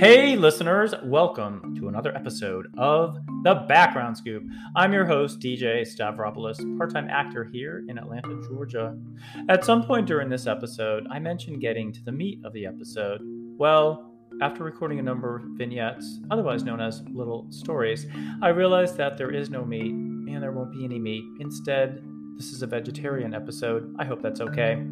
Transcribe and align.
Hey, 0.00 0.34
listeners, 0.34 0.94
welcome 1.04 1.76
to 1.78 1.88
another 1.88 2.16
episode 2.16 2.68
of 2.78 3.18
The 3.42 3.66
Background 3.68 4.16
Scoop. 4.16 4.42
I'm 4.74 4.94
your 4.94 5.04
host, 5.04 5.40
DJ 5.40 5.82
Stavropoulos, 5.82 6.78
part 6.78 6.90
time 6.90 7.10
actor 7.10 7.44
here 7.44 7.84
in 7.86 7.98
Atlanta, 7.98 8.40
Georgia. 8.48 8.96
At 9.50 9.62
some 9.62 9.84
point 9.84 10.06
during 10.06 10.30
this 10.30 10.46
episode, 10.46 11.06
I 11.10 11.18
mentioned 11.18 11.60
getting 11.60 11.92
to 11.92 12.02
the 12.02 12.12
meat 12.12 12.40
of 12.46 12.54
the 12.54 12.64
episode. 12.64 13.20
Well, 13.58 14.10
after 14.40 14.64
recording 14.64 15.00
a 15.00 15.02
number 15.02 15.36
of 15.36 15.42
vignettes, 15.58 16.20
otherwise 16.30 16.64
known 16.64 16.80
as 16.80 17.02
little 17.10 17.46
stories, 17.50 18.06
I 18.40 18.48
realized 18.48 18.96
that 18.96 19.18
there 19.18 19.30
is 19.30 19.50
no 19.50 19.66
meat 19.66 19.92
and 19.92 20.42
there 20.42 20.52
won't 20.52 20.72
be 20.72 20.82
any 20.82 20.98
meat. 20.98 21.24
Instead, 21.40 22.02
this 22.38 22.52
is 22.52 22.62
a 22.62 22.66
vegetarian 22.66 23.34
episode. 23.34 23.94
I 23.98 24.06
hope 24.06 24.22
that's 24.22 24.40
okay. 24.40 24.82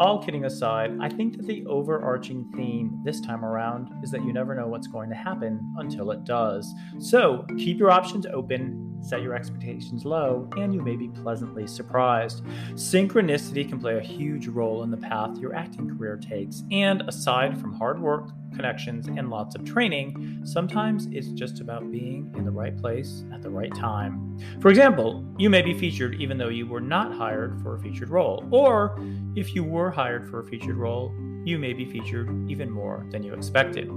All 0.00 0.22
kidding 0.22 0.44
aside, 0.44 0.96
I 1.00 1.08
think 1.08 1.36
that 1.36 1.46
the 1.46 1.66
overarching 1.66 2.48
theme 2.54 3.00
this 3.02 3.20
time 3.20 3.44
around 3.44 3.90
is 4.04 4.12
that 4.12 4.24
you 4.24 4.32
never 4.32 4.54
know 4.54 4.68
what's 4.68 4.86
going 4.86 5.10
to 5.10 5.16
happen 5.16 5.74
until 5.78 6.12
it 6.12 6.22
does. 6.22 6.72
So 7.00 7.44
keep 7.56 7.78
your 7.78 7.90
options 7.90 8.24
open, 8.26 8.87
set 9.00 9.22
your 9.22 9.34
expectations 9.34 10.04
low, 10.04 10.48
and 10.56 10.74
you 10.74 10.82
may 10.82 10.96
be 10.96 11.08
pleasantly 11.08 11.66
surprised. 11.66 12.44
Synchronicity 12.74 13.68
can 13.68 13.78
play 13.78 13.96
a 13.96 14.00
huge 14.00 14.46
role 14.48 14.82
in 14.82 14.90
the 14.90 14.96
path 14.96 15.38
your 15.38 15.54
acting 15.54 15.88
career 15.88 16.16
takes, 16.16 16.64
and 16.70 17.02
aside 17.02 17.60
from 17.60 17.72
hard 17.72 18.00
work, 18.00 18.28
connections, 18.54 19.08
and 19.08 19.30
lots 19.30 19.54
of 19.54 19.64
training, 19.64 20.40
sometimes 20.44 21.06
it's 21.12 21.28
just 21.28 21.60
about 21.60 21.90
being 21.90 22.32
in 22.36 22.44
the 22.44 22.50
right 22.50 22.76
place 22.76 23.24
at 23.32 23.42
the 23.42 23.50
right 23.50 23.74
time. 23.74 24.38
For 24.60 24.68
example, 24.68 25.24
you 25.38 25.50
may 25.50 25.62
be 25.62 25.78
featured 25.78 26.20
even 26.20 26.38
though 26.38 26.48
you 26.48 26.66
were 26.66 26.80
not 26.80 27.14
hired 27.14 27.60
for 27.62 27.76
a 27.76 27.80
featured 27.80 28.10
role, 28.10 28.44
or 28.50 28.98
if 29.36 29.54
you 29.54 29.62
were 29.62 29.90
hired 29.90 30.28
for 30.28 30.40
a 30.40 30.44
featured 30.44 30.76
role, 30.76 31.12
you 31.44 31.58
may 31.58 31.72
be 31.72 31.84
featured 31.84 32.28
even 32.50 32.70
more 32.70 33.06
than 33.10 33.22
you 33.22 33.34
expected. 33.34 33.90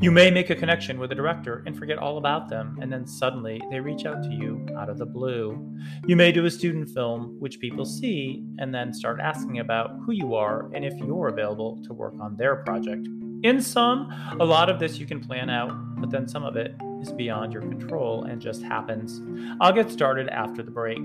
You 0.00 0.10
may 0.10 0.30
make 0.30 0.50
a 0.50 0.54
connection 0.54 0.98
with 0.98 1.12
a 1.12 1.14
director 1.14 1.62
and 1.66 1.76
forget 1.76 1.98
all 1.98 2.18
about 2.18 2.48
them, 2.48 2.78
and 2.80 2.92
then 2.92 3.06
suddenly 3.06 3.60
they 3.70 3.80
reach 3.80 4.04
out 4.04 4.22
to 4.22 4.30
you 4.30 4.66
out 4.76 4.88
of 4.88 4.98
the 4.98 5.06
blue. 5.06 5.76
You 6.06 6.16
may 6.16 6.32
do 6.32 6.44
a 6.44 6.50
student 6.50 6.88
film, 6.90 7.36
which 7.40 7.60
people 7.60 7.84
see, 7.84 8.44
and 8.58 8.74
then 8.74 8.92
start 8.92 9.20
asking 9.20 9.58
about 9.58 9.90
who 10.04 10.12
you 10.12 10.34
are 10.34 10.70
and 10.74 10.84
if 10.84 10.94
you're 10.98 11.28
available 11.28 11.82
to 11.84 11.92
work 11.92 12.14
on 12.20 12.36
their 12.36 12.56
project. 12.56 13.06
In 13.42 13.60
sum, 13.60 14.08
a 14.38 14.44
lot 14.44 14.70
of 14.70 14.78
this 14.78 14.98
you 14.98 15.06
can 15.06 15.18
plan 15.18 15.50
out, 15.50 15.72
but 15.96 16.10
then 16.10 16.28
some 16.28 16.44
of 16.44 16.56
it 16.56 16.76
is 17.00 17.12
beyond 17.12 17.52
your 17.52 17.62
control 17.62 18.22
and 18.24 18.40
just 18.40 18.62
happens. 18.62 19.20
I'll 19.60 19.72
get 19.72 19.90
started 19.90 20.28
after 20.28 20.62
the 20.62 20.70
break. 20.70 21.00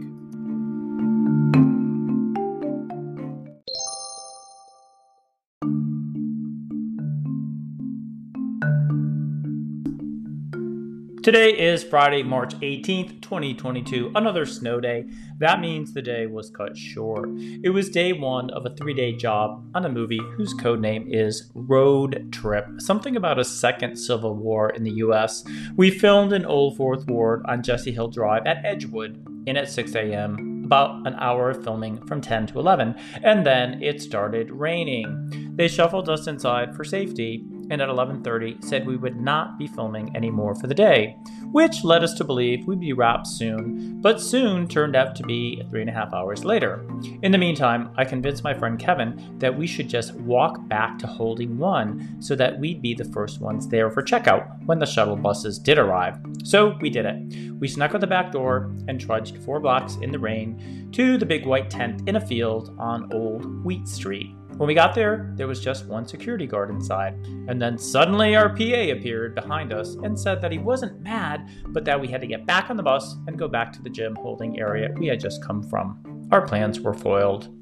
Today 11.28 11.50
is 11.50 11.84
Friday, 11.84 12.24
March 12.24 12.54
18th, 12.62 13.22
2022, 13.22 14.14
another 14.16 14.46
snow 14.46 14.80
day. 14.80 15.04
That 15.40 15.60
means 15.60 15.94
the 15.94 16.02
day 16.02 16.26
was 16.26 16.50
cut 16.50 16.78
short. 16.78 17.28
It 17.38 17.74
was 17.74 17.90
day 17.90 18.14
one 18.14 18.50
of 18.52 18.66
a 18.66 18.74
three 18.74 18.94
day 18.94 19.12
job 19.12 19.62
on 19.76 19.84
a 19.84 19.90
movie 19.90 20.22
whose 20.38 20.54
code 20.54 20.80
name 20.80 21.06
is 21.10 21.52
Road 21.54 22.32
Trip, 22.32 22.66
something 22.78 23.18
about 23.18 23.40
a 23.40 23.44
second 23.44 23.98
civil 23.98 24.36
war 24.36 24.70
in 24.70 24.86
the 24.86 25.04
US. 25.04 25.44
We 25.76 25.92
filmed 25.92 26.32
in 26.32 26.46
Old 26.46 26.78
Fourth 26.78 27.06
Ward 27.08 27.42
on 27.46 27.62
Jesse 27.62 27.92
Hill 27.92 28.08
Drive 28.08 28.48
at 28.48 28.64
Edgewood 28.64 29.22
in 29.46 29.58
at 29.58 29.70
6 29.70 29.96
a.m., 29.96 30.64
about 30.64 31.06
an 31.08 31.16
hour 31.16 31.50
of 31.50 31.62
filming 31.62 32.06
from 32.08 32.22
10 32.22 32.48
to 32.48 32.60
11, 32.60 32.96
and 33.24 33.46
then 33.46 33.84
it 33.84 34.02
started 34.02 34.50
raining. 34.52 35.54
They 35.58 35.68
shuffled 35.68 36.08
us 36.08 36.28
inside 36.28 36.74
for 36.74 36.86
safety 36.86 37.46
and 37.70 37.82
at 37.82 37.90
11:30 37.90 38.64
said 38.64 38.86
we 38.86 38.98
would 38.98 39.20
not 39.20 39.58
be 39.58 39.68
filming 39.68 40.16
anymore 40.16 40.56
for 40.56 40.68
the 40.68 40.74
day, 40.74 41.18
which 41.52 41.84
led 41.84 42.04
us 42.04 42.14
to 42.16 42.24
believe 42.24 42.68
we'd 42.68 42.80
be 42.80 42.94
wrapped 42.94 43.28
soon, 43.28 44.02
but 44.02 44.22
soon 44.22 44.68
turned 44.68 44.96
out 44.96 45.16
to 45.16 45.24
be 45.24 45.64
three 45.70 45.82
and 45.82 45.90
a 45.90 45.94
half 45.94 46.14
hours 46.14 46.46
later. 46.46 46.86
In 47.22 47.32
the 47.32 47.38
meantime, 47.38 47.90
I 47.98 48.06
convinced 48.06 48.44
my 48.44 48.54
friend 48.54 48.80
Kevin 48.80 49.38
that 49.40 49.58
we 49.58 49.68
should 49.68 49.90
just 49.90 50.14
walk 50.16 50.68
back 50.68 50.98
to 51.00 51.08
Holding 51.08 51.58
One 51.58 52.22
so 52.22 52.36
that 52.36 52.60
we'd 52.60 52.82
be 52.82 52.94
the 52.94 53.06
first 53.06 53.42
ones 53.42 53.68
there 53.68 53.90
for 53.90 54.02
checkout 54.02 54.66
when 54.66 54.80
the 54.80 54.86
shuttle 54.86 55.16
buses 55.16 55.60
did 55.60 55.78
arrive. 55.78 56.18
So 56.44 56.78
we 56.82 56.90
did 56.90 57.06
it. 57.06 57.60
We 57.60 57.68
snuck 57.68 57.94
out 57.94 58.02
the 58.02 58.08
back 58.08 58.32
door 58.32 58.72
and 58.88 59.00
trudged 59.00 59.38
four 59.44 59.60
blocks 59.60 59.98
in 60.02 60.12
the 60.12 60.20
rain 60.20 60.90
to 60.94 61.18
the 61.18 61.26
big 61.26 61.46
white 61.46 61.70
tent 61.70 62.08
in 62.08 62.16
a 62.16 62.22
field 62.26 62.76
on 62.78 63.12
Old 63.14 63.64
Wheat 63.64 63.88
Street. 63.88 64.34
When 64.58 64.66
we 64.66 64.74
got 64.74 64.96
there, 64.96 65.32
there 65.36 65.46
was 65.46 65.60
just 65.60 65.86
one 65.86 66.08
security 66.08 66.48
guard 66.48 66.72
inside, 66.72 67.14
and 67.48 67.62
then 67.62 67.78
suddenly 67.78 68.36
our 68.36 68.50
PA 68.50 68.92
appeared 68.92 69.36
behind 69.36 69.72
us 69.72 69.94
and 69.98 70.20
said 70.20 70.42
that 70.42 70.52
he 70.52 70.58
wasn't 70.58 71.00
mad, 71.00 71.48
but 71.68 71.86
that 71.86 72.02
we 72.02 72.08
had 72.08 72.22
to 72.22 72.28
get 72.28 72.48
back 72.48 72.72
on 72.72 72.76
the 72.76 72.82
bus 72.82 73.18
and 73.28 73.38
go 73.38 73.48
back 73.48 73.72
to 73.74 73.84
the 73.84 73.90
gym 73.90 74.16
holding 74.16 74.60
area 74.60 74.90
we 74.98 75.06
had 75.06 75.20
just 75.20 75.44
come 75.44 75.62
from. 75.62 76.28
Our 76.32 76.42
plans 76.42 76.80
were 76.80 76.96
foiled. 76.96 77.54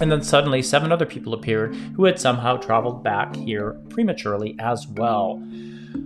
And 0.00 0.10
then 0.10 0.22
suddenly, 0.22 0.62
seven 0.62 0.90
other 0.90 1.04
people 1.04 1.34
appeared 1.34 1.74
who 1.74 2.06
had 2.06 2.18
somehow 2.18 2.56
traveled 2.56 3.04
back 3.04 3.36
here 3.36 3.72
prematurely 3.90 4.56
as 4.58 4.86
well. 4.88 5.38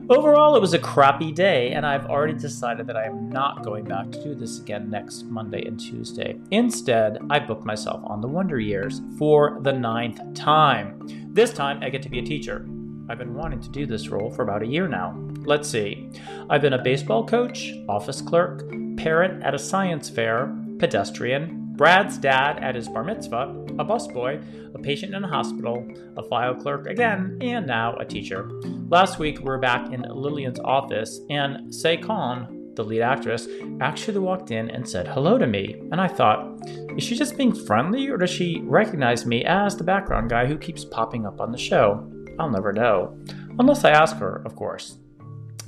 Overall, 0.08 0.56
it 0.56 0.60
was 0.60 0.74
a 0.74 0.78
crappy 0.78 1.32
day, 1.32 1.72
and 1.72 1.84
I've 1.84 2.06
already 2.06 2.34
decided 2.34 2.86
that 2.86 2.96
I 2.96 3.04
am 3.04 3.28
not 3.28 3.64
going 3.64 3.84
back 3.84 4.10
to 4.12 4.22
do 4.22 4.34
this 4.34 4.60
again 4.60 4.88
next 4.88 5.24
Monday 5.24 5.64
and 5.66 5.78
Tuesday. 5.78 6.38
Instead, 6.50 7.18
I 7.28 7.38
booked 7.38 7.64
myself 7.64 8.00
on 8.04 8.20
the 8.20 8.28
Wonder 8.28 8.60
Years 8.60 9.00
for 9.18 9.58
the 9.62 9.72
ninth 9.72 10.20
time. 10.34 11.00
This 11.32 11.52
time, 11.52 11.82
I 11.82 11.90
get 11.90 12.02
to 12.02 12.08
be 12.08 12.18
a 12.18 12.24
teacher. 12.24 12.66
I've 13.08 13.18
been 13.18 13.34
wanting 13.34 13.60
to 13.60 13.68
do 13.68 13.86
this 13.86 14.08
role 14.08 14.30
for 14.30 14.42
about 14.42 14.62
a 14.62 14.66
year 14.66 14.88
now. 14.88 15.16
Let's 15.44 15.68
see. 15.68 16.10
I've 16.50 16.62
been 16.62 16.72
a 16.72 16.82
baseball 16.82 17.24
coach, 17.26 17.72
office 17.88 18.20
clerk, 18.20 18.68
parent 18.96 19.42
at 19.44 19.54
a 19.54 19.58
science 19.58 20.10
fair, 20.10 20.52
pedestrian, 20.78 21.65
Brad's 21.76 22.16
dad 22.16 22.58
at 22.62 22.74
his 22.74 22.88
bar 22.88 23.04
mitzvah, 23.04 23.54
a 23.78 23.84
busboy, 23.84 24.74
a 24.74 24.78
patient 24.78 25.14
in 25.14 25.22
a 25.22 25.28
hospital, 25.28 25.86
a 26.16 26.22
file 26.22 26.54
clerk 26.54 26.86
again, 26.86 27.38
and 27.42 27.66
now 27.66 27.94
a 27.96 28.04
teacher. 28.04 28.50
Last 28.88 29.18
week, 29.18 29.38
we 29.38 29.44
were 29.44 29.58
back 29.58 29.92
in 29.92 30.02
Lillian's 30.02 30.58
office, 30.60 31.20
and 31.28 31.70
Saycon, 31.70 32.74
the 32.76 32.82
lead 32.82 33.02
actress, 33.02 33.46
actually 33.80 34.18
walked 34.18 34.50
in 34.50 34.70
and 34.70 34.88
said 34.88 35.06
hello 35.06 35.36
to 35.36 35.46
me. 35.46 35.74
And 35.92 36.00
I 36.00 36.08
thought, 36.08 36.60
is 36.96 37.04
she 37.04 37.14
just 37.14 37.36
being 37.36 37.54
friendly, 37.54 38.08
or 38.08 38.16
does 38.16 38.30
she 38.30 38.62
recognize 38.64 39.26
me 39.26 39.44
as 39.44 39.76
the 39.76 39.84
background 39.84 40.30
guy 40.30 40.46
who 40.46 40.56
keeps 40.56 40.84
popping 40.84 41.26
up 41.26 41.40
on 41.42 41.52
the 41.52 41.58
show? 41.58 42.10
I'll 42.38 42.50
never 42.50 42.72
know. 42.72 43.18
Unless 43.58 43.84
I 43.84 43.90
ask 43.90 44.16
her, 44.16 44.42
of 44.46 44.56
course. 44.56 44.96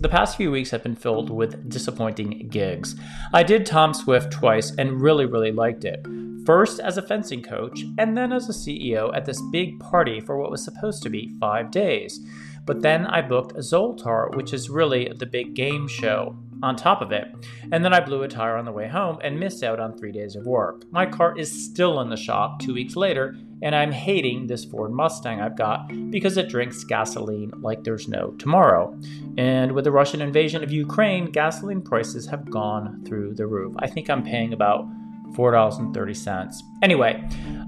The 0.01 0.09
past 0.09 0.37
few 0.37 0.53
weeks 0.53 0.71
have 0.71 0.85
been 0.85 0.95
filled 0.95 1.29
with 1.29 1.69
disappointing 1.69 2.47
gigs. 2.51 2.95
I 3.35 3.43
did 3.43 3.67
Tom 3.67 3.93
Swift 3.93 4.31
twice 4.31 4.71
and 4.79 5.01
really, 5.03 5.27
really 5.27 5.51
liked 5.51 5.85
it. 5.85 6.07
First 6.47 6.79
as 6.79 6.99
a 6.99 7.03
fencing 7.03 7.43
coach, 7.43 7.83
and 7.99 8.17
then 8.17 8.33
as 8.33 8.49
a 8.49 8.53
CEO 8.53 9.13
at 9.17 9.25
this 9.25 9.43
big 9.51 9.81
party 9.81 10.21
for 10.21 10.39
what 10.39 10.53
was 10.53 10.63
supposed 10.63 11.03
to 11.03 11.11
be 11.11 11.35
five 11.41 11.73
days. 11.73 12.21
But 12.65 12.81
then 12.81 13.07
I 13.07 13.23
booked 13.23 13.57
Zoltar, 13.57 14.37
which 14.37 14.53
is 14.53 14.71
really 14.71 15.13
the 15.19 15.27
big 15.27 15.55
game 15.55 15.89
show 15.89 16.37
on 16.63 16.77
top 16.77 17.03
of 17.03 17.11
it. 17.11 17.27
And 17.73 17.85
then 17.85 17.93
I 17.93 17.99
blew 17.99 18.23
a 18.23 18.29
tire 18.29 18.57
on 18.57 18.67
the 18.67 18.73
way 18.73 18.87
home 18.87 19.19
and 19.21 19.41
missed 19.41 19.65
out 19.65 19.81
on 19.81 19.99
three 19.99 20.13
days 20.13 20.37
of 20.37 20.47
work. 20.47 20.85
My 20.93 21.07
car 21.07 21.37
is 21.37 21.67
still 21.67 22.01
in 22.03 22.09
the 22.09 22.17
shop 22.17 22.61
two 22.61 22.75
weeks 22.75 22.95
later, 22.95 23.37
and 23.63 23.75
I'm 23.75 23.93
hating 23.93 24.47
this 24.47 24.65
Ford 24.65 24.93
Mustang 24.93 25.41
I've 25.41 25.57
got 25.57 25.89
because 26.11 26.37
it 26.37 26.49
drinks 26.49 26.85
gasoline 26.85 27.53
like 27.61 27.85
there's 27.85 28.09
no 28.09 28.31
tomorrow. 28.33 28.99
And 29.37 29.73
with 29.73 29.85
the 29.85 29.93
Russian 29.93 30.21
invasion 30.21 30.63
of 30.63 30.71
Ukraine, 30.71 31.31
gasoline 31.31 31.83
prices 31.83 32.27
have 32.27 32.51
gone 32.51 33.05
through 33.05 33.35
the 33.35 33.47
roof. 33.47 33.75
I 33.79 33.89
think 33.89 34.09
I'm 34.09 34.23
paying 34.23 34.53
about 34.53 34.87
$4.30. 35.33 36.63
Anyway, 36.83 37.23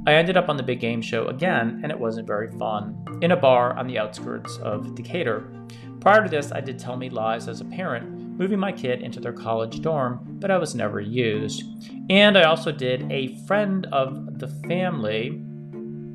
I 0.06 0.14
ended 0.14 0.36
up 0.36 0.48
on 0.48 0.56
the 0.56 0.62
big 0.62 0.80
game 0.80 1.02
show 1.02 1.26
again, 1.26 1.80
and 1.82 1.92
it 1.92 1.98
wasn't 1.98 2.26
very 2.26 2.50
fun, 2.58 3.04
in 3.20 3.32
a 3.32 3.36
bar 3.36 3.76
on 3.76 3.86
the 3.86 3.98
outskirts 3.98 4.56
of 4.58 4.94
Decatur. 4.94 5.52
Prior 6.00 6.22
to 6.22 6.30
this, 6.30 6.52
I 6.52 6.60
did 6.60 6.78
tell 6.78 6.96
me 6.96 7.10
lies 7.10 7.48
as 7.48 7.60
a 7.60 7.66
parent 7.66 8.20
moving 8.40 8.58
my 8.58 8.72
kid 8.72 9.02
into 9.02 9.20
their 9.20 9.34
college 9.34 9.82
dorm, 9.82 10.18
but 10.40 10.50
I 10.50 10.56
was 10.56 10.74
never 10.74 10.98
used. 10.98 11.62
And 12.08 12.38
I 12.38 12.44
also 12.44 12.72
did 12.72 13.12
a 13.12 13.36
friend 13.46 13.86
of 13.92 14.38
the 14.38 14.48
family, 14.66 15.44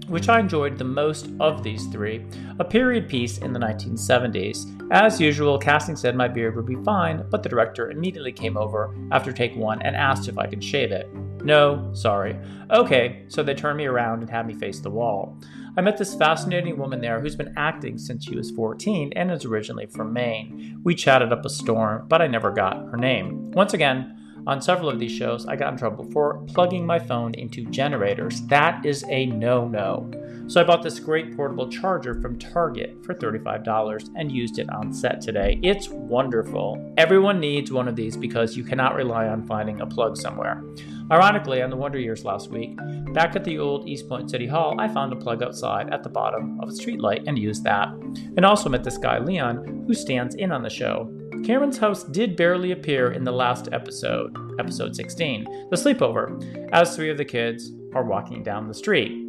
which 0.08 0.30
I 0.30 0.40
enjoyed 0.40 0.78
the 0.78 0.84
most 0.84 1.30
of 1.40 1.64
these 1.64 1.88
three, 1.88 2.26
a 2.60 2.64
period 2.64 3.10
piece 3.10 3.38
in 3.40 3.54
the 3.54 3.60
1970s. 3.60 4.92
As 4.92 5.20
usual, 5.20 5.58
casting 5.58 5.96
said 5.96 6.16
my 6.16 6.28
beard 6.28 6.56
would 6.56 6.66
be 6.66 6.84
fine, 6.84 7.26
but 7.30 7.44
the 7.44 7.50
director 7.50 7.90
immediately 7.90 8.32
came 8.32 8.58
over 8.58 8.96
after 9.12 9.32
take 9.32 9.56
one 9.56 9.82
and 9.82 9.96
asked 9.96 10.28
if 10.28 10.38
I 10.38 10.48
could 10.48 10.64
shave 10.64 10.92
it. 10.92 11.12
No, 11.44 11.92
sorry. 11.94 12.40
Okay, 12.72 13.24
so 13.28 13.44
they 13.44 13.54
turned 13.54 13.78
me 13.78 13.86
around 13.86 14.22
and 14.22 14.30
had 14.30 14.48
me 14.48 14.54
face 14.54 14.80
the 14.80 14.90
wall. 14.90 15.38
I 15.78 15.82
met 15.82 15.98
this 15.98 16.16
fascinating 16.16 16.78
woman 16.78 17.02
there 17.02 17.20
who's 17.20 17.36
been 17.36 17.54
acting 17.58 17.98
since 17.98 18.24
she 18.26 18.36
was 18.36 18.50
14 18.52 19.12
and 19.16 19.30
is 19.30 19.46
originally 19.46 19.88
from 19.88 20.14
Maine. 20.14 20.80
We 20.84 20.96
chatted 20.96 21.34
up 21.34 21.46
a 21.46 21.50
storm, 21.50 22.08
but 22.08 22.22
I 22.22 22.28
never 22.28 22.50
got 22.50 22.78
her 22.90 22.98
name. 22.98 23.52
Once 23.52 23.74
again, 23.74 24.18
On 24.48 24.62
several 24.62 24.90
of 24.90 25.00
these 25.00 25.12
shows, 25.12 25.46
I 25.48 25.56
got 25.56 25.74
in 25.74 25.80
trouble 25.80 26.10
for 26.12 26.44
plugging 26.48 26.86
my 26.86 27.00
phone 27.00 27.34
into 27.34 27.66
generators. 27.66 28.42
That 28.44 28.86
is 28.86 29.04
a 29.10 29.26
no 29.26 29.68
no. 29.68 30.12
So 30.48 30.62
I 30.62 30.64
bought 30.64 30.84
this 30.84 31.00
great 31.00 31.36
portable 31.36 31.68
charger 31.68 32.22
from 32.22 32.38
Target 32.38 33.04
for 33.04 33.16
$35 33.16 34.12
and 34.16 34.32
used 34.32 34.60
it 34.60 34.70
on 34.70 34.94
set 34.94 35.20
today. 35.20 35.60
It's 35.64 35.90
wonderful. 35.90 36.94
Everyone 36.98 37.40
needs 37.40 37.72
one 37.72 37.88
of 37.88 37.96
these 37.96 38.16
because 38.16 38.56
you 38.56 38.64
cannot 38.64 38.94
rely 38.94 39.28
on 39.28 39.48
finding 39.48 39.82
a 39.82 39.88
plug 39.88 40.16
somewhere. 40.16 40.64
Ironically, 41.12 41.64
on 41.64 41.72
the 41.72 41.76
Wonder 41.76 41.98
Years 41.98 42.24
last 42.24 42.52
week, 42.52 42.78
back 43.14 43.36
at 43.36 43.44
the 43.44 43.58
old 43.58 43.90
East 43.90 44.08
Point 44.08 44.30
City 44.30 44.46
Hall, 44.46 44.76
I 44.80 44.88
found 44.88 45.14
a 45.14 45.16
plug 45.16 45.42
outside 45.42 45.92
at 45.92 46.04
the 46.04 46.10
bottom 46.10 46.60
of 46.60 46.70
a 46.70 46.74
streetlight 46.74 47.24
and 47.26 47.40
used 47.40 47.64
that. 47.64 47.90
And 47.90 48.46
also 48.46 48.70
met 48.70 48.84
this 48.84 49.00
guy, 49.00 49.18
Leon, 49.18 49.86
who 49.88 49.96
stands 49.96 50.36
in 50.36 50.52
on 50.52 50.62
the 50.62 50.70
show. 50.70 51.12
Cameron's 51.46 51.78
house 51.78 52.04
did 52.04 52.36
barely 52.36 52.72
appear 52.72 53.12
in 53.12 53.24
the 53.24 53.32
last 53.32 53.70
episode, 53.72 54.36
episode 54.60 54.96
16, 54.96 55.44
the 55.70 55.76
sleepover, 55.76 56.72
as 56.74 56.96
three 56.96 57.12
of 57.12 57.18
the 57.18 57.26
kids 57.26 57.72
are 57.94 58.04
walking 58.04 58.42
down 58.42 58.68
the 58.68 58.74
street. 58.74 59.22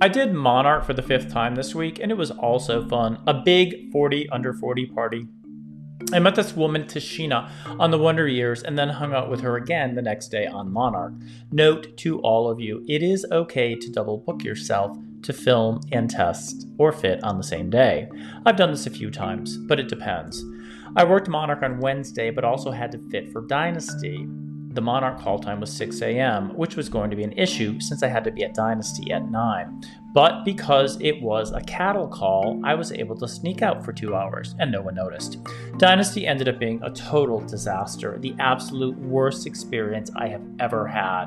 I 0.00 0.06
did 0.08 0.32
Monarch 0.32 0.84
for 0.84 0.92
the 0.92 1.02
fifth 1.02 1.32
time 1.32 1.56
this 1.56 1.74
week, 1.74 1.98
and 1.98 2.12
it 2.12 2.16
was 2.16 2.30
also 2.30 2.86
fun. 2.86 3.18
A 3.26 3.34
big 3.34 3.90
40 3.90 4.28
under 4.28 4.52
40 4.52 4.86
party. 4.86 5.26
I 6.12 6.20
met 6.20 6.36
this 6.36 6.54
woman, 6.54 6.84
Tashina, 6.84 7.50
on 7.80 7.90
the 7.90 7.98
Wonder 7.98 8.28
Years 8.28 8.62
and 8.62 8.78
then 8.78 8.88
hung 8.88 9.12
out 9.12 9.28
with 9.28 9.40
her 9.40 9.56
again 9.56 9.96
the 9.96 10.02
next 10.02 10.28
day 10.28 10.46
on 10.46 10.72
Monarch. 10.72 11.14
Note 11.50 11.96
to 11.98 12.20
all 12.20 12.48
of 12.48 12.60
you 12.60 12.84
it 12.86 13.02
is 13.02 13.26
okay 13.32 13.74
to 13.74 13.90
double 13.90 14.18
book 14.18 14.44
yourself 14.44 14.96
to 15.22 15.32
film 15.32 15.80
and 15.90 16.08
test 16.08 16.68
or 16.78 16.92
fit 16.92 17.22
on 17.24 17.38
the 17.38 17.42
same 17.42 17.70
day. 17.70 18.08
I've 18.44 18.56
done 18.56 18.70
this 18.70 18.86
a 18.86 18.90
few 18.90 19.10
times, 19.10 19.56
but 19.56 19.80
it 19.80 19.88
depends. 19.88 20.44
I 20.94 21.02
worked 21.02 21.28
Monarch 21.28 21.62
on 21.62 21.80
Wednesday, 21.80 22.30
but 22.30 22.44
also 22.44 22.70
had 22.70 22.92
to 22.92 23.10
fit 23.10 23.32
for 23.32 23.42
Dynasty. 23.42 24.28
The 24.74 24.80
Monarch 24.80 25.18
call 25.20 25.40
time 25.40 25.58
was 25.58 25.72
6 25.72 26.02
a.m., 26.02 26.50
which 26.56 26.76
was 26.76 26.88
going 26.88 27.10
to 27.10 27.16
be 27.16 27.24
an 27.24 27.32
issue 27.32 27.80
since 27.80 28.04
I 28.04 28.08
had 28.08 28.22
to 28.24 28.30
be 28.30 28.44
at 28.44 28.54
Dynasty 28.54 29.10
at 29.10 29.28
9. 29.28 29.82
But 30.16 30.46
because 30.46 30.96
it 31.02 31.20
was 31.20 31.52
a 31.52 31.60
cattle 31.60 32.08
call, 32.08 32.58
I 32.64 32.74
was 32.74 32.90
able 32.90 33.18
to 33.18 33.28
sneak 33.28 33.60
out 33.60 33.84
for 33.84 33.92
two 33.92 34.14
hours 34.14 34.54
and 34.58 34.72
no 34.72 34.80
one 34.80 34.94
noticed. 34.94 35.36
Dynasty 35.76 36.26
ended 36.26 36.48
up 36.48 36.58
being 36.58 36.82
a 36.82 36.88
total 36.88 37.40
disaster, 37.40 38.16
the 38.18 38.34
absolute 38.38 38.96
worst 38.96 39.46
experience 39.46 40.10
I 40.16 40.28
have 40.28 40.40
ever 40.58 40.86
had. 40.86 41.26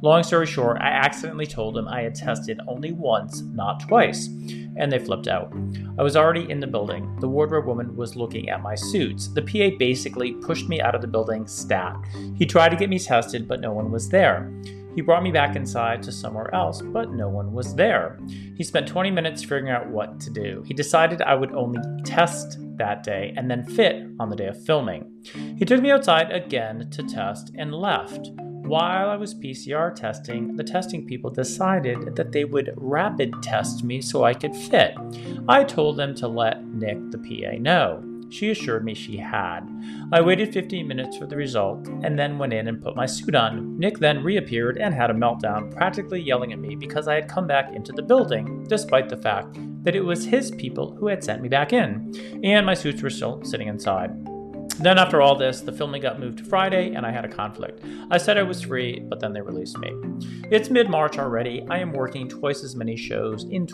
Long 0.00 0.22
story 0.22 0.46
short, 0.46 0.78
I 0.80 0.88
accidentally 0.88 1.46
told 1.46 1.74
them 1.74 1.86
I 1.86 2.00
had 2.00 2.14
tested 2.14 2.60
only 2.66 2.92
once, 2.92 3.42
not 3.42 3.80
twice 3.80 4.28
and 4.76 4.90
they 4.90 4.98
flipped 4.98 5.28
out. 5.28 5.52
I 5.98 6.02
was 6.02 6.16
already 6.16 6.50
in 6.50 6.60
the 6.60 6.66
building. 6.66 7.14
The 7.20 7.28
wardrobe 7.28 7.66
woman 7.66 7.94
was 7.94 8.16
looking 8.16 8.48
at 8.48 8.62
my 8.62 8.74
suits. 8.74 9.28
The 9.28 9.42
PA 9.42 9.76
basically 9.78 10.32
pushed 10.32 10.66
me 10.66 10.80
out 10.80 10.94
of 10.94 11.02
the 11.02 11.08
building 11.08 11.46
stat. 11.46 11.94
He 12.36 12.46
tried 12.46 12.70
to 12.70 12.76
get 12.76 12.88
me 12.88 12.98
tested, 12.98 13.46
but 13.46 13.60
no 13.60 13.74
one 13.74 13.90
was 13.90 14.08
there. 14.08 14.50
He 14.94 15.00
brought 15.00 15.22
me 15.22 15.30
back 15.30 15.56
inside 15.56 16.02
to 16.02 16.12
somewhere 16.12 16.52
else, 16.54 16.82
but 16.82 17.12
no 17.12 17.28
one 17.28 17.52
was 17.52 17.74
there. 17.74 18.18
He 18.56 18.64
spent 18.64 18.88
20 18.88 19.10
minutes 19.10 19.42
figuring 19.42 19.70
out 19.70 19.88
what 19.88 20.20
to 20.20 20.30
do. 20.30 20.62
He 20.66 20.74
decided 20.74 21.22
I 21.22 21.34
would 21.34 21.52
only 21.52 21.80
test 22.04 22.58
that 22.76 23.02
day 23.02 23.32
and 23.36 23.50
then 23.50 23.64
fit 23.64 24.06
on 24.18 24.30
the 24.30 24.36
day 24.36 24.48
of 24.48 24.64
filming. 24.64 25.10
He 25.56 25.64
took 25.64 25.80
me 25.80 25.90
outside 25.90 26.32
again 26.32 26.90
to 26.90 27.02
test 27.02 27.52
and 27.56 27.74
left. 27.74 28.30
While 28.70 29.10
I 29.10 29.16
was 29.16 29.34
PCR 29.34 29.94
testing, 29.94 30.56
the 30.56 30.62
testing 30.62 31.04
people 31.04 31.30
decided 31.30 32.14
that 32.14 32.30
they 32.30 32.44
would 32.44 32.72
rapid 32.76 33.34
test 33.42 33.82
me 33.82 34.00
so 34.00 34.24
I 34.24 34.34
could 34.34 34.54
fit. 34.54 34.94
I 35.48 35.64
told 35.64 35.96
them 35.96 36.14
to 36.16 36.28
let 36.28 36.64
Nick, 36.64 37.10
the 37.10 37.18
PA, 37.18 37.58
know. 37.58 38.09
She 38.30 38.50
assured 38.50 38.84
me 38.84 38.94
she 38.94 39.16
had. 39.16 39.60
I 40.12 40.20
waited 40.20 40.52
15 40.52 40.86
minutes 40.86 41.16
for 41.16 41.26
the 41.26 41.36
result 41.36 41.88
and 42.02 42.18
then 42.18 42.38
went 42.38 42.52
in 42.52 42.68
and 42.68 42.82
put 42.82 42.96
my 42.96 43.06
suit 43.06 43.34
on. 43.34 43.78
Nick 43.78 43.98
then 43.98 44.22
reappeared 44.22 44.78
and 44.78 44.94
had 44.94 45.10
a 45.10 45.14
meltdown, 45.14 45.74
practically 45.74 46.20
yelling 46.20 46.52
at 46.52 46.60
me 46.60 46.76
because 46.76 47.08
I 47.08 47.16
had 47.16 47.28
come 47.28 47.46
back 47.46 47.74
into 47.74 47.92
the 47.92 48.02
building, 48.02 48.64
despite 48.68 49.08
the 49.08 49.16
fact 49.16 49.58
that 49.84 49.96
it 49.96 50.04
was 50.04 50.24
his 50.24 50.52
people 50.52 50.94
who 50.94 51.08
had 51.08 51.24
sent 51.24 51.42
me 51.42 51.48
back 51.48 51.72
in, 51.72 52.40
and 52.44 52.64
my 52.64 52.74
suits 52.74 53.02
were 53.02 53.10
still 53.10 53.42
sitting 53.44 53.68
inside. 53.68 54.10
Then, 54.78 54.96
after 54.96 55.20
all 55.20 55.36
this, 55.36 55.60
the 55.60 55.72
filming 55.72 56.00
got 56.00 56.20
moved 56.20 56.38
to 56.38 56.44
Friday 56.44 56.94
and 56.94 57.04
I 57.04 57.10
had 57.10 57.26
a 57.26 57.28
conflict. 57.28 57.84
I 58.10 58.16
said 58.16 58.38
I 58.38 58.42
was 58.42 58.62
free, 58.62 59.00
but 59.00 59.20
then 59.20 59.34
they 59.34 59.42
released 59.42 59.76
me. 59.76 59.92
It's 60.50 60.70
mid 60.70 60.88
March 60.88 61.18
already. 61.18 61.66
I 61.68 61.80
am 61.80 61.92
working 61.92 62.28
twice 62.28 62.64
as 62.64 62.74
many 62.74 62.96
shows 62.96 63.44
in 63.44 63.66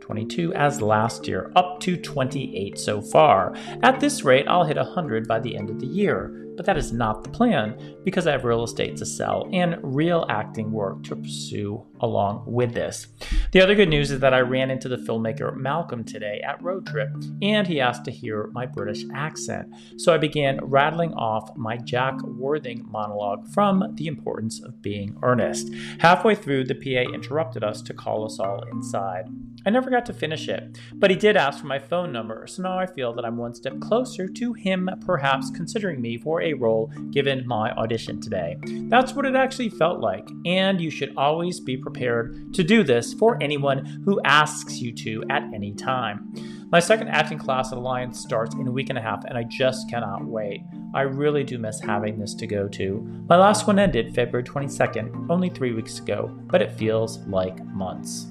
2022 0.00 0.54
as 0.54 0.80
last 0.80 1.26
year, 1.26 1.52
up 1.56 1.80
to 1.80 1.96
28 1.96 2.78
so 2.78 3.00
far. 3.00 3.54
At 3.82 4.00
this 4.00 4.24
rate, 4.24 4.46
I'll 4.48 4.64
hit 4.64 4.76
100 4.76 5.28
by 5.28 5.40
the 5.40 5.56
end 5.56 5.70
of 5.70 5.80
the 5.80 5.86
year. 5.86 6.42
But 6.56 6.64
that 6.64 6.78
is 6.78 6.92
not 6.92 7.22
the 7.22 7.28
plan 7.28 7.96
because 8.02 8.26
I 8.26 8.32
have 8.32 8.44
real 8.44 8.64
estate 8.64 8.96
to 8.96 9.06
sell 9.06 9.46
and 9.52 9.76
real 9.82 10.24
acting 10.30 10.72
work 10.72 11.02
to 11.04 11.16
pursue 11.16 11.84
along 12.00 12.44
with 12.46 12.72
this. 12.72 13.08
The 13.52 13.60
other 13.60 13.74
good 13.74 13.90
news 13.90 14.10
is 14.10 14.20
that 14.20 14.32
I 14.32 14.40
ran 14.40 14.70
into 14.70 14.88
the 14.88 14.96
filmmaker 14.96 15.54
Malcolm 15.54 16.02
today 16.02 16.40
at 16.46 16.62
Road 16.62 16.86
Trip 16.86 17.10
and 17.42 17.66
he 17.66 17.80
asked 17.80 18.06
to 18.06 18.10
hear 18.10 18.48
my 18.52 18.64
British 18.64 19.04
accent. 19.14 19.68
So 19.98 20.14
I 20.14 20.18
began 20.18 20.64
rattling 20.64 21.12
off 21.12 21.54
my 21.56 21.76
Jack 21.76 22.20
Worthing 22.22 22.86
monologue 22.90 23.46
from 23.48 23.94
The 23.94 24.06
Importance 24.06 24.62
of 24.62 24.80
Being 24.80 25.16
Earnest. 25.22 25.70
Halfway 26.00 26.36
through, 26.36 26.64
the 26.64 26.74
PA 26.74 27.12
interrupted 27.12 27.64
us 27.64 27.82
to 27.82 27.92
call 27.92 28.24
us 28.24 28.38
all 28.38 28.62
inside. 28.70 29.26
I 29.66 29.70
never 29.70 29.90
got 29.90 30.06
to 30.06 30.12
finish 30.12 30.48
it, 30.48 30.78
but 30.94 31.10
he 31.10 31.16
did 31.16 31.36
ask 31.36 31.58
for 31.58 31.66
my 31.66 31.80
phone 31.80 32.12
number, 32.12 32.46
so 32.46 32.62
now 32.62 32.78
I 32.78 32.86
feel 32.86 33.12
that 33.14 33.24
I'm 33.24 33.36
one 33.36 33.52
step 33.52 33.80
closer 33.80 34.28
to 34.28 34.52
him 34.52 34.88
perhaps 35.04 35.50
considering 35.50 36.00
me 36.00 36.18
for 36.18 36.40
a 36.40 36.54
role 36.54 36.92
given 37.10 37.44
my 37.48 37.72
audition 37.72 38.20
today. 38.20 38.58
That's 38.62 39.14
what 39.14 39.26
it 39.26 39.34
actually 39.34 39.70
felt 39.70 39.98
like, 39.98 40.28
and 40.44 40.80
you 40.80 40.88
should 40.88 41.12
always 41.16 41.58
be 41.58 41.76
prepared 41.76 42.54
to 42.54 42.62
do 42.62 42.84
this 42.84 43.12
for 43.12 43.42
anyone 43.42 43.84
who 44.04 44.20
asks 44.24 44.78
you 44.78 44.92
to 44.92 45.24
at 45.30 45.42
any 45.52 45.74
time. 45.74 46.32
My 46.70 46.78
second 46.78 47.08
acting 47.08 47.38
class 47.38 47.72
at 47.72 47.78
Alliance 47.78 48.20
starts 48.20 48.54
in 48.54 48.68
a 48.68 48.72
week 48.72 48.88
and 48.88 48.98
a 48.98 49.02
half, 49.02 49.24
and 49.24 49.36
I 49.36 49.42
just 49.42 49.90
cannot 49.90 50.24
wait. 50.24 50.60
I 50.94 51.02
really 51.02 51.42
do 51.42 51.58
miss 51.58 51.80
having 51.80 52.20
this 52.20 52.34
to 52.34 52.46
go 52.46 52.68
to. 52.68 53.24
My 53.28 53.36
last 53.36 53.66
one 53.66 53.80
ended 53.80 54.14
February 54.14 54.44
22nd, 54.44 55.28
only 55.28 55.48
three 55.48 55.72
weeks 55.72 55.98
ago, 55.98 56.30
but 56.46 56.62
it 56.62 56.70
feels 56.70 57.18
like 57.26 57.64
months. 57.66 58.28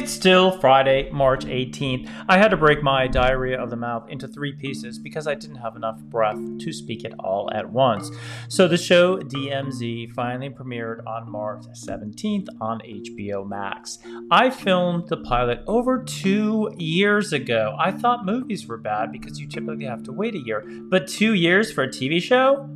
It's 0.00 0.12
still 0.12 0.50
Friday, 0.50 1.10
March 1.12 1.44
18th. 1.44 2.10
I 2.26 2.38
had 2.38 2.52
to 2.52 2.56
break 2.56 2.82
my 2.82 3.06
diarrhea 3.06 3.60
of 3.60 3.68
the 3.68 3.76
mouth 3.76 4.08
into 4.08 4.26
three 4.26 4.54
pieces 4.54 4.98
because 4.98 5.26
I 5.26 5.34
didn't 5.34 5.56
have 5.56 5.76
enough 5.76 6.00
breath 6.04 6.38
to 6.60 6.72
speak 6.72 7.04
it 7.04 7.12
all 7.18 7.50
at 7.52 7.70
once. 7.70 8.10
So 8.48 8.66
the 8.66 8.78
show 8.78 9.18
DMZ 9.18 10.10
finally 10.12 10.48
premiered 10.48 11.06
on 11.06 11.30
March 11.30 11.64
17th 11.74 12.48
on 12.62 12.80
HBO 12.80 13.46
Max. 13.46 13.98
I 14.30 14.48
filmed 14.48 15.08
the 15.08 15.18
pilot 15.18 15.62
over 15.66 16.02
two 16.02 16.72
years 16.78 17.34
ago. 17.34 17.76
I 17.78 17.90
thought 17.90 18.24
movies 18.24 18.66
were 18.66 18.78
bad 18.78 19.12
because 19.12 19.38
you 19.38 19.48
typically 19.48 19.84
have 19.84 20.02
to 20.04 20.12
wait 20.12 20.34
a 20.34 20.40
year, 20.40 20.64
but 20.88 21.08
two 21.08 21.34
years 21.34 21.70
for 21.70 21.84
a 21.84 21.88
TV 21.88 22.22
show? 22.22 22.70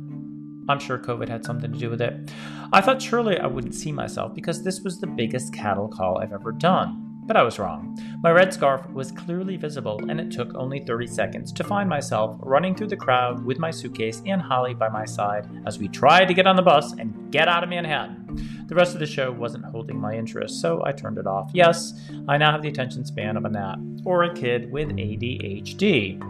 I'm 0.69 0.79
sure 0.79 0.99
COVID 0.99 1.27
had 1.27 1.43
something 1.43 1.73
to 1.73 1.79
do 1.79 1.89
with 1.89 2.01
it. 2.01 2.29
I 2.71 2.81
thought 2.81 3.01
surely 3.01 3.39
I 3.39 3.47
wouldn't 3.47 3.73
see 3.73 3.91
myself 3.91 4.35
because 4.35 4.61
this 4.61 4.81
was 4.81 4.99
the 4.99 5.07
biggest 5.07 5.55
cattle 5.55 5.87
call 5.87 6.19
I've 6.19 6.31
ever 6.31 6.51
done. 6.51 7.04
But 7.25 7.37
I 7.37 7.43
was 7.43 7.57
wrong. 7.57 7.97
My 8.21 8.31
red 8.31 8.53
scarf 8.53 8.87
was 8.91 9.11
clearly 9.11 9.57
visible, 9.57 9.99
and 10.09 10.21
it 10.21 10.31
took 10.31 10.53
only 10.53 10.79
30 10.85 11.07
seconds 11.07 11.51
to 11.53 11.63
find 11.63 11.89
myself 11.89 12.37
running 12.39 12.75
through 12.75 12.89
the 12.89 12.95
crowd 12.95 13.43
with 13.43 13.57
my 13.57 13.71
suitcase 13.71 14.21
and 14.27 14.39
Holly 14.39 14.75
by 14.75 14.89
my 14.89 15.05
side 15.05 15.49
as 15.65 15.79
we 15.79 15.87
tried 15.87 16.27
to 16.27 16.35
get 16.35 16.45
on 16.45 16.55
the 16.55 16.61
bus 16.61 16.93
and 16.93 17.31
get 17.31 17.47
out 17.47 17.63
of 17.63 17.69
Manhattan. 17.69 18.65
The 18.67 18.75
rest 18.75 18.93
of 18.93 18.99
the 18.99 19.07
show 19.07 19.31
wasn't 19.31 19.65
holding 19.65 19.99
my 19.99 20.13
interest, 20.13 20.61
so 20.61 20.83
I 20.85 20.91
turned 20.91 21.17
it 21.17 21.25
off. 21.25 21.49
Yes, 21.53 21.93
I 22.27 22.37
now 22.37 22.51
have 22.51 22.61
the 22.61 22.69
attention 22.69 23.05
span 23.05 23.37
of 23.37 23.45
a 23.45 23.49
gnat, 23.49 23.79
or 24.05 24.23
a 24.23 24.33
kid 24.33 24.71
with 24.71 24.89
ADHD. 24.89 26.21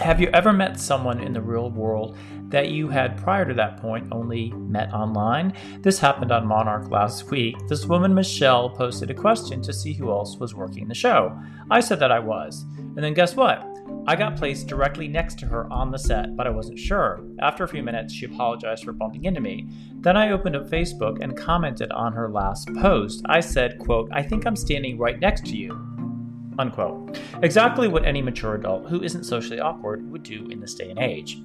Have 0.00 0.20
you 0.20 0.30
ever 0.32 0.52
met 0.52 0.80
someone 0.80 1.20
in 1.20 1.32
the 1.32 1.42
real 1.42 1.70
world 1.70 2.16
that 2.50 2.68
you 2.68 2.88
had 2.88 3.16
prior 3.16 3.44
to 3.44 3.54
that 3.54 3.78
point 3.78 4.08
only 4.12 4.50
met 4.52 4.92
online. 4.92 5.54
This 5.80 5.98
happened 5.98 6.32
on 6.32 6.46
Monarch 6.46 6.90
last 6.90 7.30
week. 7.30 7.56
This 7.68 7.86
woman, 7.86 8.14
Michelle, 8.14 8.70
posted 8.70 9.10
a 9.10 9.14
question 9.14 9.62
to 9.62 9.72
see 9.72 9.92
who 9.92 10.10
else 10.10 10.36
was 10.36 10.54
working 10.54 10.88
the 10.88 10.94
show. 10.94 11.36
I 11.70 11.80
said 11.80 12.00
that 12.00 12.12
I 12.12 12.18
was. 12.18 12.64
And 12.76 12.98
then 12.98 13.14
guess 13.14 13.36
what? 13.36 13.66
I 14.06 14.16
got 14.16 14.36
placed 14.36 14.66
directly 14.66 15.08
next 15.08 15.38
to 15.40 15.46
her 15.46 15.70
on 15.72 15.90
the 15.90 15.98
set, 15.98 16.36
but 16.36 16.46
I 16.46 16.50
wasn't 16.50 16.78
sure. 16.78 17.20
After 17.40 17.64
a 17.64 17.68
few 17.68 17.82
minutes, 17.82 18.12
she 18.12 18.26
apologized 18.26 18.84
for 18.84 18.92
bumping 18.92 19.24
into 19.24 19.40
me. 19.40 19.68
Then 20.00 20.16
I 20.16 20.30
opened 20.30 20.56
up 20.56 20.68
Facebook 20.68 21.22
and 21.22 21.36
commented 21.36 21.92
on 21.92 22.12
her 22.14 22.30
last 22.30 22.72
post. 22.74 23.22
I 23.26 23.40
said, 23.40 23.78
quote, 23.78 24.08
I 24.12 24.22
think 24.22 24.46
I'm 24.46 24.56
standing 24.56 24.98
right 24.98 25.20
next 25.20 25.46
to 25.46 25.56
you. 25.56 25.72
Unquote. 26.58 27.18
Exactly 27.42 27.88
what 27.88 28.04
any 28.04 28.20
mature 28.20 28.54
adult 28.54 28.88
who 28.88 29.02
isn't 29.02 29.24
socially 29.24 29.60
awkward 29.60 30.10
would 30.10 30.22
do 30.22 30.46
in 30.48 30.60
this 30.60 30.74
day 30.74 30.90
and 30.90 30.98
age. 30.98 31.40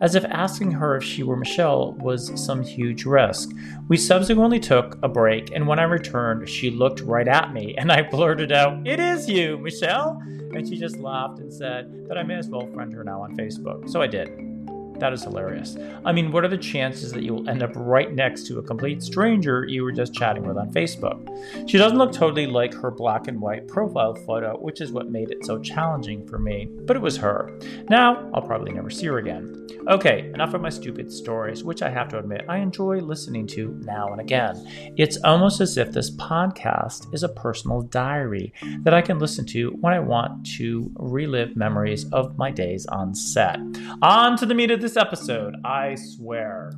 As 0.00 0.14
if 0.14 0.24
asking 0.26 0.72
her 0.72 0.96
if 0.96 1.04
she 1.04 1.22
were 1.22 1.36
Michelle 1.36 1.92
was 1.94 2.32
some 2.42 2.62
huge 2.62 3.04
risk. 3.04 3.50
We 3.88 3.96
subsequently 3.96 4.60
took 4.60 4.98
a 5.02 5.08
break, 5.08 5.50
and 5.52 5.66
when 5.66 5.78
I 5.78 5.84
returned, 5.84 6.48
she 6.48 6.70
looked 6.70 7.00
right 7.00 7.28
at 7.28 7.52
me, 7.52 7.74
and 7.76 7.90
I 7.90 8.02
blurted 8.02 8.52
out, 8.52 8.86
It 8.86 9.00
is 9.00 9.28
you, 9.28 9.58
Michelle! 9.58 10.22
And 10.54 10.68
she 10.68 10.78
just 10.78 10.98
laughed 10.98 11.40
and 11.40 11.52
said 11.52 12.06
that 12.08 12.16
I 12.16 12.22
may 12.22 12.36
as 12.36 12.48
well 12.48 12.66
friend 12.68 12.92
her 12.92 13.02
now 13.02 13.22
on 13.22 13.36
Facebook. 13.36 13.90
So 13.90 14.00
I 14.00 14.06
did. 14.06 14.53
That 14.98 15.12
is 15.12 15.24
hilarious. 15.24 15.76
I 16.04 16.12
mean, 16.12 16.30
what 16.30 16.44
are 16.44 16.48
the 16.48 16.56
chances 16.56 17.12
that 17.12 17.22
you 17.22 17.34
will 17.34 17.48
end 17.48 17.62
up 17.62 17.72
right 17.74 18.12
next 18.12 18.46
to 18.46 18.58
a 18.58 18.62
complete 18.62 19.02
stranger 19.02 19.66
you 19.66 19.82
were 19.82 19.92
just 19.92 20.14
chatting 20.14 20.46
with 20.46 20.56
on 20.56 20.72
Facebook? 20.72 21.20
She 21.68 21.78
doesn't 21.78 21.98
look 21.98 22.12
totally 22.12 22.46
like 22.46 22.72
her 22.74 22.90
black 22.90 23.26
and 23.26 23.40
white 23.40 23.66
profile 23.66 24.14
photo, 24.14 24.56
which 24.58 24.80
is 24.80 24.92
what 24.92 25.10
made 25.10 25.30
it 25.30 25.44
so 25.44 25.58
challenging 25.58 26.26
for 26.26 26.38
me, 26.38 26.68
but 26.86 26.96
it 26.96 27.00
was 27.00 27.16
her. 27.16 27.58
Now, 27.90 28.30
I'll 28.32 28.42
probably 28.42 28.72
never 28.72 28.90
see 28.90 29.06
her 29.06 29.18
again. 29.18 29.60
Okay, 29.88 30.30
enough 30.32 30.54
of 30.54 30.62
my 30.62 30.70
stupid 30.70 31.12
stories, 31.12 31.62
which 31.62 31.82
I 31.82 31.90
have 31.90 32.08
to 32.08 32.18
admit 32.18 32.46
I 32.48 32.58
enjoy 32.58 33.00
listening 33.00 33.46
to 33.48 33.78
now 33.84 34.08
and 34.08 34.20
again. 34.20 34.66
It's 34.96 35.18
almost 35.24 35.60
as 35.60 35.76
if 35.76 35.92
this 35.92 36.10
podcast 36.12 37.12
is 37.12 37.22
a 37.22 37.28
personal 37.28 37.82
diary 37.82 38.52
that 38.82 38.94
I 38.94 39.02
can 39.02 39.18
listen 39.18 39.44
to 39.46 39.70
when 39.80 39.92
I 39.92 40.00
want 40.00 40.46
to 40.56 40.90
relive 40.94 41.54
memories 41.56 42.06
of 42.12 42.38
my 42.38 42.50
days 42.50 42.86
on 42.86 43.14
set. 43.14 43.58
On 44.00 44.38
to 44.38 44.46
the 44.46 44.54
meat 44.54 44.70
of 44.70 44.80
this 44.84 44.98
episode, 44.98 45.56
I 45.64 45.94
swear. 45.94 46.70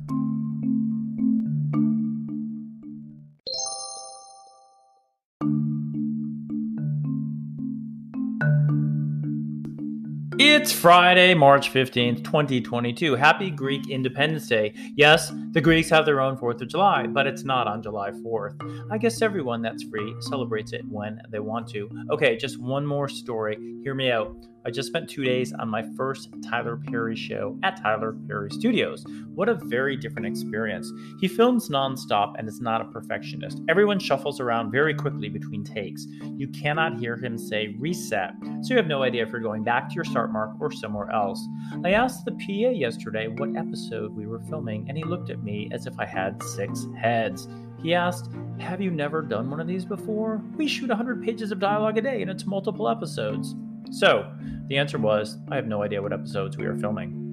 It's 10.39 10.71
Friday, 10.71 11.33
March 11.33 11.73
15th, 11.73 12.23
2022. 12.23 13.15
Happy 13.15 13.51
Greek 13.51 13.89
Independence 13.89 14.47
Day. 14.47 14.73
Yes, 14.95 15.33
the 15.57 15.61
Greeks 15.61 15.89
have 15.89 16.05
their 16.05 16.21
own 16.21 16.37
4th 16.37 16.61
of 16.61 16.67
July, 16.67 17.07
but 17.07 17.25
it's 17.25 17.43
not 17.43 17.65
on 17.65 17.81
July 17.81 18.11
4th. 18.11 18.91
I 18.91 18.99
guess 18.99 19.23
everyone 19.23 19.63
that's 19.63 19.81
free 19.85 20.13
celebrates 20.19 20.71
it 20.71 20.83
when 20.87 21.19
they 21.31 21.39
want 21.39 21.67
to. 21.69 21.89
Okay, 22.11 22.37
just 22.37 22.61
one 22.61 22.85
more 22.85 23.09
story. 23.09 23.57
Hear 23.81 23.95
me 23.95 24.11
out. 24.11 24.35
I 24.67 24.69
just 24.69 24.89
spent 24.89 25.09
two 25.09 25.23
days 25.23 25.53
on 25.53 25.69
my 25.69 25.81
first 25.95 26.27
Tyler 26.43 26.75
Perry 26.75 27.15
show 27.15 27.57
at 27.63 27.81
Tyler 27.81 28.17
Perry 28.27 28.51
Studios. 28.51 29.05
What 29.33 29.47
a 29.47 29.53
very 29.63 29.95
different 29.95 30.27
experience. 30.27 30.91
He 31.21 31.29
films 31.29 31.69
nonstop 31.69 32.33
and 32.37 32.49
is 32.49 32.59
not 32.59 32.81
a 32.81 32.85
perfectionist. 32.91 33.61
Everyone 33.69 33.97
shuffles 33.97 34.41
around 34.41 34.71
very 34.71 34.93
quickly 34.93 35.29
between 35.29 35.63
takes. 35.63 36.05
You 36.35 36.49
cannot 36.49 36.99
hear 36.99 37.15
him 37.15 37.37
say 37.37 37.77
reset, 37.79 38.31
so 38.61 38.73
you 38.73 38.75
have 38.75 38.87
no 38.87 39.03
idea 39.03 39.23
if 39.23 39.29
you're 39.29 39.39
going 39.39 39.63
back 39.63 39.87
to 39.87 39.95
your 39.95 40.03
start 40.03 40.33
mark 40.33 40.51
or 40.59 40.69
somewhere 40.69 41.09
else. 41.11 41.41
I 41.85 41.91
asked 41.91 42.25
the 42.25 42.31
PA 42.31 42.71
yesterday 42.71 43.29
what 43.29 43.55
episode 43.55 44.13
we 44.13 44.27
were 44.27 44.41
filming, 44.49 44.89
and 44.89 44.97
he 44.97 45.05
looked 45.05 45.29
at 45.29 45.41
me 45.41 45.46
as 45.71 45.87
if 45.87 45.93
I 45.99 46.05
had 46.05 46.41
six 46.43 46.87
heads. 46.99 47.47
He 47.81 47.93
asked, 47.93 48.29
Have 48.59 48.81
you 48.81 48.91
never 48.91 49.21
done 49.21 49.49
one 49.49 49.59
of 49.59 49.67
these 49.67 49.85
before? 49.85 50.41
We 50.55 50.67
shoot 50.67 50.89
100 50.89 51.23
pages 51.23 51.51
of 51.51 51.59
dialogue 51.59 51.97
a 51.97 52.01
day 52.01 52.21
and 52.21 52.31
it's 52.31 52.45
multiple 52.45 52.89
episodes. 52.89 53.55
So, 53.91 54.31
the 54.67 54.77
answer 54.77 54.97
was, 54.97 55.37
I 55.49 55.55
have 55.55 55.67
no 55.67 55.83
idea 55.83 56.01
what 56.01 56.13
episodes 56.13 56.57
we 56.57 56.65
are 56.65 56.75
filming. 56.75 57.23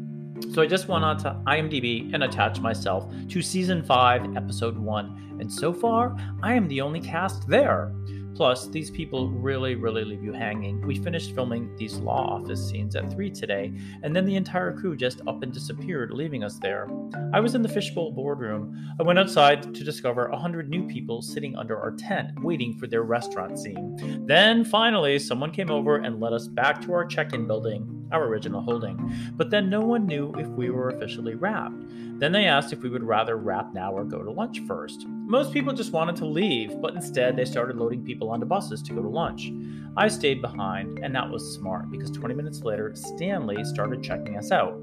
So 0.52 0.62
I 0.62 0.66
just 0.66 0.88
went 0.88 1.04
on 1.04 1.16
to 1.18 1.36
IMDb 1.46 2.12
and 2.12 2.24
attached 2.24 2.60
myself 2.60 3.12
to 3.28 3.42
season 3.42 3.82
5, 3.82 4.36
episode 4.36 4.76
1, 4.76 5.36
and 5.40 5.52
so 5.52 5.72
far, 5.72 6.16
I 6.42 6.54
am 6.54 6.68
the 6.68 6.80
only 6.80 7.00
cast 7.00 7.48
there. 7.48 7.92
Plus, 8.34 8.68
these 8.68 8.90
people 8.90 9.28
really, 9.28 9.74
really 9.74 10.04
leave 10.04 10.22
you 10.22 10.32
hanging. 10.32 10.80
We 10.86 10.96
finished 10.96 11.34
filming 11.34 11.74
these 11.76 11.96
law 11.96 12.36
office 12.36 12.68
scenes 12.68 12.96
at 12.96 13.12
3 13.12 13.30
today, 13.30 13.72
and 14.02 14.14
then 14.14 14.24
the 14.24 14.36
entire 14.36 14.72
crew 14.72 14.96
just 14.96 15.20
up 15.26 15.42
and 15.42 15.52
disappeared, 15.52 16.10
leaving 16.10 16.42
us 16.42 16.58
there. 16.58 16.88
I 17.32 17.40
was 17.40 17.54
in 17.54 17.62
the 17.62 17.68
fishbowl 17.68 18.12
boardroom. 18.12 18.94
I 18.98 19.02
went 19.02 19.18
outside 19.18 19.74
to 19.74 19.84
discover 19.84 20.26
a 20.26 20.38
hundred 20.38 20.68
new 20.68 20.86
people 20.86 21.22
sitting 21.22 21.56
under 21.56 21.78
our 21.78 21.92
tent, 21.92 22.42
waiting 22.42 22.76
for 22.78 22.86
their 22.86 23.02
restaurant 23.02 23.58
scene. 23.58 24.24
Then, 24.26 24.64
finally, 24.64 25.18
someone 25.18 25.52
came 25.52 25.70
over 25.70 25.96
and 25.96 26.20
led 26.20 26.32
us 26.32 26.48
back 26.48 26.80
to 26.82 26.92
our 26.92 27.04
check 27.04 27.32
in 27.32 27.46
building, 27.46 28.03
our 28.14 28.24
original 28.24 28.62
holding. 28.62 29.12
But 29.36 29.50
then 29.50 29.68
no 29.68 29.80
one 29.80 30.06
knew 30.06 30.32
if 30.38 30.46
we 30.48 30.70
were 30.70 30.90
officially 30.90 31.34
wrapped. 31.34 31.84
Then 32.20 32.32
they 32.32 32.46
asked 32.46 32.72
if 32.72 32.82
we 32.82 32.88
would 32.88 33.02
rather 33.02 33.36
wrap 33.36 33.74
now 33.74 33.92
or 33.92 34.04
go 34.04 34.22
to 34.22 34.30
lunch 34.30 34.60
first. 34.66 35.04
Most 35.08 35.52
people 35.52 35.72
just 35.72 35.92
wanted 35.92 36.16
to 36.16 36.26
leave, 36.26 36.80
but 36.80 36.94
instead 36.94 37.36
they 37.36 37.44
started 37.44 37.76
loading 37.76 38.04
people 38.04 38.30
onto 38.30 38.46
buses 38.46 38.82
to 38.84 38.94
go 38.94 39.02
to 39.02 39.08
lunch. 39.08 39.52
I 39.96 40.08
stayed 40.08 40.40
behind, 40.40 41.00
and 41.00 41.14
that 41.14 41.28
was 41.28 41.54
smart 41.54 41.90
because 41.90 42.10
20 42.10 42.34
minutes 42.34 42.62
later, 42.62 42.92
Stanley 42.94 43.64
started 43.64 44.02
checking 44.02 44.36
us 44.36 44.52
out. 44.52 44.80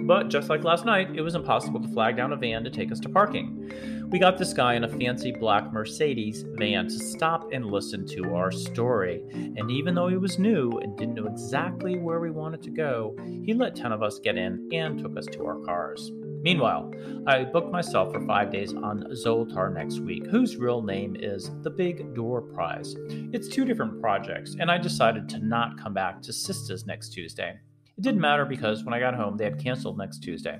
But 0.00 0.28
just 0.28 0.48
like 0.48 0.64
last 0.64 0.84
night, 0.84 1.10
it 1.14 1.20
was 1.20 1.34
impossible 1.34 1.80
to 1.80 1.88
flag 1.88 2.16
down 2.16 2.32
a 2.32 2.36
van 2.36 2.64
to 2.64 2.70
take 2.70 2.90
us 2.90 3.00
to 3.00 3.08
parking. 3.08 3.72
We 4.10 4.18
got 4.18 4.36
this 4.36 4.52
guy 4.52 4.74
in 4.74 4.84
a 4.84 4.88
fancy 4.88 5.32
black 5.32 5.72
Mercedes 5.72 6.44
van 6.56 6.86
to 6.88 6.98
stop 6.98 7.52
and 7.52 7.64
listen 7.64 8.06
to 8.08 8.34
our 8.34 8.50
story. 8.52 9.22
And 9.32 9.70
even 9.70 9.94
though 9.94 10.08
he 10.08 10.18
was 10.18 10.38
new 10.38 10.70
and 10.82 10.96
didn't 10.98 11.14
know 11.14 11.26
exactly 11.26 11.98
where 11.98 12.20
we 12.20 12.30
wanted 12.30 12.62
to 12.62 12.70
go, 12.70 13.16
he 13.44 13.54
let 13.54 13.74
10 13.74 13.90
of 13.92 14.02
us 14.02 14.18
get 14.18 14.36
in 14.36 14.68
and 14.72 14.98
took 14.98 15.16
us 15.16 15.26
to 15.26 15.46
our 15.46 15.58
cars. 15.60 16.10
Meanwhile, 16.42 16.92
I 17.26 17.44
booked 17.44 17.70
myself 17.70 18.12
for 18.12 18.20
five 18.26 18.50
days 18.50 18.74
on 18.74 19.04
Zoltar 19.12 19.72
next 19.72 20.00
week, 20.00 20.26
whose 20.26 20.56
real 20.56 20.82
name 20.82 21.16
is 21.18 21.50
the 21.62 21.70
Big 21.70 22.14
Door 22.14 22.42
Prize. 22.42 22.96
It's 23.32 23.48
two 23.48 23.64
different 23.64 24.00
projects, 24.00 24.56
and 24.58 24.68
I 24.68 24.76
decided 24.76 25.28
to 25.30 25.38
not 25.38 25.80
come 25.80 25.94
back 25.94 26.20
to 26.22 26.32
Sistas 26.32 26.84
next 26.84 27.10
Tuesday. 27.10 27.60
It 28.02 28.06
didn't 28.06 28.20
matter 28.20 28.44
because 28.44 28.82
when 28.82 28.94
I 28.94 28.98
got 28.98 29.14
home, 29.14 29.36
they 29.36 29.44
had 29.44 29.62
canceled 29.62 29.96
next 29.96 30.24
Tuesday. 30.24 30.58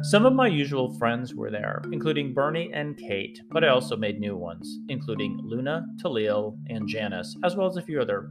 Some 0.00 0.24
of 0.24 0.32
my 0.32 0.46
usual 0.46 0.96
friends 0.96 1.34
were 1.34 1.50
there, 1.50 1.82
including 1.92 2.32
Bernie 2.32 2.70
and 2.72 2.96
Kate, 2.96 3.42
but 3.50 3.62
I 3.62 3.68
also 3.68 3.94
made 3.94 4.18
new 4.18 4.34
ones, 4.34 4.78
including 4.88 5.38
Luna, 5.44 5.84
Talil, 6.02 6.56
and 6.70 6.88
Janice, 6.88 7.36
as 7.44 7.56
well 7.56 7.66
as 7.66 7.76
a 7.76 7.82
few 7.82 8.00
other 8.00 8.30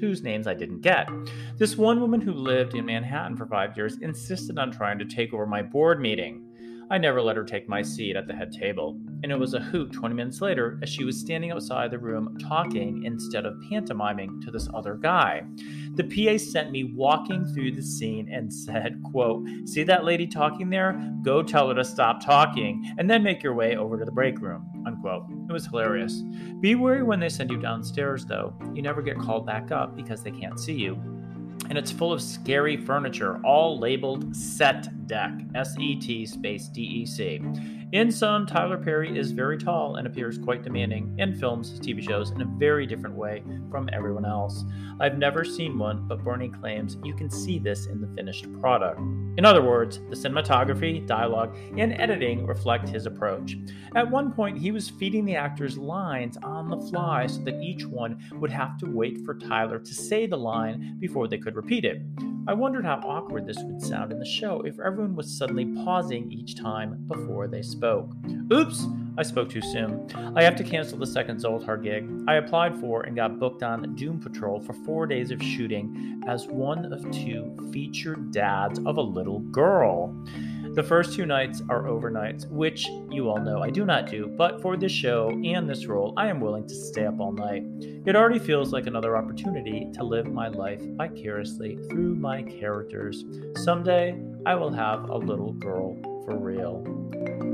whose 0.00 0.22
names 0.22 0.46
I 0.46 0.54
didn't 0.54 0.80
get. 0.80 1.10
This 1.58 1.76
one 1.76 2.00
woman 2.00 2.22
who 2.22 2.32
lived 2.32 2.74
in 2.74 2.86
Manhattan 2.86 3.36
for 3.36 3.44
five 3.44 3.76
years 3.76 3.98
insisted 4.00 4.58
on 4.58 4.70
trying 4.70 4.98
to 4.98 5.04
take 5.04 5.34
over 5.34 5.44
my 5.44 5.60
board 5.60 6.00
meeting. 6.00 6.43
I 6.90 6.98
never 6.98 7.22
let 7.22 7.36
her 7.36 7.44
take 7.44 7.68
my 7.68 7.80
seat 7.80 8.14
at 8.14 8.26
the 8.26 8.34
head 8.34 8.52
table, 8.52 9.00
and 9.22 9.32
it 9.32 9.38
was 9.38 9.54
a 9.54 9.60
hoot 9.60 9.90
20 9.92 10.14
minutes 10.14 10.42
later 10.42 10.78
as 10.82 10.90
she 10.90 11.04
was 11.04 11.18
standing 11.18 11.50
outside 11.50 11.90
the 11.90 11.98
room 11.98 12.36
talking 12.38 13.04
instead 13.04 13.46
of 13.46 13.60
pantomiming 13.70 14.42
to 14.42 14.50
this 14.50 14.68
other 14.74 14.94
guy. 14.94 15.42
The 15.94 16.04
PA 16.04 16.36
sent 16.36 16.72
me 16.72 16.84
walking 16.84 17.46
through 17.46 17.72
the 17.72 17.82
scene 17.82 18.28
and 18.30 18.52
said, 18.64 19.02
quote, 19.10 19.46
See 19.64 19.82
that 19.84 20.04
lady 20.04 20.26
talking 20.26 20.68
there? 20.68 21.00
Go 21.22 21.42
tell 21.42 21.68
her 21.68 21.74
to 21.74 21.84
stop 21.84 22.22
talking, 22.22 22.92
and 22.98 23.08
then 23.08 23.22
make 23.22 23.42
your 23.42 23.54
way 23.54 23.76
over 23.76 23.98
to 23.98 24.04
the 24.04 24.12
break 24.12 24.40
room. 24.40 24.70
Unquote. 24.86 25.24
It 25.48 25.52
was 25.52 25.66
hilarious. 25.66 26.22
Be 26.60 26.74
wary 26.74 27.02
when 27.02 27.18
they 27.18 27.30
send 27.30 27.50
you 27.50 27.58
downstairs, 27.58 28.26
though. 28.26 28.54
You 28.74 28.82
never 28.82 29.00
get 29.00 29.18
called 29.18 29.46
back 29.46 29.72
up 29.72 29.96
because 29.96 30.22
they 30.22 30.30
can't 30.30 30.60
see 30.60 30.74
you 30.74 31.23
and 31.68 31.78
it's 31.78 31.90
full 31.90 32.12
of 32.12 32.20
scary 32.20 32.76
furniture, 32.76 33.40
all 33.44 33.78
labeled 33.78 34.34
Set 34.36 35.06
Deck, 35.06 35.32
S 35.54 35.76
E 35.78 35.96
T 35.96 36.26
space 36.26 36.68
D 36.68 36.82
E 36.82 37.06
C. 37.06 37.40
In 37.94 38.10
sum, 38.10 38.44
Tyler 38.44 38.76
Perry 38.76 39.16
is 39.16 39.30
very 39.30 39.56
tall 39.56 39.94
and 39.94 40.06
appears 40.08 40.36
quite 40.36 40.64
demanding 40.64 41.14
and 41.20 41.38
films 41.38 41.78
TV 41.78 42.02
shows 42.02 42.32
in 42.32 42.42
a 42.42 42.56
very 42.58 42.86
different 42.86 43.14
way 43.14 43.44
from 43.70 43.88
everyone 43.92 44.24
else. 44.24 44.64
I've 44.98 45.16
never 45.16 45.44
seen 45.44 45.78
one, 45.78 46.08
but 46.08 46.24
Bernie 46.24 46.48
claims 46.48 46.96
you 47.04 47.14
can 47.14 47.30
see 47.30 47.60
this 47.60 47.86
in 47.86 48.00
the 48.00 48.12
finished 48.16 48.52
product. 48.58 48.98
In 49.36 49.44
other 49.44 49.62
words, 49.62 50.00
the 50.10 50.16
cinematography, 50.16 51.06
dialogue, 51.06 51.56
and 51.78 51.92
editing 51.92 52.44
reflect 52.44 52.88
his 52.88 53.06
approach. 53.06 53.56
At 53.94 54.10
one 54.10 54.32
point, 54.32 54.58
he 54.58 54.72
was 54.72 54.90
feeding 54.90 55.24
the 55.24 55.36
actors 55.36 55.78
lines 55.78 56.36
on 56.42 56.70
the 56.70 56.80
fly 56.90 57.28
so 57.28 57.42
that 57.42 57.62
each 57.62 57.86
one 57.86 58.20
would 58.40 58.50
have 58.50 58.76
to 58.78 58.90
wait 58.90 59.24
for 59.24 59.38
Tyler 59.38 59.78
to 59.78 59.94
say 59.94 60.26
the 60.26 60.36
line 60.36 60.96
before 60.98 61.28
they 61.28 61.38
could 61.38 61.54
repeat 61.54 61.84
it. 61.84 62.02
I 62.46 62.52
wondered 62.52 62.84
how 62.84 62.96
awkward 62.96 63.46
this 63.46 63.62
would 63.62 63.80
sound 63.80 64.12
in 64.12 64.18
the 64.18 64.26
show 64.26 64.60
if 64.62 64.78
everyone 64.78 65.16
was 65.16 65.38
suddenly 65.38 65.64
pausing 65.84 66.30
each 66.30 66.56
time 66.56 67.04
before 67.06 67.48
they 67.48 67.62
spoke. 67.62 67.83
Oops, 68.50 68.86
I 69.18 69.22
spoke 69.22 69.50
too 69.50 69.60
soon. 69.60 70.10
I 70.34 70.42
have 70.42 70.56
to 70.56 70.64
cancel 70.64 70.98
the 70.98 71.06
second 71.06 71.38
Zoltar 71.38 71.82
gig. 71.82 72.08
I 72.26 72.36
applied 72.36 72.80
for 72.80 73.02
and 73.02 73.14
got 73.14 73.38
booked 73.38 73.62
on 73.62 73.94
Doom 73.94 74.20
Patrol 74.20 74.58
for 74.58 74.72
four 74.72 75.06
days 75.06 75.30
of 75.30 75.42
shooting 75.42 76.22
as 76.26 76.46
one 76.46 76.90
of 76.92 77.10
two 77.10 77.54
featured 77.72 78.32
dads 78.32 78.78
of 78.86 78.96
a 78.96 79.02
little 79.02 79.40
girl. 79.40 80.14
The 80.74 80.82
first 80.82 81.14
two 81.14 81.26
nights 81.26 81.62
are 81.68 81.82
overnights, 81.82 82.48
which 82.48 82.88
you 83.10 83.28
all 83.28 83.38
know 83.38 83.62
I 83.62 83.70
do 83.70 83.84
not 83.84 84.10
do, 84.10 84.26
but 84.26 84.60
for 84.60 84.76
this 84.76 84.90
show 84.90 85.30
and 85.44 85.68
this 85.68 85.86
role, 85.86 86.14
I 86.16 86.28
am 86.28 86.40
willing 86.40 86.66
to 86.66 86.74
stay 86.74 87.06
up 87.06 87.20
all 87.20 87.32
night. 87.32 87.64
It 88.06 88.16
already 88.16 88.40
feels 88.40 88.72
like 88.72 88.86
another 88.86 89.16
opportunity 89.16 89.88
to 89.92 90.02
live 90.02 90.26
my 90.26 90.48
life 90.48 90.82
vicariously 90.82 91.78
through 91.88 92.16
my 92.16 92.42
characters. 92.42 93.24
Someday, 93.56 94.18
I 94.46 94.54
will 94.54 94.72
have 94.72 95.10
a 95.10 95.16
little 95.16 95.52
girl 95.52 95.96
for 96.24 96.36
real. 96.36 97.53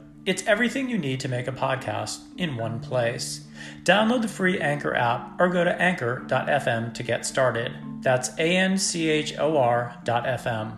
It's 0.23 0.45
everything 0.45 0.87
you 0.87 0.99
need 0.99 1.19
to 1.21 1.27
make 1.27 1.47
a 1.47 1.51
podcast 1.51 2.19
in 2.37 2.55
one 2.55 2.79
place. 2.79 3.47
Download 3.83 4.21
the 4.21 4.27
free 4.27 4.59
Anchor 4.59 4.95
app 4.95 5.41
or 5.41 5.49
go 5.49 5.63
to 5.63 5.81
anchor.fm 5.81 6.93
to 6.93 7.01
get 7.01 7.25
started. 7.25 7.73
That's 8.01 8.29
A 8.37 8.55
N 8.55 8.77
C 8.77 9.09
H 9.09 9.35
O 9.39 9.57
R 9.57 9.97
dot 10.03 10.25
FM. 10.25 10.77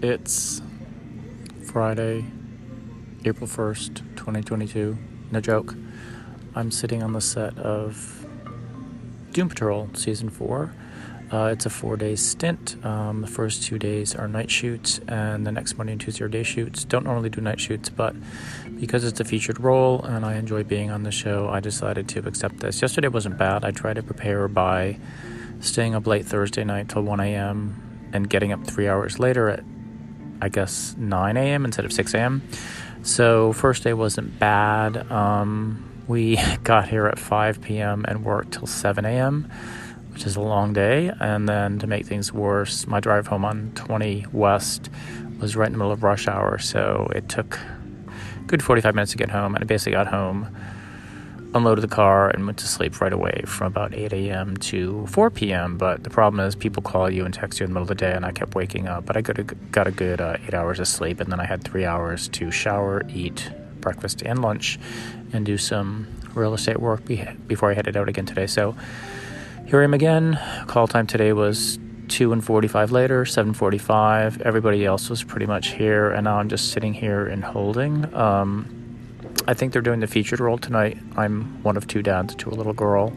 It's 0.00 0.62
Friday, 1.64 2.24
April 3.26 3.46
1st, 3.46 3.96
2022. 4.16 4.96
No 5.30 5.40
joke. 5.40 5.74
I'm 6.54 6.70
sitting 6.70 7.02
on 7.02 7.12
the 7.12 7.20
set 7.20 7.58
of 7.58 8.23
Doom 9.34 9.48
Patrol 9.48 9.90
Season 9.94 10.30
4. 10.30 10.72
Uh, 11.32 11.46
it's 11.46 11.66
a 11.66 11.70
four 11.70 11.96
day 11.96 12.14
stint. 12.14 12.76
Um, 12.84 13.20
the 13.20 13.26
first 13.26 13.64
two 13.64 13.80
days 13.80 14.14
are 14.14 14.28
night 14.28 14.48
shoots, 14.48 15.00
and 15.08 15.44
the 15.44 15.50
next 15.50 15.76
Monday 15.76 15.92
and 15.92 16.00
Tuesday 16.00 16.24
are 16.24 16.28
day 16.28 16.44
shoots. 16.44 16.84
Don't 16.84 17.04
normally 17.04 17.30
do 17.30 17.40
night 17.40 17.58
shoots, 17.58 17.88
but 17.88 18.14
because 18.78 19.04
it's 19.04 19.18
a 19.18 19.24
featured 19.24 19.58
role 19.58 20.02
and 20.04 20.24
I 20.24 20.36
enjoy 20.36 20.62
being 20.62 20.92
on 20.92 21.02
the 21.02 21.10
show, 21.10 21.48
I 21.48 21.58
decided 21.58 22.08
to 22.10 22.20
accept 22.28 22.60
this. 22.60 22.80
Yesterday 22.80 23.08
wasn't 23.08 23.36
bad. 23.36 23.64
I 23.64 23.72
tried 23.72 23.94
to 23.94 24.04
prepare 24.04 24.46
by 24.46 24.98
staying 25.58 25.96
up 25.96 26.06
late 26.06 26.26
Thursday 26.26 26.62
night 26.62 26.88
till 26.88 27.02
1 27.02 27.18
a.m. 27.18 28.10
and 28.12 28.30
getting 28.30 28.52
up 28.52 28.64
three 28.64 28.86
hours 28.86 29.18
later 29.18 29.48
at 29.48 29.64
I 30.40 30.48
guess 30.48 30.94
9 30.96 31.36
a.m. 31.36 31.64
instead 31.64 31.84
of 31.84 31.92
6 31.92 32.14
a.m. 32.14 32.42
So 33.02 33.52
first 33.52 33.82
day 33.82 33.94
wasn't 33.94 34.38
bad. 34.38 35.10
Um, 35.10 35.90
we 36.06 36.38
got 36.64 36.88
here 36.88 37.06
at 37.06 37.18
5 37.18 37.60
p.m. 37.60 38.04
and 38.06 38.24
worked 38.24 38.52
till 38.52 38.66
7 38.66 39.04
a.m., 39.04 39.50
which 40.12 40.26
is 40.26 40.36
a 40.36 40.40
long 40.40 40.72
day. 40.72 41.10
And 41.20 41.48
then 41.48 41.78
to 41.80 41.86
make 41.86 42.06
things 42.06 42.32
worse, 42.32 42.86
my 42.86 43.00
drive 43.00 43.26
home 43.26 43.44
on 43.44 43.72
20 43.74 44.26
West 44.32 44.90
was 45.40 45.56
right 45.56 45.66
in 45.66 45.72
the 45.72 45.78
middle 45.78 45.92
of 45.92 46.02
rush 46.02 46.28
hour, 46.28 46.58
so 46.58 47.10
it 47.14 47.28
took 47.28 47.58
good 48.46 48.62
45 48.62 48.94
minutes 48.94 49.12
to 49.12 49.18
get 49.18 49.30
home. 49.30 49.54
And 49.54 49.64
I 49.64 49.66
basically 49.66 49.92
got 49.92 50.06
home 50.06 50.54
unloaded 51.54 51.84
the 51.84 51.88
car 51.88 52.30
and 52.30 52.44
went 52.44 52.58
to 52.58 52.66
sleep 52.66 53.00
right 53.00 53.12
away 53.12 53.42
from 53.46 53.68
about 53.68 53.94
8 53.94 54.12
a.m. 54.12 54.56
to 54.56 55.06
4 55.06 55.30
p.m. 55.30 55.78
But 55.78 56.02
the 56.02 56.10
problem 56.10 56.44
is 56.44 56.56
people 56.56 56.82
call 56.82 57.08
you 57.08 57.24
and 57.24 57.32
text 57.32 57.60
you 57.60 57.64
in 57.64 57.70
the 57.70 57.74
middle 57.74 57.84
of 57.84 57.88
the 57.88 57.94
day, 57.94 58.12
and 58.12 58.26
I 58.26 58.32
kept 58.32 58.54
waking 58.54 58.88
up. 58.88 59.06
But 59.06 59.16
I 59.16 59.20
got 59.20 59.38
a, 59.38 59.90
good 59.92 60.20
uh, 60.20 60.36
eight 60.46 60.54
hours 60.54 60.80
of 60.80 60.88
sleep, 60.88 61.20
and 61.20 61.30
then 61.30 61.40
I 61.40 61.46
had 61.46 61.62
three 61.62 61.84
hours 61.84 62.28
to 62.28 62.50
shower, 62.50 63.02
eat 63.08 63.50
breakfast 63.80 64.22
and 64.22 64.42
lunch, 64.42 64.78
and 65.34 65.44
do 65.44 65.58
some 65.58 66.06
real 66.34 66.54
estate 66.54 66.80
work 66.80 67.04
be- 67.04 67.28
before 67.46 67.70
I 67.70 67.74
headed 67.74 67.96
out 67.96 68.08
again 68.08 68.26
today. 68.26 68.46
So 68.46 68.74
here 69.66 69.80
I 69.80 69.84
am 69.84 69.92
again. 69.94 70.40
Call 70.66 70.86
time 70.86 71.06
today 71.06 71.32
was 71.32 71.78
2 72.08 72.34
and 72.34 72.44
45 72.44 72.92
later 72.92 73.24
7.45 73.24 74.42
everybody 74.42 74.84
else 74.84 75.08
was 75.08 75.24
pretty 75.24 75.46
much 75.46 75.68
here 75.68 76.10
and 76.10 76.24
now 76.24 76.38
i'm 76.38 76.50
just 76.50 76.70
sitting 76.70 76.92
here 76.92 77.26
and 77.26 77.42
holding 77.42 78.14
um, 78.14 78.84
I 79.46 79.54
think 79.54 79.72
they're 79.72 79.82
doing 79.82 80.00
the 80.00 80.06
featured 80.06 80.40
role 80.40 80.56
tonight. 80.56 80.96
I'm 81.16 81.62
one 81.62 81.76
of 81.76 81.86
two 81.86 82.02
dads 82.02 82.34
to 82.36 82.48
a 82.48 82.52
little 82.54 82.72
girl, 82.72 83.12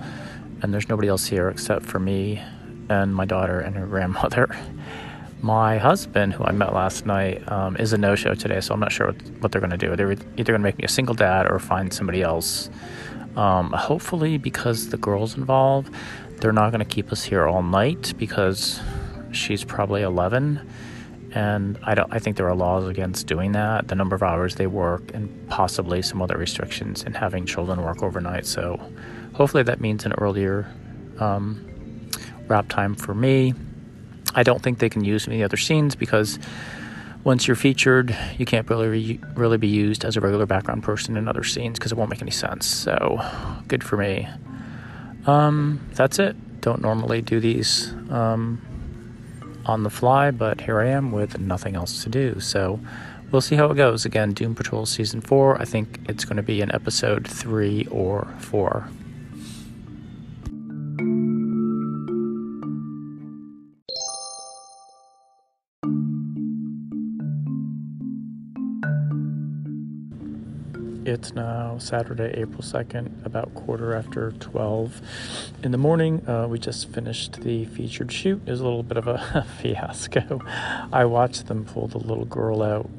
and 0.61 0.73
there's 0.73 0.89
nobody 0.89 1.07
else 1.07 1.25
here 1.25 1.49
except 1.49 1.85
for 1.85 1.99
me 1.99 2.41
and 2.89 3.15
my 3.15 3.25
daughter 3.25 3.59
and 3.59 3.75
her 3.75 3.85
grandmother. 3.85 4.55
My 5.41 5.77
husband, 5.77 6.33
who 6.33 6.43
I 6.43 6.51
met 6.51 6.73
last 6.73 7.05
night, 7.05 7.49
um, 7.51 7.77
is 7.77 7.93
a 7.93 7.97
no 7.97 8.15
show 8.15 8.33
today, 8.33 8.59
so 8.59 8.73
I'm 8.73 8.79
not 8.79 8.91
sure 8.91 9.07
what, 9.07 9.21
what 9.39 9.51
they're 9.51 9.61
going 9.61 9.71
to 9.71 9.77
do. 9.77 9.95
They're 9.95 10.11
either 10.11 10.23
going 10.35 10.45
to 10.45 10.59
make 10.59 10.77
me 10.77 10.83
a 10.83 10.89
single 10.89 11.15
dad 11.15 11.49
or 11.49 11.59
find 11.59 11.93
somebody 11.93 12.21
else. 12.21 12.69
Um, 13.35 13.71
hopefully, 13.71 14.37
because 14.37 14.89
the 14.89 14.97
girl's 14.97 15.37
involved, 15.37 15.93
they're 16.37 16.51
not 16.51 16.71
going 16.71 16.79
to 16.79 16.85
keep 16.85 17.11
us 17.11 17.23
here 17.23 17.45
all 17.45 17.61
night 17.61 18.13
because 18.17 18.79
she's 19.31 19.63
probably 19.63 20.01
11 20.01 20.67
and 21.33 21.77
I 21.83 21.93
don't. 21.93 22.11
I 22.11 22.19
think 22.19 22.37
there 22.37 22.47
are 22.47 22.55
laws 22.55 22.87
against 22.87 23.27
doing 23.27 23.51
that. 23.51 23.89
The 23.89 23.95
number 23.95 24.15
of 24.15 24.23
hours 24.23 24.55
they 24.55 24.65
work, 24.67 25.13
and 25.13 25.29
possibly 25.49 26.01
some 26.01 26.21
other 26.21 26.37
restrictions 26.37 27.03
in 27.03 27.13
having 27.13 27.45
children 27.45 27.81
work 27.83 28.01
overnight. 28.01 28.45
So, 28.45 28.79
hopefully, 29.33 29.63
that 29.63 29.81
means 29.81 30.05
an 30.05 30.13
earlier 30.13 30.71
um, 31.19 32.09
wrap 32.47 32.69
time 32.69 32.95
for 32.95 33.13
me. 33.13 33.53
I 34.37 34.43
don't 34.43 34.61
think 34.61 34.79
they 34.79 34.89
can 34.89 35.03
use 35.03 35.27
me 35.27 35.35
in 35.35 35.39
the 35.41 35.45
other 35.45 35.57
scenes 35.57 35.95
because 35.95 36.39
once 37.25 37.45
you're 37.45 37.55
featured, 37.55 38.15
you 38.37 38.45
can't 38.45 38.69
really 38.69 39.19
really 39.35 39.57
be 39.57 39.67
used 39.67 40.05
as 40.05 40.15
a 40.15 40.21
regular 40.21 40.45
background 40.45 40.83
person 40.83 41.17
in 41.17 41.27
other 41.27 41.43
scenes 41.43 41.77
because 41.77 41.91
it 41.91 41.97
won't 41.97 42.09
make 42.09 42.21
any 42.21 42.31
sense. 42.31 42.65
So, 42.65 43.19
good 43.67 43.83
for 43.83 43.97
me. 43.97 44.29
Um, 45.25 45.81
that's 45.93 46.19
it. 46.19 46.61
Don't 46.61 46.81
normally 46.81 47.21
do 47.21 47.41
these. 47.41 47.91
Um, 48.09 48.61
on 49.67 49.83
the 49.83 49.89
fly, 49.89 50.31
but 50.31 50.61
here 50.61 50.79
I 50.79 50.87
am 50.87 51.11
with 51.11 51.39
nothing 51.39 51.75
else 51.75 52.03
to 52.03 52.09
do. 52.09 52.39
So 52.39 52.79
we'll 53.31 53.41
see 53.41 53.55
how 53.55 53.69
it 53.69 53.75
goes. 53.75 54.05
Again, 54.05 54.33
Doom 54.33 54.55
Patrol 54.55 54.85
Season 54.85 55.21
4, 55.21 55.61
I 55.61 55.65
think 55.65 55.99
it's 56.07 56.25
going 56.25 56.37
to 56.37 56.43
be 56.43 56.61
in 56.61 56.73
episode 56.73 57.27
3 57.27 57.87
or 57.91 58.27
4. 58.39 58.89
It's 71.07 71.33
now 71.33 71.77
Saturday, 71.77 72.33
April 72.37 72.61
2nd, 72.61 73.25
about 73.25 73.55
quarter 73.55 73.95
after 73.95 74.33
12 74.41 75.01
in 75.63 75.71
the 75.71 75.77
morning. 75.77 76.27
Uh, 76.27 76.47
we 76.49 76.59
just 76.59 76.89
finished 76.89 77.43
the 77.43 77.63
featured 77.63 78.11
shoot. 78.11 78.41
It 78.45 78.51
was 78.51 78.59
a 78.59 78.65
little 78.65 78.83
bit 78.83 78.97
of 78.97 79.07
a 79.07 79.47
fiasco. 79.61 80.41
I 80.91 81.05
watched 81.05 81.47
them 81.47 81.63
pull 81.63 81.87
the 81.87 81.97
little 81.97 82.25
girl 82.25 82.61
out 82.61 82.89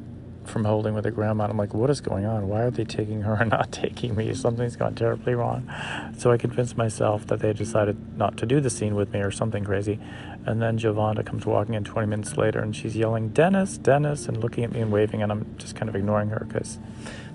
from 0.48 0.64
holding 0.64 0.94
with 0.94 1.04
her 1.04 1.10
grandma. 1.10 1.44
I'm 1.44 1.56
like, 1.56 1.74
what 1.74 1.90
is 1.90 2.00
going 2.00 2.24
on? 2.24 2.48
Why 2.48 2.62
are 2.62 2.70
they 2.70 2.84
taking 2.84 3.22
her 3.22 3.34
and 3.40 3.50
not 3.50 3.72
taking 3.72 4.16
me? 4.16 4.34
Something's 4.34 4.76
gone 4.76 4.94
terribly 4.94 5.34
wrong. 5.34 5.70
So 6.16 6.30
I 6.30 6.36
convinced 6.36 6.76
myself 6.76 7.26
that 7.28 7.40
they 7.40 7.52
decided 7.52 8.16
not 8.16 8.36
to 8.38 8.46
do 8.46 8.60
the 8.60 8.70
scene 8.70 8.94
with 8.94 9.12
me 9.12 9.20
or 9.20 9.30
something 9.30 9.64
crazy. 9.64 9.98
And 10.46 10.62
then 10.62 10.78
Giovanna 10.78 11.22
comes 11.22 11.44
walking 11.44 11.74
in 11.74 11.84
20 11.84 12.08
minutes 12.08 12.36
later 12.36 12.60
and 12.60 12.74
she's 12.74 12.96
yelling, 12.96 13.28
Dennis, 13.30 13.78
Dennis, 13.78 14.26
and 14.26 14.38
looking 14.38 14.64
at 14.64 14.72
me 14.72 14.80
and 14.80 14.90
waving. 14.90 15.22
And 15.22 15.30
I'm 15.30 15.54
just 15.58 15.76
kind 15.76 15.88
of 15.88 15.96
ignoring 15.96 16.30
her 16.30 16.46
because 16.48 16.78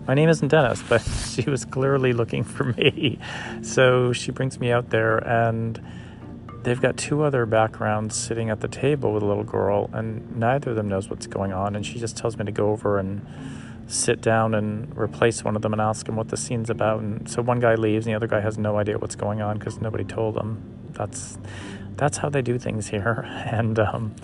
my 0.08 0.13
name 0.13 0.30
isn't 0.30 0.49
Dennis, 0.49 0.84
but 0.88 1.02
she 1.30 1.49
was 1.49 1.65
clearly 1.65 2.13
looking 2.13 2.43
for 2.43 2.65
me. 2.65 3.19
So 3.62 4.12
she 4.12 4.32
brings 4.32 4.60
me 4.60 4.71
out 4.71 4.89
there, 4.89 5.17
and 5.17 5.80
they've 6.63 6.82
got 6.82 6.97
two 6.97 7.23
other 7.23 7.45
backgrounds 7.45 8.15
sitting 8.15 8.49
at 8.49 8.62
the 8.62 8.67
table 8.67 9.13
with 9.13 9.23
a 9.23 9.26
little 9.26 9.43
girl, 9.43 9.89
and 9.93 10.36
neither 10.38 10.71
of 10.71 10.76
them 10.76 10.88
knows 10.88 11.10
what's 11.10 11.28
going 11.28 11.54
on. 11.54 11.76
And 11.76 11.86
she 11.86 11.99
just 11.99 12.17
tells 12.17 12.38
me 12.38 12.45
to 12.45 12.52
go 12.52 12.69
over 12.69 12.97
and 12.97 13.26
sit 13.88 14.21
down 14.21 14.56
and 14.56 14.95
replace 14.97 15.43
one 15.43 15.56
of 15.56 15.62
them 15.62 15.73
and 15.73 15.82
ask 15.82 16.08
him 16.08 16.15
what 16.15 16.30
the 16.30 16.38
scene's 16.38 16.69
about. 16.69 17.02
And 17.02 17.30
so 17.30 17.41
one 17.41 17.60
guy 17.60 17.76
leaves, 17.76 18.06
and 18.06 18.13
the 18.13 18.15
other 18.15 18.28
guy 18.28 18.39
has 18.39 18.58
no 18.58 18.78
idea 18.78 18.97
what's 18.97 19.15
going 19.15 19.41
on 19.41 19.58
because 19.58 19.80
nobody 19.82 20.04
told 20.04 20.38
him. 20.38 20.62
That's 20.91 21.38
that's 21.95 22.17
how 22.17 22.30
they 22.30 22.41
do 22.41 22.58
things 22.58 22.88
here, 22.88 23.23
and. 23.52 23.80
Um, 23.80 24.15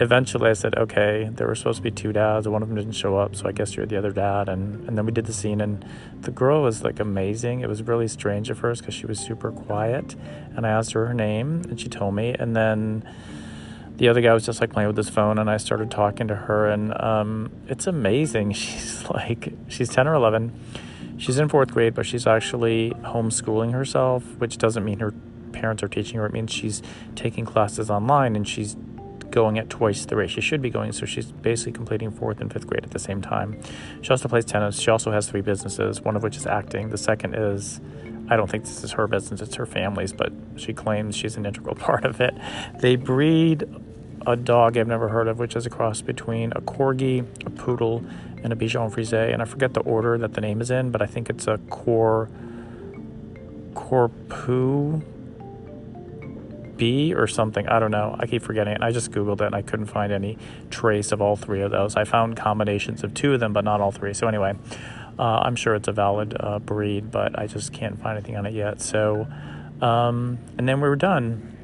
eventually 0.00 0.50
I 0.50 0.52
said, 0.52 0.76
okay, 0.76 1.28
there 1.32 1.46
were 1.46 1.54
supposed 1.54 1.78
to 1.78 1.82
be 1.82 1.90
two 1.90 2.12
dads. 2.12 2.46
One 2.48 2.62
of 2.62 2.68
them 2.68 2.76
didn't 2.76 2.92
show 2.92 3.16
up, 3.16 3.34
so 3.34 3.48
I 3.48 3.52
guess 3.52 3.74
you're 3.74 3.86
the 3.86 3.96
other 3.96 4.12
dad. 4.12 4.48
And, 4.48 4.88
and 4.88 4.96
then 4.96 5.04
we 5.04 5.12
did 5.12 5.26
the 5.26 5.32
scene, 5.32 5.60
and 5.60 5.84
the 6.20 6.30
girl 6.30 6.62
was 6.62 6.82
like 6.82 7.00
amazing. 7.00 7.60
It 7.60 7.68
was 7.68 7.82
really 7.82 8.08
strange 8.08 8.50
at 8.50 8.56
first 8.56 8.82
because 8.82 8.94
she 8.94 9.06
was 9.06 9.18
super 9.18 9.50
quiet. 9.50 10.14
And 10.56 10.66
I 10.66 10.70
asked 10.70 10.92
her 10.92 11.06
her 11.06 11.14
name, 11.14 11.62
and 11.68 11.80
she 11.80 11.88
told 11.88 12.14
me. 12.14 12.34
And 12.38 12.54
then 12.54 13.08
the 13.96 14.08
other 14.08 14.20
guy 14.20 14.32
was 14.32 14.46
just 14.46 14.60
like 14.60 14.70
playing 14.70 14.88
with 14.88 14.96
his 14.96 15.08
phone, 15.08 15.38
and 15.38 15.50
I 15.50 15.56
started 15.56 15.90
talking 15.90 16.28
to 16.28 16.34
her. 16.34 16.68
And 16.68 16.98
um, 17.00 17.50
it's 17.66 17.86
amazing. 17.86 18.52
She's 18.58 19.08
like, 19.10 19.52
she's 19.68 19.88
10 19.88 20.06
or 20.06 20.14
11. 20.14 20.52
She's 21.18 21.38
in 21.38 21.48
fourth 21.48 21.72
grade, 21.72 21.94
but 21.94 22.06
she's 22.06 22.28
actually 22.28 22.92
homeschooling 23.02 23.72
herself, 23.72 24.22
which 24.36 24.56
doesn't 24.58 24.84
mean 24.84 25.00
her 25.00 25.12
parents 25.52 25.82
are 25.82 25.88
teaching 25.88 26.18
her. 26.18 26.26
It 26.26 26.32
means 26.32 26.52
she's 26.52 26.80
taking 27.16 27.44
classes 27.44 27.90
online 27.90 28.36
and 28.36 28.46
she's 28.46 28.76
going 29.38 29.56
at 29.56 29.70
twice 29.70 30.04
the 30.04 30.16
rate 30.16 30.30
she 30.30 30.40
should 30.40 30.60
be 30.60 30.68
going. 30.68 30.90
So 30.90 31.06
she's 31.06 31.30
basically 31.30 31.70
completing 31.70 32.10
fourth 32.10 32.40
and 32.40 32.52
fifth 32.52 32.66
grade 32.66 32.82
at 32.82 32.90
the 32.90 32.98
same 32.98 33.22
time. 33.22 33.56
She 34.02 34.10
also 34.10 34.26
plays 34.28 34.44
tennis. 34.44 34.80
She 34.80 34.90
also 34.90 35.12
has 35.12 35.30
three 35.30 35.42
businesses, 35.42 36.00
one 36.00 36.16
of 36.16 36.24
which 36.24 36.36
is 36.36 36.44
acting. 36.44 36.90
The 36.90 36.98
second 36.98 37.36
is, 37.36 37.80
I 38.28 38.36
don't 38.36 38.50
think 38.50 38.64
this 38.64 38.82
is 38.82 38.90
her 38.92 39.06
business, 39.06 39.40
it's 39.40 39.54
her 39.54 39.64
family's, 39.64 40.12
but 40.12 40.32
she 40.56 40.72
claims 40.72 41.14
she's 41.14 41.36
an 41.36 41.46
integral 41.46 41.76
part 41.86 42.04
of 42.04 42.20
it. 42.20 42.34
They 42.80 42.96
breed 42.96 43.62
a 44.26 44.34
dog 44.34 44.76
I've 44.76 44.88
never 44.88 45.08
heard 45.08 45.28
of, 45.28 45.38
which 45.38 45.54
is 45.54 45.66
a 45.66 45.70
cross 45.70 46.00
between 46.00 46.50
a 46.56 46.60
corgi, 46.60 47.24
a 47.46 47.50
poodle, 47.50 48.04
and 48.42 48.52
a 48.52 48.56
Bichon 48.56 48.92
Frise, 48.92 49.12
and 49.12 49.40
I 49.40 49.44
forget 49.44 49.72
the 49.74 49.82
order 49.82 50.18
that 50.18 50.34
the 50.34 50.40
name 50.40 50.60
is 50.60 50.72
in, 50.72 50.90
but 50.90 51.00
I 51.00 51.06
think 51.06 51.30
it's 51.30 51.46
a 51.46 51.58
Core 51.70 52.28
Corpu 53.74 55.00
B 56.78 57.12
or 57.14 57.26
something. 57.26 57.68
I 57.68 57.78
don't 57.78 57.90
know. 57.90 58.16
I 58.18 58.26
keep 58.26 58.42
forgetting 58.42 58.74
it. 58.74 58.82
I 58.82 58.90
just 58.90 59.10
Googled 59.10 59.40
it 59.40 59.46
and 59.46 59.54
I 59.54 59.62
couldn't 59.62 59.86
find 59.86 60.12
any 60.12 60.38
trace 60.70 61.12
of 61.12 61.20
all 61.20 61.36
three 61.36 61.60
of 61.60 61.70
those. 61.70 61.96
I 61.96 62.04
found 62.04 62.36
combinations 62.36 63.04
of 63.04 63.12
two 63.12 63.34
of 63.34 63.40
them, 63.40 63.52
but 63.52 63.64
not 63.64 63.80
all 63.80 63.90
three. 63.90 64.14
So, 64.14 64.28
anyway, 64.28 64.54
uh, 65.18 65.42
I'm 65.44 65.56
sure 65.56 65.74
it's 65.74 65.88
a 65.88 65.92
valid 65.92 66.36
uh, 66.38 66.58
breed, 66.60 67.10
but 67.10 67.38
I 67.38 67.46
just 67.46 67.72
can't 67.72 68.00
find 68.00 68.16
anything 68.16 68.36
on 68.36 68.46
it 68.46 68.54
yet. 68.54 68.80
So, 68.80 69.26
um, 69.82 70.38
and 70.56 70.68
then 70.68 70.80
we 70.80 70.88
were 70.88 70.96
done. 70.96 71.54